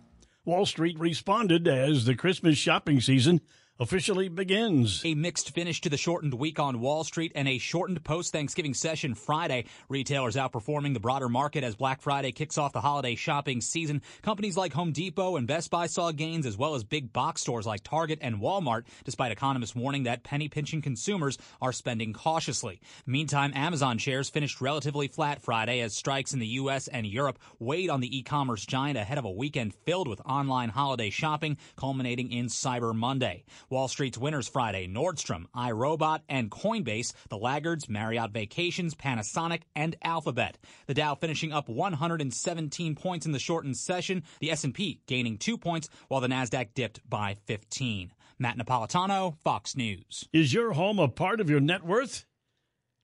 Wall 0.45 0.67
Street 0.67 0.99
responded 0.99 1.69
as 1.69 2.05
the 2.05 2.17
Christmas 2.17 2.59
shopping 2.59 3.01
season 3.01 3.41
officially 3.81 4.29
begins. 4.29 5.03
A 5.05 5.15
mixed 5.15 5.51
finish 5.51 5.81
to 5.81 5.89
the 5.89 5.97
shortened 5.97 6.35
week 6.35 6.61
on 6.61 6.81
Wall 6.81 7.03
Street 7.05 7.33
and 7.35 7.49
a 7.49 7.59
shortened 7.59 8.05
post-Thanksgiving 8.05 8.75
session 8.75 9.15
Friday. 9.15 9.65
Retailers 9.89 10.37
outperforming 10.37 10.95
the 10.95 11.01
broader 11.01 11.29
market 11.29 11.65
as 11.65 11.75
Black 11.75 12.01
Friday 12.01 12.31
kicks 12.33 12.59
off 12.59 12.73
the 12.73 12.81
holiday 12.81 13.15
shopping 13.15 13.61
season. 13.61 14.03
Companies 14.23 14.57
like 14.57 14.73
Home 14.75 14.93
Depot 14.93 15.37
and 15.37 15.49
Best 15.49 15.71
Buy 15.71 15.87
saw 15.87 16.13
gains 16.13 16.47
as 16.47 16.57
well 16.57 16.75
as 16.75 16.85
big 16.85 17.13
box 17.13 17.41
stores 17.41 17.67
like 17.67 17.83
Target 17.83 18.21
and 18.23 18.41
Walmart, 18.41 18.85
despite 19.05 19.33
economists 19.33 19.75
warning 19.75 20.05
that 20.05 20.23
penny-pinching 20.23 20.83
consumers 20.83 21.39
are 21.61 21.73
spending 21.73 22.13
cautiously. 22.13 22.81
Meantime, 23.07 23.53
Amazon 23.55 23.99
shares 23.99 24.31
finished 24.31 24.61
relatively 24.61 25.09
flat 25.09 25.43
Friday 25.43 25.81
as 25.81 25.95
strikes 25.95 26.33
in 26.33 26.39
the 26.39 26.47
U.S. 26.47 26.89
and 26.89 27.07
Europe 27.07 27.39
weighed 27.59 27.91
on 27.91 28.01
the 28.01 28.17
e-commerce 28.17 28.65
giant 28.65 28.99
ahead 28.99 29.19
of 29.19 29.25
a 29.25 29.31
weekend 29.31 29.75
filled 29.75 30.09
with 30.09 30.21
online 30.27 30.69
holiday 30.69 31.11
shopping, 31.11 31.57
culminating 31.75 32.31
in 32.31 32.47
Cyber 32.47 32.95
Monday. 32.95 33.45
Wall 33.73 33.89
Street's 33.89 34.19
winners 34.19 34.47
Friday, 34.47 34.87
Nordstrom, 34.87 35.47
iRobot, 35.57 36.21
and 36.29 36.51
Coinbase. 36.51 37.15
The 37.31 37.39
laggards, 37.39 37.89
Marriott 37.89 38.31
Vacations, 38.31 38.95
Panasonic, 38.95 39.63
and 39.75 39.97
Alphabet. 40.05 40.59
The 40.87 40.93
Dow 40.93 41.15
finishing 41.15 41.55
up 41.55 41.71
117 41.71 42.95
points 42.95 43.25
in 43.25 43.33
the 43.33 43.39
shortened 43.39 43.79
session. 43.79 44.25
The 44.41 44.51
S&P 44.51 45.01
gaining 45.07 45.39
two 45.39 45.57
points, 45.57 45.89
while 46.09 46.21
the 46.21 46.29
Nasdaq 46.29 46.75
dipped 46.75 47.01
by 47.09 47.39
15. 47.47 48.13
Matt 48.39 48.59
Napolitano, 48.59 49.39
Fox 49.39 49.75
News. 49.75 50.29
Is 50.35 50.53
your 50.53 50.73
home 50.73 50.99
a 50.99 51.09
part 51.09 51.41
of 51.41 51.49
your 51.49 51.61
net 51.61 51.83
worth? 51.83 52.27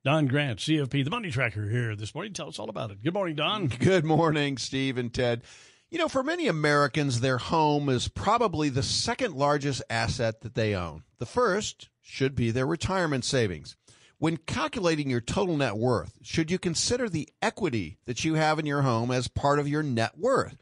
Don 0.05 0.27
Grant, 0.27 0.59
CFP, 0.59 1.03
the 1.03 1.11
money 1.11 1.31
tracker 1.31 1.71
here 1.71 1.97
this 1.97 2.15
morning. 2.15 2.35
Tell 2.35 2.49
us 2.49 2.59
all 2.59 2.69
about 2.69 2.91
it. 2.91 3.03
Good 3.03 3.15
morning, 3.15 3.37
Don. 3.37 3.69
Good 3.69 4.05
morning, 4.05 4.59
Steve 4.59 4.99
and 4.99 5.15
Ted. 5.15 5.43
You 5.91 5.97
know, 5.97 6.09
for 6.09 6.23
many 6.23 6.49
Americans, 6.49 7.21
their 7.21 7.39
home 7.39 7.89
is 7.89 8.09
probably 8.09 8.69
the 8.69 8.83
second 8.83 9.35
largest 9.35 9.83
asset 9.89 10.43
that 10.43 10.55
they 10.55 10.75
own. 10.75 11.05
The 11.19 11.25
first 11.25 11.89
should 12.03 12.35
be 12.35 12.51
their 12.51 12.67
retirement 12.67 13.25
savings. 13.25 13.75
When 14.19 14.37
calculating 14.37 15.09
your 15.09 15.23
total 15.23 15.57
net 15.57 15.79
worth, 15.79 16.19
should 16.23 16.51
you 16.51 16.59
consider 16.59 17.09
the 17.09 17.31
equity 17.41 17.97
that 18.05 18.23
you 18.23 18.35
have 18.35 18.59
in 18.59 18.67
your 18.67 18.83
home 18.83 19.11
as 19.11 19.29
part 19.29 19.59
of 19.59 19.67
your 19.67 19.83
net 19.83 20.19
worth? 20.19 20.59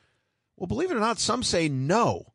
Well, 0.56 0.68
believe 0.68 0.92
it 0.92 0.96
or 0.96 1.00
not, 1.00 1.18
some 1.18 1.42
say 1.42 1.68
no. 1.68 2.34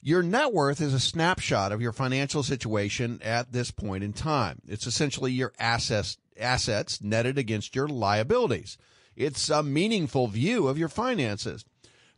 Your 0.00 0.24
net 0.24 0.52
worth 0.52 0.80
is 0.80 0.92
a 0.92 0.98
snapshot 0.98 1.70
of 1.70 1.80
your 1.80 1.92
financial 1.92 2.42
situation 2.42 3.20
at 3.22 3.52
this 3.52 3.70
point 3.70 4.02
in 4.02 4.12
time. 4.12 4.60
It's 4.66 4.88
essentially 4.88 5.30
your 5.30 5.52
assets, 5.60 6.18
assets 6.36 7.00
netted 7.00 7.38
against 7.38 7.76
your 7.76 7.86
liabilities. 7.86 8.76
It's 9.14 9.48
a 9.50 9.62
meaningful 9.62 10.26
view 10.26 10.66
of 10.66 10.78
your 10.78 10.88
finances. 10.88 11.64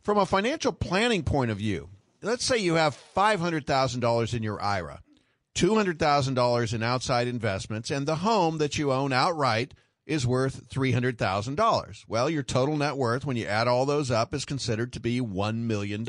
From 0.07 0.17
a 0.19 0.25
financial 0.25 0.71
planning 0.71 1.23
point 1.23 1.51
of 1.51 1.57
view, 1.57 1.89
let's 2.21 2.45
say 2.45 2.57
you 2.57 2.75
have 2.75 2.97
$500,000 3.13 4.33
in 4.33 4.41
your 4.41 4.61
IRA, 4.61 5.01
$200,000 5.53 6.73
in 6.73 6.81
outside 6.81 7.27
investments, 7.27 7.91
and 7.91 8.07
the 8.07 8.15
home 8.15 8.57
that 8.59 8.77
you 8.77 8.93
own 8.93 9.11
outright 9.11 9.73
is 10.05 10.25
worth 10.25 10.69
$300,000. 10.69 12.05
Well, 12.07 12.29
your 12.29 12.43
total 12.43 12.77
net 12.77 12.95
worth, 12.95 13.25
when 13.25 13.35
you 13.35 13.47
add 13.47 13.67
all 13.67 13.85
those 13.85 14.09
up, 14.09 14.33
is 14.33 14.45
considered 14.45 14.93
to 14.93 15.01
be 15.01 15.19
$1 15.19 15.55
million. 15.55 16.05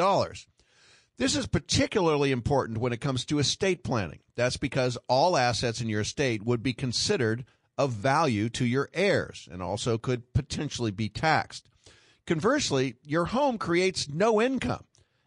This 1.16 1.34
is 1.34 1.48
particularly 1.48 2.30
important 2.30 2.78
when 2.78 2.92
it 2.92 3.00
comes 3.00 3.24
to 3.24 3.40
estate 3.40 3.82
planning. 3.82 4.20
That's 4.36 4.58
because 4.58 4.96
all 5.08 5.36
assets 5.36 5.80
in 5.80 5.88
your 5.88 6.02
estate 6.02 6.44
would 6.44 6.62
be 6.62 6.72
considered 6.72 7.46
of 7.76 7.90
value 7.90 8.48
to 8.50 8.64
your 8.64 8.90
heirs 8.94 9.48
and 9.50 9.60
also 9.60 9.98
could 9.98 10.32
potentially 10.34 10.92
be 10.92 11.08
taxed. 11.08 11.67
Conversely, 12.28 12.96
your 13.02 13.24
home 13.24 13.56
creates 13.56 14.06
no 14.06 14.38
income 14.38 14.84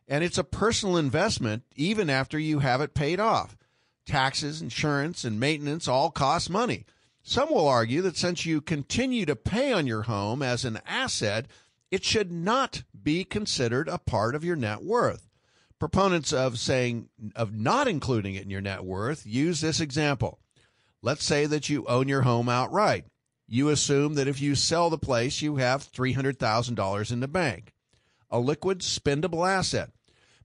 and 0.07 0.23
it's 0.23 0.37
a 0.37 0.43
personal 0.43 0.97
investment 0.97 1.63
even 1.75 2.11
after 2.11 2.37
you 2.37 2.59
have 2.59 2.79
it 2.79 2.93
paid 2.93 3.19
off. 3.19 3.57
Taxes, 4.05 4.61
insurance, 4.61 5.23
and 5.23 5.39
maintenance 5.39 5.87
all 5.87 6.11
cost 6.11 6.51
money. 6.51 6.85
Some 7.23 7.49
will 7.49 7.67
argue 7.67 8.03
that 8.03 8.17
since 8.17 8.45
you 8.45 8.61
continue 8.61 9.25
to 9.25 9.35
pay 9.35 9.73
on 9.73 9.87
your 9.87 10.03
home 10.03 10.43
as 10.43 10.63
an 10.63 10.79
asset, 10.85 11.47
it 11.89 12.03
should 12.03 12.31
not 12.31 12.83
be 13.01 13.23
considered 13.23 13.87
a 13.87 13.97
part 13.97 14.35
of 14.35 14.43
your 14.43 14.55
net 14.55 14.83
worth. 14.83 15.27
Proponents 15.79 16.31
of 16.31 16.59
saying 16.59 17.09
of 17.35 17.51
not 17.51 17.87
including 17.87 18.35
it 18.35 18.43
in 18.43 18.51
your 18.51 18.61
net 18.61 18.83
worth 18.83 19.25
use 19.25 19.59
this 19.59 19.79
example. 19.79 20.37
Let's 21.01 21.23
say 21.23 21.47
that 21.47 21.67
you 21.67 21.83
own 21.87 22.07
your 22.07 22.21
home 22.21 22.47
outright 22.47 23.05
you 23.53 23.67
assume 23.67 24.13
that 24.13 24.29
if 24.29 24.39
you 24.39 24.55
sell 24.55 24.89
the 24.89 24.97
place, 24.97 25.41
you 25.41 25.57
have 25.57 25.91
$300,000 25.91 27.11
in 27.11 27.19
the 27.19 27.27
bank, 27.27 27.73
a 28.29 28.39
liquid, 28.39 28.79
spendable 28.79 29.45
asset. 29.45 29.89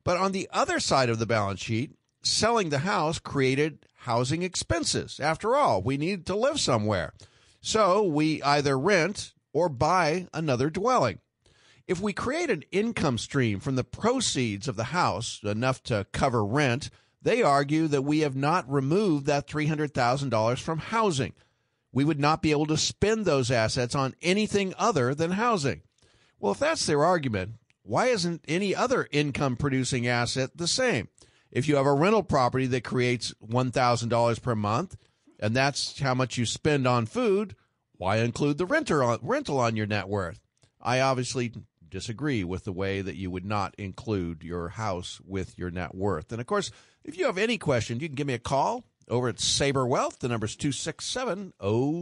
But 0.02 0.16
on 0.16 0.32
the 0.32 0.48
other 0.52 0.80
side 0.80 1.08
of 1.08 1.20
the 1.20 1.24
balance 1.24 1.60
sheet, 1.60 1.92
selling 2.24 2.70
the 2.70 2.80
house 2.80 3.20
created 3.20 3.86
housing 3.98 4.42
expenses. 4.42 5.20
After 5.20 5.54
all, 5.54 5.82
we 5.82 5.96
need 5.96 6.26
to 6.26 6.34
live 6.34 6.58
somewhere. 6.58 7.12
So 7.60 8.02
we 8.02 8.42
either 8.42 8.76
rent 8.76 9.34
or 9.52 9.68
buy 9.68 10.26
another 10.34 10.68
dwelling. 10.68 11.20
If 11.86 12.00
we 12.00 12.12
create 12.12 12.50
an 12.50 12.64
income 12.72 13.18
stream 13.18 13.60
from 13.60 13.76
the 13.76 13.84
proceeds 13.84 14.66
of 14.66 14.74
the 14.74 14.84
house, 14.84 15.38
enough 15.44 15.80
to 15.84 16.08
cover 16.10 16.44
rent, 16.44 16.90
they 17.22 17.40
argue 17.40 17.86
that 17.86 18.02
we 18.02 18.20
have 18.20 18.34
not 18.34 18.68
removed 18.68 19.26
that 19.26 19.46
$300,000 19.46 20.58
from 20.58 20.78
housing 20.78 21.34
we 21.92 22.04
would 22.04 22.20
not 22.20 22.42
be 22.42 22.50
able 22.50 22.66
to 22.66 22.76
spend 22.76 23.24
those 23.24 23.50
assets 23.50 23.94
on 23.94 24.14
anything 24.22 24.74
other 24.78 25.14
than 25.14 25.32
housing. 25.32 25.82
Well, 26.38 26.52
if 26.52 26.58
that's 26.58 26.86
their 26.86 27.04
argument, 27.04 27.52
why 27.82 28.06
isn't 28.06 28.44
any 28.48 28.74
other 28.74 29.08
income 29.10 29.56
producing 29.56 30.06
asset 30.06 30.50
the 30.56 30.68
same? 30.68 31.08
If 31.50 31.68
you 31.68 31.76
have 31.76 31.86
a 31.86 31.94
rental 31.94 32.22
property 32.22 32.66
that 32.66 32.84
creates 32.84 33.32
$1,000 33.46 34.42
per 34.42 34.54
month 34.54 34.96
and 35.38 35.54
that's 35.54 36.00
how 36.00 36.14
much 36.14 36.36
you 36.36 36.44
spend 36.44 36.86
on 36.86 37.06
food, 37.06 37.54
why 37.96 38.18
include 38.18 38.58
the 38.58 38.66
renter 38.66 39.02
on, 39.02 39.18
rental 39.22 39.58
on 39.58 39.76
your 39.76 39.86
net 39.86 40.08
worth? 40.08 40.40
I 40.82 41.00
obviously 41.00 41.52
disagree 41.88 42.44
with 42.44 42.64
the 42.64 42.72
way 42.72 43.00
that 43.00 43.16
you 43.16 43.30
would 43.30 43.44
not 43.44 43.74
include 43.78 44.42
your 44.42 44.70
house 44.70 45.20
with 45.24 45.58
your 45.58 45.70
net 45.70 45.94
worth. 45.94 46.32
And 46.32 46.40
of 46.40 46.46
course, 46.46 46.70
if 47.04 47.16
you 47.16 47.26
have 47.26 47.38
any 47.38 47.56
questions, 47.56 48.02
you 48.02 48.08
can 48.08 48.16
give 48.16 48.26
me 48.26 48.34
a 48.34 48.38
call 48.38 48.84
over 49.08 49.28
at 49.28 49.40
Saber 49.40 49.86
Wealth. 49.86 50.18
The 50.18 50.28
number's 50.28 50.56
267 50.56 51.52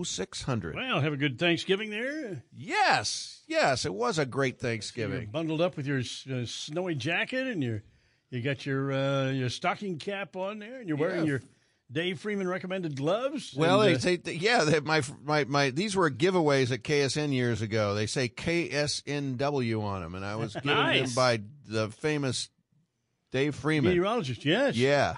0600. 0.04 0.74
Well, 0.74 1.00
have 1.00 1.12
a 1.12 1.16
good 1.16 1.38
Thanksgiving 1.38 1.90
there. 1.90 2.42
Yes, 2.52 3.42
yes, 3.46 3.84
it 3.84 3.94
was 3.94 4.18
a 4.18 4.26
great 4.26 4.58
Thanksgiving. 4.58 5.22
You're 5.22 5.30
bundled 5.30 5.60
up 5.60 5.76
with 5.76 5.86
your 5.86 6.00
uh, 6.00 6.44
snowy 6.46 6.94
jacket 6.94 7.46
and 7.46 7.62
your 7.62 7.82
you 8.30 8.42
got 8.42 8.66
your 8.66 8.92
uh, 8.92 9.30
your 9.30 9.48
stocking 9.48 9.98
cap 9.98 10.34
on 10.34 10.58
there, 10.58 10.80
and 10.80 10.88
you're 10.88 10.98
wearing 10.98 11.20
yeah. 11.20 11.24
your 11.24 11.42
Dave 11.92 12.18
Freeman 12.18 12.48
recommended 12.48 12.96
gloves. 12.96 13.54
Well, 13.56 13.82
and, 13.82 13.90
they 13.90 14.16
uh, 14.16 14.18
say 14.24 14.32
yeah, 14.32 14.64
they, 14.64 14.80
my 14.80 15.02
my 15.22 15.44
my 15.44 15.70
these 15.70 15.94
were 15.94 16.10
giveaways 16.10 16.72
at 16.72 16.82
KSN 16.82 17.32
years 17.32 17.62
ago. 17.62 17.94
They 17.94 18.06
say 18.06 18.28
KSNW 18.28 19.82
on 19.82 20.02
them, 20.02 20.14
and 20.14 20.24
I 20.24 20.36
was 20.36 20.54
given 20.54 20.70
nice. 20.70 21.00
them 21.02 21.14
by 21.14 21.42
the 21.66 21.90
famous 21.90 22.50
Dave 23.30 23.54
Freeman, 23.54 23.90
meteorologist. 23.90 24.44
Yes, 24.44 24.76
yeah. 24.76 25.16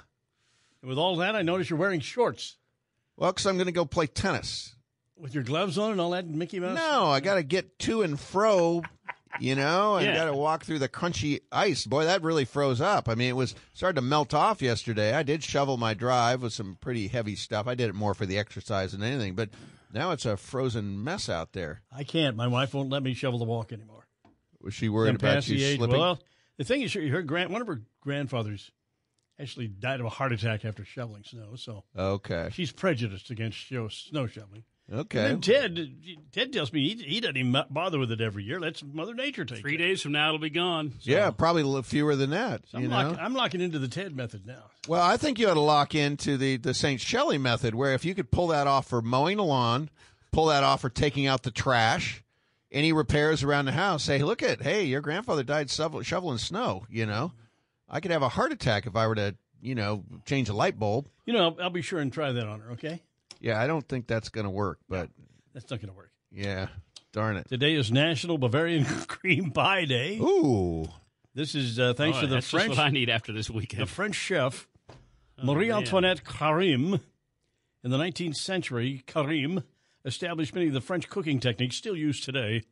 With 0.82 0.98
all 0.98 1.16
that, 1.16 1.34
I 1.34 1.42
notice 1.42 1.68
you're 1.70 1.78
wearing 1.78 2.00
shorts. 2.00 2.56
Well, 3.16 3.32
because 3.32 3.46
I'm 3.46 3.56
going 3.56 3.66
to 3.66 3.72
go 3.72 3.84
play 3.84 4.06
tennis. 4.06 4.74
With 5.16 5.34
your 5.34 5.44
gloves 5.44 5.78
on 5.78 5.92
and 5.92 6.00
all 6.00 6.10
that, 6.10 6.26
Mickey 6.28 6.60
Mouse? 6.60 6.76
No, 6.76 7.06
I 7.06 7.20
got 7.20 7.36
to 7.36 7.42
get 7.42 7.78
to 7.80 8.02
and 8.02 8.18
fro 8.20 8.82
you 9.40 9.54
know, 9.54 9.96
and 9.96 10.06
Yeah. 10.06 10.14
got 10.16 10.24
to 10.26 10.34
walk 10.34 10.64
through 10.64 10.78
the 10.78 10.88
crunchy 10.88 11.40
ice. 11.52 11.84
Boy, 11.86 12.04
that 12.04 12.22
really 12.22 12.44
froze 12.44 12.80
up. 12.80 13.08
I 13.08 13.14
mean, 13.14 13.28
it 13.28 13.36
was 13.36 13.54
starting 13.74 13.96
to 13.96 14.02
melt 14.02 14.32
off 14.34 14.62
yesterday. 14.62 15.12
I 15.14 15.22
did 15.22 15.42
shovel 15.42 15.76
my 15.76 15.94
drive 15.94 16.42
with 16.42 16.52
some 16.52 16.78
pretty 16.80 17.08
heavy 17.08 17.36
stuff. 17.36 17.66
I 17.66 17.74
did 17.74 17.88
it 17.90 17.94
more 17.94 18.14
for 18.14 18.26
the 18.26 18.38
exercise 18.38 18.92
than 18.92 19.02
anything, 19.02 19.34
but 19.34 19.50
now 19.92 20.10
it's 20.12 20.24
a 20.24 20.36
frozen 20.36 21.02
mess 21.02 21.28
out 21.28 21.52
there. 21.52 21.82
I 21.94 22.04
can't. 22.04 22.36
My 22.36 22.46
wife 22.46 22.74
won't 22.74 22.90
let 22.90 23.02
me 23.02 23.14
shovel 23.14 23.38
the 23.38 23.44
walk 23.44 23.72
anymore. 23.72 24.06
Was 24.62 24.74
she 24.74 24.88
worried 24.88 25.16
about 25.16 25.46
you 25.48 25.64
age- 25.64 25.76
slipping? 25.76 25.98
Well, 25.98 26.18
the 26.56 26.64
thing 26.64 26.82
is, 26.82 26.92
her 26.94 27.22
grand 27.22 27.50
one 27.50 27.60
of 27.60 27.68
her 27.68 27.82
grandfathers 28.00 28.70
actually 29.38 29.68
died 29.68 30.00
of 30.00 30.06
a 30.06 30.10
heart 30.10 30.32
attack 30.32 30.64
after 30.64 30.84
shoveling 30.84 31.24
snow. 31.24 31.56
So 31.56 31.84
okay, 31.96 32.48
she's 32.52 32.72
prejudiced 32.72 33.30
against 33.30 33.58
show, 33.58 33.88
snow 33.88 34.26
shoveling. 34.26 34.64
Okay. 34.92 35.18
And 35.18 35.28
then 35.28 35.40
Ted, 35.40 35.90
Ted 36.30 36.52
tells 36.52 36.72
me 36.72 36.88
he, 36.88 37.02
he 37.02 37.20
doesn't 37.20 37.36
even 37.36 37.64
bother 37.70 37.98
with 37.98 38.12
it 38.12 38.20
every 38.20 38.44
year. 38.44 38.60
Let's 38.60 38.84
Mother 38.84 39.14
Nature 39.14 39.44
take 39.44 39.58
Three 39.58 39.74
it. 39.74 39.78
days 39.78 40.00
from 40.00 40.12
now, 40.12 40.28
it'll 40.28 40.38
be 40.38 40.48
gone. 40.48 40.92
yeah, 41.00 41.30
probably 41.30 41.62
a 41.62 41.66
little 41.66 41.82
fewer 41.82 42.14
than 42.14 42.30
that. 42.30 42.62
So 42.68 42.78
you 42.78 42.84
I'm, 42.84 42.90
know? 42.90 42.96
locking, 42.96 43.18
I'm 43.18 43.34
locking 43.34 43.60
into 43.60 43.80
the 43.80 43.88
Ted 43.88 44.14
method 44.14 44.46
now. 44.46 44.70
Well, 44.86 45.02
I 45.02 45.16
think 45.16 45.40
you 45.40 45.48
ought 45.48 45.54
to 45.54 45.60
lock 45.60 45.96
into 45.96 46.36
the, 46.36 46.56
the 46.56 46.72
St. 46.72 47.00
Shelley 47.00 47.38
method, 47.38 47.74
where 47.74 47.94
if 47.94 48.04
you 48.04 48.14
could 48.14 48.30
pull 48.30 48.46
that 48.48 48.68
off 48.68 48.86
for 48.86 49.02
mowing 49.02 49.38
the 49.38 49.44
lawn, 49.44 49.90
pull 50.30 50.46
that 50.46 50.62
off 50.62 50.82
for 50.82 50.88
taking 50.88 51.26
out 51.26 51.42
the 51.42 51.50
trash, 51.50 52.22
any 52.70 52.92
repairs 52.92 53.42
around 53.42 53.64
the 53.64 53.72
house, 53.72 54.04
say, 54.04 54.22
look 54.22 54.40
at, 54.40 54.62
hey, 54.62 54.84
your 54.84 55.00
grandfather 55.00 55.42
died 55.42 55.68
shoveling 55.68 56.38
snow, 56.38 56.84
you 56.88 57.06
know. 57.06 57.32
I 57.88 58.00
could 58.00 58.10
have 58.10 58.22
a 58.22 58.28
heart 58.28 58.52
attack 58.52 58.86
if 58.86 58.96
I 58.96 59.06
were 59.06 59.14
to, 59.14 59.34
you 59.60 59.74
know, 59.74 60.04
change 60.24 60.48
a 60.48 60.52
light 60.54 60.78
bulb. 60.78 61.08
You 61.24 61.32
know, 61.32 61.56
I'll 61.60 61.70
be 61.70 61.82
sure 61.82 62.00
and 62.00 62.12
try 62.12 62.32
that 62.32 62.46
on 62.46 62.60
her. 62.60 62.72
Okay, 62.72 63.02
Yeah, 63.40 63.60
I 63.60 63.66
don't 63.66 63.86
think 63.88 64.06
that's 64.06 64.28
going 64.28 64.44
to 64.44 64.50
work, 64.50 64.78
but 64.88 65.08
that's 65.54 65.70
not 65.70 65.80
going 65.80 65.90
to 65.92 65.96
work. 65.96 66.10
yeah, 66.32 66.68
darn 67.12 67.36
it. 67.36 67.48
Today 67.48 67.74
is 67.74 67.90
National 67.92 68.38
Bavarian 68.38 68.84
Cream 69.06 69.50
Pie 69.52 69.84
Day. 69.86 70.18
Ooh. 70.18 70.88
This 71.34 71.54
is 71.54 71.78
uh, 71.78 71.92
thanks 71.94 72.18
Oh, 72.18 72.22
to 72.22 72.26
the 72.28 72.34
that's 72.36 72.46
just 72.50 72.64
French. 72.64 72.70
what 72.78 72.86
I 72.86 72.90
need 72.90 73.10
after 73.10 73.32
this 73.32 73.50
weekend. 73.50 73.82
The 73.82 73.86
French 73.86 74.14
chef 74.14 74.66
Oh, 75.38 75.44
Marie 75.44 75.68
man. 75.68 75.78
Antoinette 75.78 76.24
Carême. 76.24 76.98
In 77.84 77.90
the 77.90 77.98
19th 77.98 78.36
century, 78.36 79.04
Carême 79.06 79.62
established 80.04 80.54
many 80.54 80.68
of 80.68 80.72
the 80.72 80.80
French 80.80 81.08
cooking 81.10 81.38
techniques 81.40 81.76
still 81.76 81.94
used 81.96 82.24
today. 82.24 82.62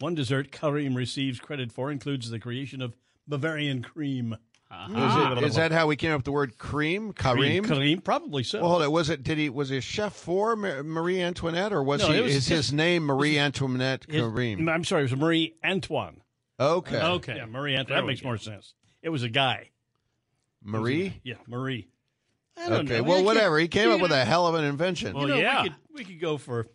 One 0.00 0.14
dessert 0.14 0.50
Carême 0.50 0.96
receives 0.96 1.38
credit 1.38 1.70
for 1.70 1.90
includes 1.92 2.30
the 2.30 2.38
creation 2.38 2.80
of 2.80 2.96
Bavarian 3.26 3.82
cream. 3.82 4.36
Uh-huh. 4.70 4.92
Ah, 4.94 5.32
is, 5.32 5.38
it, 5.38 5.44
is 5.46 5.54
that 5.54 5.72
how 5.72 5.86
we 5.86 5.96
came 5.96 6.12
up 6.12 6.18
with 6.18 6.24
the 6.26 6.32
word 6.32 6.58
cream? 6.58 7.14
Carême? 7.14 7.62
Carême, 7.62 8.04
probably 8.04 8.42
so. 8.42 8.60
Well, 8.60 8.68
hold 8.70 8.82
it. 8.82 8.92
Was 8.92 9.08
it? 9.08 9.22
Did 9.22 9.38
he? 9.38 9.48
Was 9.48 9.70
he 9.70 9.78
a 9.78 9.80
chef 9.80 10.12
for 10.14 10.56
Marie 10.56 11.22
Antoinette, 11.22 11.72
or 11.72 11.82
was 11.82 12.02
No, 12.02 12.08
he? 12.12 12.18
it 12.18 12.22
was 12.22 12.34
is 12.34 12.46
his 12.48 12.58
just- 12.66 12.72
name 12.74 13.04
Marie 13.04 13.38
Antoinette 13.38 14.04
His- 14.08 14.22
Carême? 14.22 14.70
I'm 14.70 14.84
sorry, 14.84 15.02
it 15.04 15.10
was 15.10 15.18
Marie 15.18 15.54
Antoine. 15.64 16.20
Okay. 16.60 16.98
Uh, 16.98 17.12
okay. 17.14 17.36
Yeah, 17.36 17.46
Marie 17.46 17.76
Antoine. 17.76 17.98
That 18.00 18.06
makes 18.06 18.20
go. 18.20 18.28
more 18.28 18.36
sense. 18.36 18.74
It 19.02 19.08
was 19.08 19.22
a 19.22 19.28
guy. 19.30 19.70
Marie. 20.62 21.20
Yeah, 21.22 21.34
Marie. 21.46 21.88
I 22.56 22.68
don't 22.68 22.86
Okay. 22.90 22.98
know. 22.98 23.04
Well, 23.04 23.18
I 23.20 23.22
whatever. 23.22 23.58
He 23.58 23.68
came 23.68 23.88
you 23.88 23.94
up 23.94 24.00
with 24.00 24.10
a 24.10 24.24
hell 24.24 24.46
of 24.46 24.54
an 24.56 24.64
invention. 24.64 25.16
You 25.16 25.26
know, 25.28 25.36
we 25.36 25.62
could, 25.68 25.74
we 25.94 26.04
could 26.04 26.20
go 26.20 26.36
for 26.36 26.66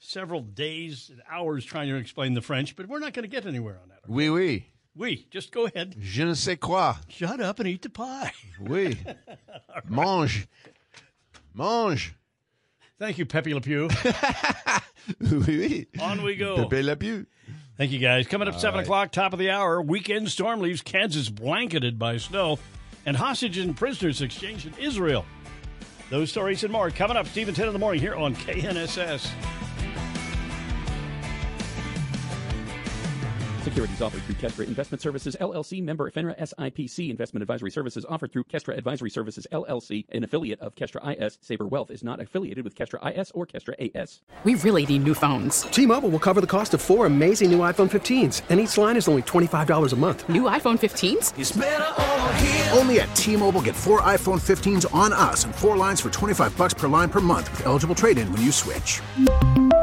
several 0.00 0.40
days 0.42 1.08
and 1.10 1.22
hours 1.30 1.64
trying 1.64 1.88
to 1.88 1.94
explain 1.96 2.34
the 2.34 2.42
French, 2.42 2.74
but 2.74 2.86
we're 2.86 2.98
not 2.98 3.12
going 3.12 3.22
to 3.22 3.28
get 3.28 3.46
anywhere 3.46 3.78
on 3.82 3.88
that. 3.90 4.00
Oui, 4.08 4.28
oui. 4.28 4.66
We 4.96 5.26
just 5.30 5.52
go 5.52 5.66
ahead. 5.66 5.94
Je 6.00 6.24
ne 6.24 6.34
sais 6.34 6.56
quoi. 6.56 6.94
Shut 7.08 7.40
up 7.40 7.58
and 7.60 7.68
eat 7.68 7.82
the 7.82 7.90
pie. 7.90 8.32
Oui. 8.60 8.98
Mange. 9.88 10.46
Mange. 11.54 12.14
Thank 12.98 13.16
you, 13.18 13.24
Pepe 13.24 13.54
Le 13.54 13.60
Pew. 13.60 13.88
oui, 15.20 15.40
oui. 15.46 15.86
On 16.00 16.22
we 16.22 16.36
go. 16.36 16.56
Pepe 16.68 16.82
Le 16.82 16.96
Pew. 16.96 17.26
Thank 17.78 17.92
you, 17.92 17.98
guys. 17.98 18.26
Coming 18.26 18.46
up 18.48 18.54
All 18.54 18.60
7 18.60 18.76
right. 18.76 18.82
o'clock, 18.82 19.10
top 19.10 19.32
of 19.32 19.38
the 19.38 19.48
hour. 19.48 19.80
Weekend 19.80 20.28
storm 20.30 20.60
leaves 20.60 20.82
Kansas 20.82 21.30
blanketed 21.30 21.98
by 21.98 22.18
snow, 22.18 22.58
and 23.06 23.16
hostages 23.16 23.64
and 23.64 23.74
prisoners 23.74 24.20
exchanged 24.20 24.66
in 24.66 24.74
Israel. 24.78 25.24
Those 26.10 26.30
stories 26.30 26.62
and 26.64 26.72
more 26.72 26.90
coming 26.90 27.16
up. 27.16 27.26
Steve 27.28 27.48
and 27.48 27.56
Ted 27.56 27.68
in 27.68 27.72
the 27.72 27.78
morning 27.78 28.02
here 28.02 28.14
on 28.16 28.34
KNSS. 28.34 29.30
Securities 33.62 34.00
offered 34.00 34.22
through 34.22 34.36
Kestra 34.36 34.66
Investment 34.66 35.02
Services 35.02 35.36
LLC, 35.40 35.82
member 35.82 36.10
FINRA 36.10 36.38
SIPC. 36.38 37.10
Investment 37.10 37.42
advisory 37.42 37.70
services 37.70 38.06
offered 38.08 38.32
through 38.32 38.44
Kestra 38.44 38.76
Advisory 38.76 39.10
Services 39.10 39.46
LLC, 39.52 40.06
an 40.10 40.24
affiliate 40.24 40.60
of 40.60 40.74
Kestra 40.74 41.20
IS. 41.20 41.38
Saber 41.40 41.66
Wealth 41.66 41.90
is 41.90 42.02
not 42.02 42.20
affiliated 42.20 42.64
with 42.64 42.74
Kestra 42.74 43.14
IS 43.14 43.30
or 43.32 43.46
Kestra 43.46 43.74
AS. 43.94 44.22
We 44.44 44.54
really 44.56 44.86
need 44.86 45.04
new 45.04 45.14
phones. 45.14 45.62
T-Mobile 45.62 46.08
will 46.08 46.18
cover 46.18 46.40
the 46.40 46.46
cost 46.46 46.72
of 46.72 46.80
four 46.80 47.04
amazing 47.04 47.50
new 47.50 47.58
iPhone 47.58 47.90
15s, 47.90 48.42
and 48.48 48.58
each 48.58 48.78
line 48.78 48.96
is 48.96 49.08
only 49.08 49.22
$25 49.22 49.92
a 49.92 49.96
month. 49.96 50.26
New 50.30 50.42
iPhone 50.42 50.78
15s? 50.78 52.76
Only 52.78 53.00
at 53.00 53.14
T-Mobile, 53.14 53.60
get 53.60 53.76
four 53.76 54.00
iPhone 54.00 54.40
15s 54.40 54.92
on 54.94 55.12
us 55.12 55.44
and 55.44 55.54
four 55.54 55.76
lines 55.76 56.00
for 56.00 56.08
25 56.08 56.56
bucks 56.56 56.72
per 56.72 56.88
line 56.88 57.10
per 57.10 57.20
month 57.20 57.50
with 57.50 57.66
eligible 57.66 57.94
trade-in 57.94 58.32
when 58.32 58.40
you 58.40 58.52
switch. 58.52 59.02